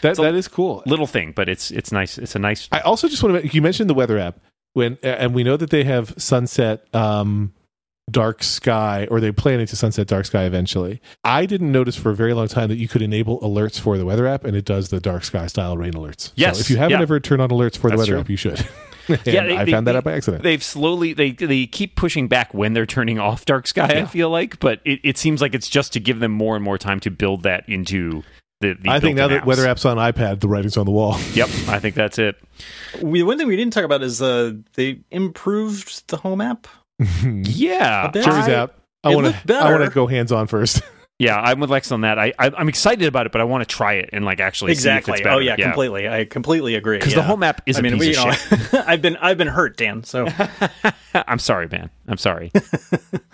That 0.00 0.16
that 0.16 0.34
is 0.34 0.48
cool. 0.48 0.82
little 0.86 1.06
thing, 1.06 1.32
but 1.36 1.48
it's 1.50 1.70
it's 1.70 1.92
nice. 1.92 2.16
It's 2.16 2.34
a 2.34 2.38
nice. 2.38 2.68
I 2.72 2.80
also 2.80 3.06
just 3.08 3.22
want 3.22 3.42
to. 3.42 3.48
You 3.54 3.60
mentioned 3.60 3.90
the 3.90 3.94
weather 3.94 4.18
app 4.18 4.38
when, 4.72 4.96
and 5.02 5.34
we 5.34 5.44
know 5.44 5.56
that 5.58 5.68
they 5.70 5.84
have 5.84 6.14
sunset, 6.16 6.86
um, 6.94 7.52
dark 8.10 8.42
sky, 8.42 9.08
or 9.10 9.20
they're 9.20 9.32
planning 9.32 9.66
to 9.66 9.76
sunset 9.76 10.06
dark 10.06 10.26
sky 10.26 10.44
eventually. 10.44 11.00
I 11.24 11.44
didn't 11.46 11.72
notice 11.72 11.96
for 11.96 12.10
a 12.10 12.14
very 12.14 12.34
long 12.34 12.48
time 12.48 12.68
that 12.68 12.76
you 12.76 12.86
could 12.88 13.02
enable 13.02 13.40
alerts 13.40 13.80
for 13.80 13.98
the 13.98 14.04
weather 14.06 14.26
app, 14.26 14.44
and 14.44 14.56
it 14.56 14.64
does 14.64 14.90
the 14.90 15.00
dark 15.00 15.24
sky 15.24 15.46
style 15.48 15.76
rain 15.76 15.92
alerts. 15.94 16.32
Yes, 16.36 16.56
So 16.58 16.60
if 16.60 16.70
you 16.70 16.76
haven't 16.76 16.98
yeah. 16.98 17.02
ever 17.02 17.18
turned 17.20 17.42
on 17.42 17.50
alerts 17.50 17.76
for 17.76 17.90
the 17.90 17.96
weather 17.96 18.12
true. 18.12 18.20
app, 18.20 18.30
you 18.30 18.36
should. 18.36 18.66
And 19.08 19.18
they- 19.22 19.38
I 19.38 19.64
they- 19.64 19.70
found 19.70 19.86
that 19.86 19.92
they- 19.92 19.98
out 19.98 20.02
by 20.04 20.12
accident. 20.14 20.42
They've 20.42 20.62
slowly 20.62 21.12
they 21.12 21.30
they 21.30 21.66
keep 21.66 21.94
pushing 21.94 22.26
back 22.26 22.52
when 22.52 22.72
they're 22.72 22.86
turning 22.86 23.20
off 23.20 23.44
dark 23.44 23.68
sky. 23.68 23.84
I 24.00 24.04
feel 24.04 24.30
like, 24.30 24.58
but 24.58 24.80
it, 24.84 24.98
it 25.04 25.16
seems 25.16 25.40
like 25.40 25.54
it's 25.54 25.68
just 25.68 25.92
to 25.92 26.00
give 26.00 26.18
them 26.18 26.32
more 26.32 26.56
and 26.56 26.64
more 26.64 26.76
time 26.76 26.98
to 27.00 27.10
build 27.12 27.44
that 27.44 27.68
into 27.68 28.24
the. 28.60 28.74
the 28.82 28.90
I 28.90 28.98
think 28.98 29.14
now 29.16 29.28
built-in 29.28 29.38
that 29.38 29.46
weather 29.46 29.68
app's 29.68 29.84
on 29.84 29.96
iPad, 29.96 30.40
the 30.40 30.48
writing's 30.48 30.76
on 30.76 30.86
the 30.86 30.90
wall. 30.90 31.16
Yep, 31.34 31.48
I 31.68 31.78
think 31.78 31.94
that's 31.94 32.18
it. 32.18 32.34
We 33.00 33.22
one 33.22 33.38
thing 33.38 33.46
we 33.46 33.54
didn't 33.54 33.74
talk 33.74 33.84
about 33.84 34.02
is 34.02 34.20
uh 34.20 34.54
they 34.74 34.98
improved 35.12 36.08
the 36.08 36.16
home 36.16 36.40
app. 36.40 36.66
Yeah, 37.22 38.08
A 38.08 38.12
bit. 38.12 38.24
Jury's 38.24 38.48
I- 38.48 38.54
out. 38.54 38.74
I 39.04 39.14
want 39.14 39.34
to. 39.46 39.54
I 39.54 39.70
want 39.70 39.84
to 39.84 39.90
go 39.90 40.08
hands 40.08 40.32
on 40.32 40.48
first. 40.48 40.82
yeah, 41.20 41.38
I'm 41.38 41.60
with 41.60 41.70
Lex 41.70 41.92
on 41.92 42.00
that. 42.00 42.18
I, 42.18 42.32
I 42.38 42.50
I'm 42.56 42.68
excited 42.68 43.06
about 43.06 43.26
it, 43.26 43.32
but 43.32 43.40
I 43.40 43.44
want 43.44 43.62
to 43.62 43.72
try 43.72 43.94
it 43.94 44.10
and 44.12 44.24
like 44.24 44.40
actually 44.40 44.72
exactly. 44.72 45.12
See 45.12 45.14
if 45.14 45.20
it's 45.20 45.26
oh, 45.26 45.30
better. 45.30 45.36
oh 45.36 45.38
yeah, 45.38 45.56
completely. 45.56 46.08
I 46.08 46.24
completely 46.24 46.74
agree. 46.74 46.98
Because 46.98 47.12
yeah. 47.12 47.20
the 47.20 47.22
whole 47.22 47.44
app 47.44 47.62
is 47.66 47.76
I 47.76 47.80
a 47.80 47.82
mean, 47.82 47.92
piece 47.92 48.00
we, 48.00 48.08
of 48.16 48.16
you 48.16 48.24
know, 48.24 48.32
shit. 48.32 48.74
I've 48.88 49.00
been 49.00 49.16
I've 49.18 49.38
been 49.38 49.48
hurt, 49.48 49.76
Dan. 49.76 50.02
So 50.02 50.26
I'm 51.14 51.38
sorry, 51.38 51.68
man. 51.68 51.90
I'm 52.08 52.18
sorry. 52.18 52.50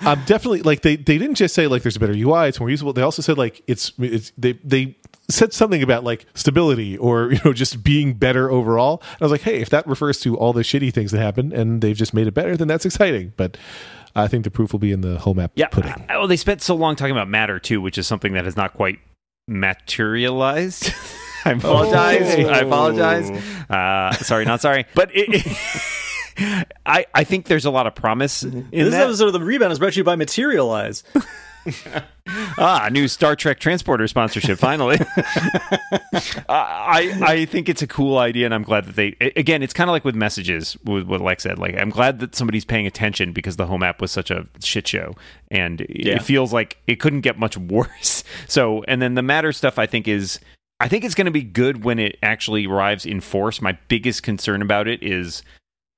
I'm 0.00 0.22
definitely 0.24 0.62
like 0.62 0.82
they 0.82 0.96
they 0.96 1.16
didn't 1.16 1.36
just 1.36 1.54
say 1.54 1.66
like 1.68 1.82
there's 1.82 1.96
a 1.96 2.00
better 2.00 2.14
UI, 2.14 2.48
it's 2.48 2.60
more 2.60 2.68
usable. 2.68 2.92
They 2.92 3.02
also 3.02 3.22
said 3.22 3.38
like 3.38 3.62
it's 3.66 3.92
it's 3.98 4.32
they 4.36 4.52
they 4.62 4.98
said 5.30 5.52
something 5.52 5.82
about 5.82 6.04
like 6.04 6.26
stability 6.34 6.96
or 6.98 7.32
you 7.32 7.38
know 7.44 7.52
just 7.52 7.82
being 7.84 8.14
better 8.14 8.50
overall. 8.50 9.02
And 9.12 9.22
I 9.22 9.24
was 9.24 9.32
like, 9.32 9.42
hey, 9.42 9.60
if 9.60 9.70
that 9.70 9.86
refers 9.86 10.20
to 10.20 10.36
all 10.36 10.52
the 10.52 10.62
shitty 10.62 10.92
things 10.92 11.10
that 11.12 11.18
happen 11.20 11.52
and 11.52 11.80
they've 11.82 11.96
just 11.96 12.12
made 12.14 12.26
it 12.26 12.34
better, 12.34 12.56
then 12.56 12.68
that's 12.68 12.84
exciting. 12.84 13.32
But 13.36 13.56
I 14.14 14.28
think 14.28 14.44
the 14.44 14.50
proof 14.50 14.72
will 14.72 14.80
be 14.80 14.92
in 14.92 15.00
the 15.00 15.18
home 15.18 15.38
app 15.38 15.52
Yeah. 15.54 15.68
pudding. 15.68 15.92
uh, 15.92 16.04
Well, 16.10 16.26
they 16.28 16.36
spent 16.36 16.60
so 16.60 16.74
long 16.74 16.96
talking 16.96 17.12
about 17.12 17.28
Matter 17.28 17.58
too, 17.58 17.80
which 17.80 17.96
is 17.96 18.06
something 18.06 18.32
that 18.34 18.44
has 18.44 18.56
not 18.56 18.74
quite 18.74 18.98
materialized. 19.48 20.92
I 21.44 21.52
apologize. 21.52 22.34
Oh. 22.38 22.48
I 22.48 22.58
apologize. 22.58 23.30
Uh, 23.68 24.12
sorry, 24.22 24.44
not 24.44 24.60
sorry. 24.60 24.84
But 24.94 25.10
it, 25.12 25.44
I 26.86 27.04
I 27.14 27.24
think 27.24 27.46
there's 27.46 27.64
a 27.64 27.70
lot 27.70 27.86
of 27.86 27.94
promise 27.94 28.42
in 28.44 28.68
this 28.70 28.90
that. 28.92 29.04
episode 29.04 29.26
of 29.26 29.32
the 29.32 29.40
rebound 29.42 29.72
is 29.72 29.78
brought 29.78 29.92
to 29.94 29.98
you 29.98 30.04
by 30.04 30.14
Materialize. 30.16 31.02
Ah, 32.58 32.88
new 32.90 33.08
Star 33.08 33.36
Trek 33.36 33.58
transporter 33.58 34.06
sponsorship. 34.08 34.58
Finally, 34.58 34.98
I 36.48 37.18
I 37.22 37.44
think 37.46 37.68
it's 37.68 37.82
a 37.82 37.86
cool 37.86 38.18
idea, 38.18 38.46
and 38.46 38.54
I'm 38.54 38.62
glad 38.62 38.84
that 38.86 38.96
they. 38.96 39.16
Again, 39.36 39.62
it's 39.62 39.72
kind 39.72 39.88
of 39.88 39.92
like 39.92 40.04
with 40.04 40.14
messages, 40.14 40.76
with 40.84 41.04
what 41.06 41.20
Lex 41.20 41.42
said. 41.42 41.58
Like, 41.58 41.76
I'm 41.76 41.90
glad 41.90 42.20
that 42.20 42.34
somebody's 42.34 42.64
paying 42.64 42.86
attention 42.86 43.32
because 43.32 43.56
the 43.56 43.66
home 43.66 43.82
app 43.82 44.00
was 44.00 44.10
such 44.10 44.30
a 44.30 44.46
shit 44.62 44.86
show, 44.88 45.14
and 45.50 45.80
Yeah. 45.88 46.16
it 46.16 46.22
feels 46.22 46.52
like 46.52 46.78
it 46.86 46.96
couldn't 46.96 47.20
get 47.22 47.38
much 47.38 47.56
worse. 47.56 48.24
So, 48.48 48.82
and 48.88 49.00
then 49.02 49.14
the 49.14 49.22
matter 49.22 49.52
stuff, 49.52 49.78
I 49.78 49.86
think 49.86 50.08
is. 50.08 50.38
I 50.80 50.88
think 50.88 51.04
it's 51.04 51.14
going 51.14 51.26
to 51.26 51.30
be 51.30 51.44
good 51.44 51.84
when 51.84 52.00
it 52.00 52.18
actually 52.24 52.66
arrives 52.66 53.06
in 53.06 53.20
force. 53.20 53.62
My 53.62 53.78
biggest 53.86 54.24
concern 54.24 54.60
about 54.62 54.88
it 54.88 55.00
is 55.00 55.44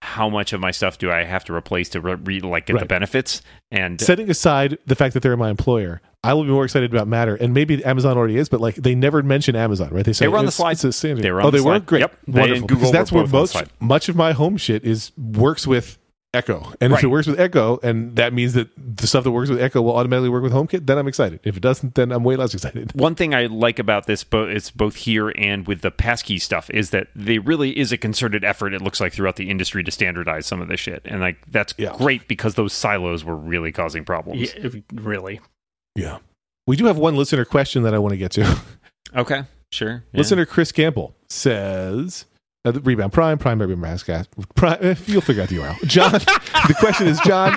how 0.04 0.28
much 0.28 0.52
of 0.52 0.60
my 0.60 0.70
stuff 0.70 0.98
do 0.98 1.10
I 1.10 1.24
have 1.24 1.44
to 1.46 1.54
replace 1.54 1.88
to 1.90 2.00
re- 2.00 2.14
re- 2.14 2.40
like 2.40 2.66
get 2.66 2.78
the 2.78 2.84
benefits 2.86 3.40
and 3.70 4.00
uh, 4.00 4.04
Setting 4.04 4.28
aside 4.30 4.78
the 4.86 4.94
fact 4.94 5.14
that 5.14 5.22
they're 5.22 5.36
my 5.36 5.50
employer, 5.50 6.00
I 6.22 6.34
will 6.34 6.44
be 6.44 6.50
more 6.50 6.64
excited 6.64 6.92
about 6.92 7.08
Matter, 7.08 7.34
and 7.36 7.52
maybe 7.54 7.84
Amazon 7.84 8.16
already 8.16 8.36
is, 8.36 8.48
but 8.48 8.60
like 8.60 8.76
they 8.76 8.94
never 8.94 9.22
mention 9.22 9.56
Amazon, 9.56 9.88
right? 9.90 10.04
They 10.04 10.12
say 10.12 10.26
They 10.26 10.28
were 10.28 10.38
on 10.38 10.44
the 10.44 10.48
it's- 10.48 10.56
slide. 10.56 10.72
it's 10.72 10.84
a 10.84 10.92
standard. 10.92 11.22
They 11.22 11.32
were 11.32 11.40
on 11.40 11.46
oh, 11.46 11.50
the 11.50 11.58
they 11.58 11.64
were 11.64 11.80
great, 11.80 12.00
Yep. 12.00 12.18
Wonderful. 12.28 12.66
Google 12.66 12.76
Because 12.76 12.92
that's 12.92 13.12
where 13.12 13.26
both 13.26 13.56
on 13.56 13.62
the 13.64 13.68
most 13.68 13.80
much 13.80 14.08
of 14.08 14.16
my 14.16 14.32
home 14.32 14.56
shit 14.58 14.84
is 14.84 15.10
works 15.16 15.66
with 15.66 15.98
Echo, 16.34 16.72
and 16.80 16.92
if 16.92 17.02
it 17.02 17.06
works 17.06 17.26
with 17.26 17.38
Echo, 17.40 17.78
and 17.82 18.16
that 18.16 18.32
means 18.32 18.54
that 18.54 18.68
the 18.76 19.06
stuff 19.06 19.24
that 19.24 19.30
works 19.30 19.48
with 19.50 19.60
Echo 19.60 19.80
will 19.82 19.96
automatically 19.96 20.28
work 20.28 20.42
with 20.42 20.52
HomeKit, 20.52 20.86
then 20.86 20.98
I'm 20.98 21.08
excited. 21.08 21.40
If 21.44 21.56
it 21.56 21.60
doesn't, 21.60 21.94
then 21.94 22.10
I'm 22.12 22.24
way 22.24 22.36
less 22.36 22.52
excited. 22.54 22.92
one 22.98 23.14
thing 23.14 23.34
I 23.34 23.46
like 23.46 23.78
about 23.78 24.06
this, 24.06 24.24
both 24.24 24.48
it's 24.50 24.70
both 24.70 24.96
here 24.96 25.30
and 25.36 25.66
with 25.66 25.80
the 25.82 25.90
passkey 25.90 26.38
stuff, 26.38 26.68
is 26.70 26.90
that 26.90 27.08
they 27.14 27.38
really 27.38 27.78
is 27.78 27.92
a 27.92 27.96
concerted 27.96 28.44
effort. 28.44 28.74
It 28.74 28.82
looks 28.82 29.00
like 29.00 29.12
throughout 29.12 29.36
the 29.36 29.48
industry 29.50 29.84
to 29.84 29.90
standardize 29.90 30.46
some 30.46 30.60
of 30.60 30.68
this 30.68 30.80
shit, 30.80 31.02
and 31.04 31.20
like 31.20 31.38
that's 31.50 31.72
Yeah. 31.78 31.94
great 31.96 32.26
because 32.28 32.54
those 32.56 32.72
silos 32.72 33.24
were 33.24 33.36
really 33.36 33.72
causing 33.72 34.04
problems. 34.04 34.52
Yeah, 34.54 34.70
really. 34.92 35.40
Yeah, 35.94 36.18
we 36.66 36.76
do 36.76 36.86
have 36.86 36.98
one 36.98 37.14
listener 37.16 37.44
question 37.44 37.82
that 37.84 37.94
I 37.94 37.98
want 37.98 38.12
to 38.12 38.18
get 38.18 38.32
to. 38.32 38.58
Okay, 39.16 39.42
sure. 39.70 40.02
Yeah. 40.12 40.18
Listener 40.18 40.44
Chris 40.44 40.72
Campbell 40.72 41.14
says, 41.28 42.24
uh, 42.64 42.72
Rebound 42.80 43.12
Prime, 43.12 43.38
Prime 43.38 43.60
Rebound 43.60 43.80
Mascot. 43.80 44.26
Prime, 44.54 44.78
eh, 44.80 44.94
you'll 45.06 45.20
figure 45.20 45.42
out 45.42 45.48
the 45.48 45.56
URL. 45.56 45.76
John, 45.86 46.12
the 46.68 46.74
question 46.78 47.06
is, 47.06 47.20
John, 47.20 47.56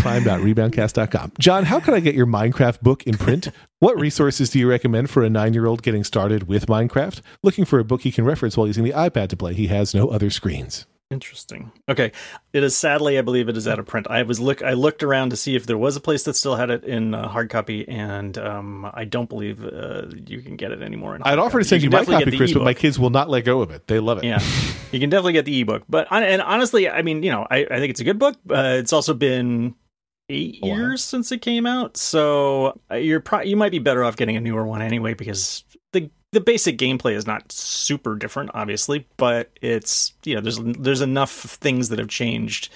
prime.reboundcast.com. 0.00 1.32
John, 1.38 1.64
how 1.64 1.80
can 1.80 1.94
I 1.94 2.00
get 2.00 2.14
your 2.14 2.26
Minecraft 2.26 2.80
book 2.80 3.04
in 3.04 3.16
print? 3.16 3.48
What 3.78 3.98
resources 3.98 4.50
do 4.50 4.58
you 4.58 4.68
recommend 4.68 5.10
for 5.10 5.22
a 5.22 5.30
nine 5.30 5.54
year 5.54 5.66
old 5.66 5.82
getting 5.82 6.04
started 6.04 6.48
with 6.48 6.66
Minecraft? 6.66 7.20
Looking 7.42 7.64
for 7.64 7.78
a 7.78 7.84
book 7.84 8.02
he 8.02 8.12
can 8.12 8.24
reference 8.24 8.56
while 8.56 8.66
using 8.66 8.84
the 8.84 8.92
iPad 8.92 9.28
to 9.28 9.36
play. 9.36 9.54
He 9.54 9.68
has 9.68 9.94
no 9.94 10.08
other 10.08 10.30
screens. 10.30 10.86
Interesting. 11.12 11.70
Okay, 11.88 12.12
it 12.52 12.62
is 12.62 12.76
sadly, 12.76 13.18
I 13.18 13.22
believe 13.22 13.48
it 13.48 13.56
is 13.56 13.68
out 13.68 13.78
of 13.78 13.86
print. 13.86 14.06
I 14.08 14.22
was 14.22 14.40
look, 14.40 14.62
I 14.62 14.72
looked 14.72 15.02
around 15.02 15.30
to 15.30 15.36
see 15.36 15.54
if 15.54 15.66
there 15.66 15.76
was 15.76 15.94
a 15.94 16.00
place 16.00 16.22
that 16.24 16.34
still 16.34 16.56
had 16.56 16.70
it 16.70 16.84
in 16.84 17.14
uh, 17.14 17.28
hard 17.28 17.50
copy, 17.50 17.86
and 17.86 18.36
um, 18.38 18.90
I 18.94 19.04
don't 19.04 19.28
believe 19.28 19.62
uh, 19.64 20.06
you 20.26 20.40
can 20.40 20.56
get 20.56 20.72
it 20.72 20.82
anymore. 20.82 21.18
I'd 21.22 21.38
offer 21.38 21.58
to 21.58 21.64
send 21.64 21.82
you, 21.82 21.90
can 21.90 21.98
my 21.98 22.04
copy, 22.04 22.36
Chris, 22.36 22.54
but 22.54 22.62
my 22.62 22.74
kids 22.74 22.98
will 22.98 23.10
not 23.10 23.28
let 23.28 23.44
go 23.44 23.60
of 23.60 23.70
it. 23.70 23.86
They 23.86 24.00
love 24.00 24.18
it. 24.18 24.24
Yeah, 24.24 24.42
you 24.90 24.98
can 24.98 25.10
definitely 25.10 25.34
get 25.34 25.44
the 25.44 25.60
ebook. 25.60 25.84
But 25.88 26.08
and 26.10 26.40
honestly, 26.40 26.88
I 26.88 27.02
mean, 27.02 27.22
you 27.22 27.30
know, 27.30 27.46
I, 27.50 27.66
I 27.70 27.78
think 27.78 27.90
it's 27.90 28.00
a 28.00 28.04
good 28.04 28.18
book. 28.18 28.36
Uh, 28.48 28.76
it's 28.78 28.92
also 28.92 29.12
been 29.12 29.74
eight 30.28 30.64
years 30.64 31.04
since 31.04 31.30
it 31.30 31.42
came 31.42 31.66
out, 31.66 31.96
so 31.96 32.80
uh, 32.90 32.94
you're 32.94 33.20
pro- 33.20 33.42
you 33.42 33.56
might 33.56 33.72
be 33.72 33.78
better 33.78 34.02
off 34.02 34.16
getting 34.16 34.36
a 34.36 34.40
newer 34.40 34.66
one 34.66 34.80
anyway 34.80 35.14
because 35.14 35.64
the 36.32 36.38
the 36.38 36.44
basic 36.44 36.78
gameplay 36.78 37.12
is 37.14 37.26
not 37.26 37.50
super 37.52 38.16
different, 38.16 38.50
obviously, 38.54 39.06
but 39.16 39.50
it's 39.62 40.12
you 40.24 40.34
know 40.34 40.40
there's 40.40 40.58
there's 40.78 41.00
enough 41.00 41.30
things 41.30 41.88
that 41.90 41.98
have 41.98 42.08
changed 42.08 42.68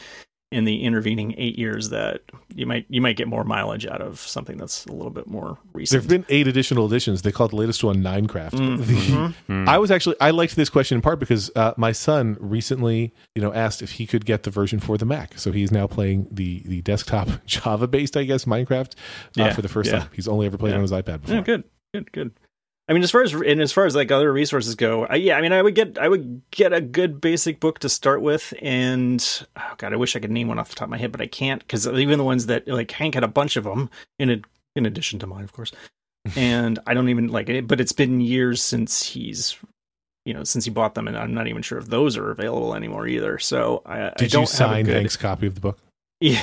in 0.52 0.64
the 0.64 0.84
intervening 0.84 1.34
eight 1.38 1.58
years 1.58 1.88
that 1.88 2.20
you 2.54 2.66
might 2.66 2.86
you 2.88 3.00
might 3.00 3.16
get 3.16 3.26
more 3.26 3.42
mileage 3.42 3.84
out 3.84 4.00
of 4.00 4.20
something 4.20 4.56
that's 4.56 4.86
a 4.86 4.92
little 4.92 5.10
bit 5.10 5.26
more 5.26 5.58
recent. 5.72 6.00
There've 6.00 6.08
been 6.08 6.24
eight 6.32 6.46
additional 6.46 6.86
editions. 6.86 7.22
They 7.22 7.32
call 7.32 7.46
it 7.46 7.50
the 7.50 7.56
latest 7.56 7.82
one 7.82 7.96
Ninecraft. 8.02 8.52
Mhm. 8.52 8.76
The- 8.86 9.52
Mm. 9.52 9.68
I 9.68 9.78
was 9.78 9.90
actually 9.90 10.14
I 10.20 10.30
liked 10.30 10.54
this 10.54 10.68
question 10.70 10.96
in 10.96 11.02
part 11.02 11.18
because 11.18 11.50
uh, 11.56 11.72
my 11.76 11.90
son 11.92 12.36
recently, 12.40 13.12
you 13.34 13.42
know, 13.42 13.52
asked 13.52 13.82
if 13.82 13.92
he 13.92 14.06
could 14.06 14.24
get 14.24 14.44
the 14.44 14.50
version 14.50 14.78
for 14.80 14.96
the 14.98 15.04
Mac. 15.04 15.38
So 15.38 15.50
he's 15.50 15.72
now 15.72 15.86
playing 15.88 16.28
the 16.30 16.60
the 16.64 16.82
desktop 16.82 17.28
Java 17.46 17.88
based, 17.88 18.16
I 18.16 18.22
guess, 18.24 18.44
Minecraft 18.44 18.92
uh, 18.92 18.94
Yeah, 19.34 19.52
for 19.54 19.62
the 19.62 19.68
first 19.68 19.90
yeah. 19.90 20.00
time. 20.00 20.08
He's 20.14 20.28
only 20.28 20.46
ever 20.46 20.56
played 20.58 20.70
Yeah. 20.70 20.76
on 20.76 20.82
his 20.82 20.92
iPad 20.92 21.22
before. 21.22 21.36
Yeah, 21.36 21.42
good, 21.42 21.64
good, 21.92 22.12
good. 22.12 22.32
I 22.88 22.92
mean, 22.92 23.02
as 23.02 23.10
far 23.10 23.22
as 23.22 23.32
and 23.32 23.60
as 23.60 23.72
far 23.72 23.84
as 23.84 23.96
like 23.96 24.12
other 24.12 24.32
resources 24.32 24.76
go, 24.76 25.06
I, 25.06 25.16
yeah, 25.16 25.36
I 25.36 25.40
mean, 25.40 25.52
I 25.52 25.60
would 25.60 25.74
get 25.74 25.98
I 25.98 26.08
would 26.08 26.42
get 26.52 26.72
a 26.72 26.80
good 26.80 27.20
basic 27.20 27.58
book 27.58 27.80
to 27.80 27.88
start 27.88 28.22
with, 28.22 28.54
and 28.62 29.46
oh 29.56 29.74
god, 29.78 29.92
I 29.92 29.96
wish 29.96 30.14
I 30.14 30.20
could 30.20 30.30
name 30.30 30.46
one 30.46 30.60
off 30.60 30.68
the 30.68 30.76
top 30.76 30.86
of 30.86 30.90
my 30.90 30.98
head, 30.98 31.10
but 31.10 31.20
I 31.20 31.26
can't 31.26 31.60
because 31.60 31.88
even 31.88 32.18
the 32.18 32.24
ones 32.24 32.46
that 32.46 32.68
like 32.68 32.92
Hank 32.92 33.14
had 33.14 33.24
a 33.24 33.28
bunch 33.28 33.56
of 33.56 33.64
them 33.64 33.90
in 34.20 34.30
a, 34.30 34.40
in 34.76 34.86
addition 34.86 35.18
to 35.18 35.26
mine, 35.26 35.42
of 35.42 35.52
course, 35.52 35.72
and 36.36 36.78
I 36.86 36.94
don't 36.94 37.08
even 37.08 37.26
like 37.28 37.48
it. 37.48 37.66
But 37.66 37.80
it's 37.80 37.92
been 37.92 38.20
years 38.20 38.62
since 38.62 39.02
he's. 39.02 39.56
You 40.24 40.34
know, 40.34 40.42
since 40.42 40.64
he 40.64 40.72
bought 40.72 40.96
them, 40.96 41.06
and 41.06 41.16
I'm 41.16 41.32
not 41.32 41.46
even 41.46 41.62
sure 41.62 41.78
if 41.78 41.86
those 41.86 42.16
are 42.16 42.32
available 42.32 42.74
anymore 42.74 43.06
either. 43.06 43.38
So 43.38 43.82
I, 43.86 44.08
I 44.08 44.12
Did 44.18 44.32
don't 44.32 44.40
you 44.40 44.46
sign 44.48 44.70
have 44.70 44.78
a 44.78 44.82
good, 44.82 44.96
Hank's 44.96 45.16
copy 45.16 45.46
of 45.46 45.54
the 45.54 45.60
book? 45.60 45.78
yeah. 46.20 46.42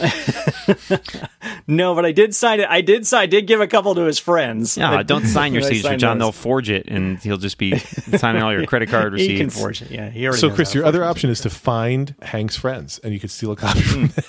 no, 1.66 1.94
but 1.94 2.04
I 2.04 2.12
did 2.12 2.34
sign 2.34 2.60
it. 2.60 2.68
I 2.68 2.80
did 2.80 3.06
sign. 3.06 3.22
I 3.22 3.26
did 3.26 3.46
give 3.46 3.60
a 3.60 3.66
couple 3.66 3.94
to 3.94 4.02
his 4.02 4.18
friends. 4.18 4.76
Yeah, 4.76 4.90
I- 4.90 5.02
don't 5.02 5.26
sign 5.26 5.52
your 5.52 5.62
I 5.64 5.66
signature, 5.66 5.88
signed 5.88 6.00
John. 6.00 6.18
They'll 6.18 6.32
forge 6.32 6.70
it, 6.70 6.86
and 6.88 7.18
he'll 7.18 7.36
just 7.36 7.58
be 7.58 7.78
signing 8.18 8.42
all 8.42 8.52
your 8.52 8.66
credit 8.66 8.88
card 8.88 9.12
receipts. 9.12 9.30
He 9.32 9.38
can 9.38 9.50
forge 9.50 9.82
it. 9.82 9.90
Yeah, 9.90 10.10
he 10.10 10.26
already. 10.26 10.40
So, 10.40 10.50
Chris, 10.50 10.74
your 10.74 10.84
other 10.84 11.04
option 11.04 11.30
is 11.30 11.40
to 11.42 11.50
find 11.50 12.14
Hank's 12.22 12.56
friends, 12.56 12.98
and 13.00 13.12
you 13.14 13.20
could 13.20 13.30
steal 13.30 13.52
a 13.52 13.56
copy 13.56 13.80
from 13.82 14.08
them. 14.08 14.24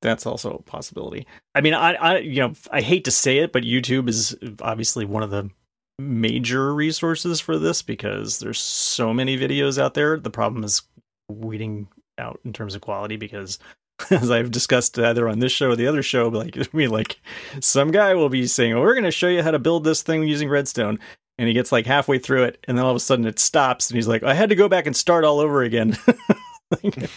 That's 0.00 0.26
also 0.26 0.54
a 0.56 0.62
possibility. 0.62 1.26
I 1.54 1.60
mean, 1.60 1.74
I, 1.74 1.92
I, 1.94 2.18
you 2.18 2.40
know, 2.40 2.52
I 2.72 2.80
hate 2.80 3.04
to 3.04 3.12
say 3.12 3.38
it, 3.38 3.52
but 3.52 3.62
YouTube 3.62 4.08
is 4.08 4.36
obviously 4.60 5.04
one 5.04 5.22
of 5.22 5.30
the 5.30 5.48
major 5.98 6.74
resources 6.74 7.38
for 7.40 7.58
this 7.58 7.82
because 7.82 8.40
there's 8.40 8.58
so 8.58 9.14
many 9.14 9.38
videos 9.38 9.80
out 9.80 9.94
there. 9.94 10.18
The 10.18 10.30
problem 10.30 10.64
is 10.64 10.82
weeding 11.28 11.86
out 12.18 12.40
in 12.44 12.52
terms 12.52 12.74
of 12.74 12.80
quality 12.80 13.16
because 13.16 13.58
as 14.10 14.30
I've 14.30 14.50
discussed 14.50 14.98
either 14.98 15.28
on 15.28 15.38
this 15.38 15.52
show 15.52 15.70
or 15.70 15.76
the 15.76 15.86
other 15.86 16.02
show, 16.02 16.28
like 16.28 16.56
I 16.58 16.66
mean, 16.72 16.90
like 16.90 17.20
some 17.60 17.90
guy 17.90 18.14
will 18.14 18.28
be 18.28 18.46
saying, 18.46 18.72
"Oh, 18.74 18.80
we're 18.80 18.94
going 18.94 19.04
to 19.04 19.10
show 19.10 19.28
you 19.28 19.42
how 19.42 19.50
to 19.50 19.58
build 19.58 19.84
this 19.84 20.02
thing 20.02 20.22
using 20.24 20.48
Redstone," 20.48 20.98
and 21.38 21.48
he 21.48 21.54
gets 21.54 21.72
like 21.72 21.86
halfway 21.86 22.18
through 22.18 22.44
it, 22.44 22.62
and 22.68 22.76
then 22.76 22.84
all 22.84 22.90
of 22.90 22.96
a 22.96 23.00
sudden 23.00 23.26
it 23.26 23.38
stops, 23.38 23.90
and 23.90 23.96
he's 23.96 24.08
like, 24.08 24.22
"I 24.22 24.34
had 24.34 24.48
to 24.50 24.56
go 24.56 24.68
back 24.68 24.86
and 24.86 24.96
start 24.96 25.24
all 25.24 25.40
over 25.40 25.62
again." 25.62 25.96
Like, 26.82 27.10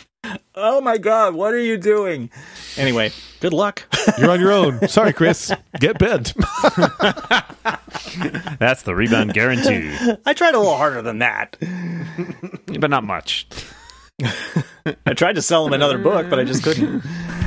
oh 0.55 0.81
my 0.81 0.97
god, 0.97 1.33
what 1.33 1.53
are 1.53 1.61
you 1.61 1.77
doing? 1.77 2.29
Anyway, 2.75 3.11
good 3.39 3.53
luck. 3.53 3.83
You're 4.17 4.29
on 4.29 4.41
your 4.41 4.51
own. 4.51 4.85
Sorry, 4.89 5.13
Chris. 5.13 5.49
Get 5.79 5.97
bent. 5.97 6.33
That's 8.59 8.81
the 8.83 8.93
rebound 8.93 9.33
guarantee, 9.33 9.95
I 10.25 10.33
tried 10.33 10.55
a 10.55 10.59
little 10.59 10.75
harder 10.75 11.01
than 11.01 11.19
that. 11.19 11.55
but 12.79 12.89
not 12.89 13.05
much. 13.05 13.47
I 14.21 15.13
tried 15.13 15.35
to 15.35 15.41
sell 15.41 15.65
him 15.67 15.73
another 15.73 15.97
book, 15.97 16.29
but 16.29 16.39
I 16.39 16.43
just 16.43 16.63
couldn't. 16.63 17.03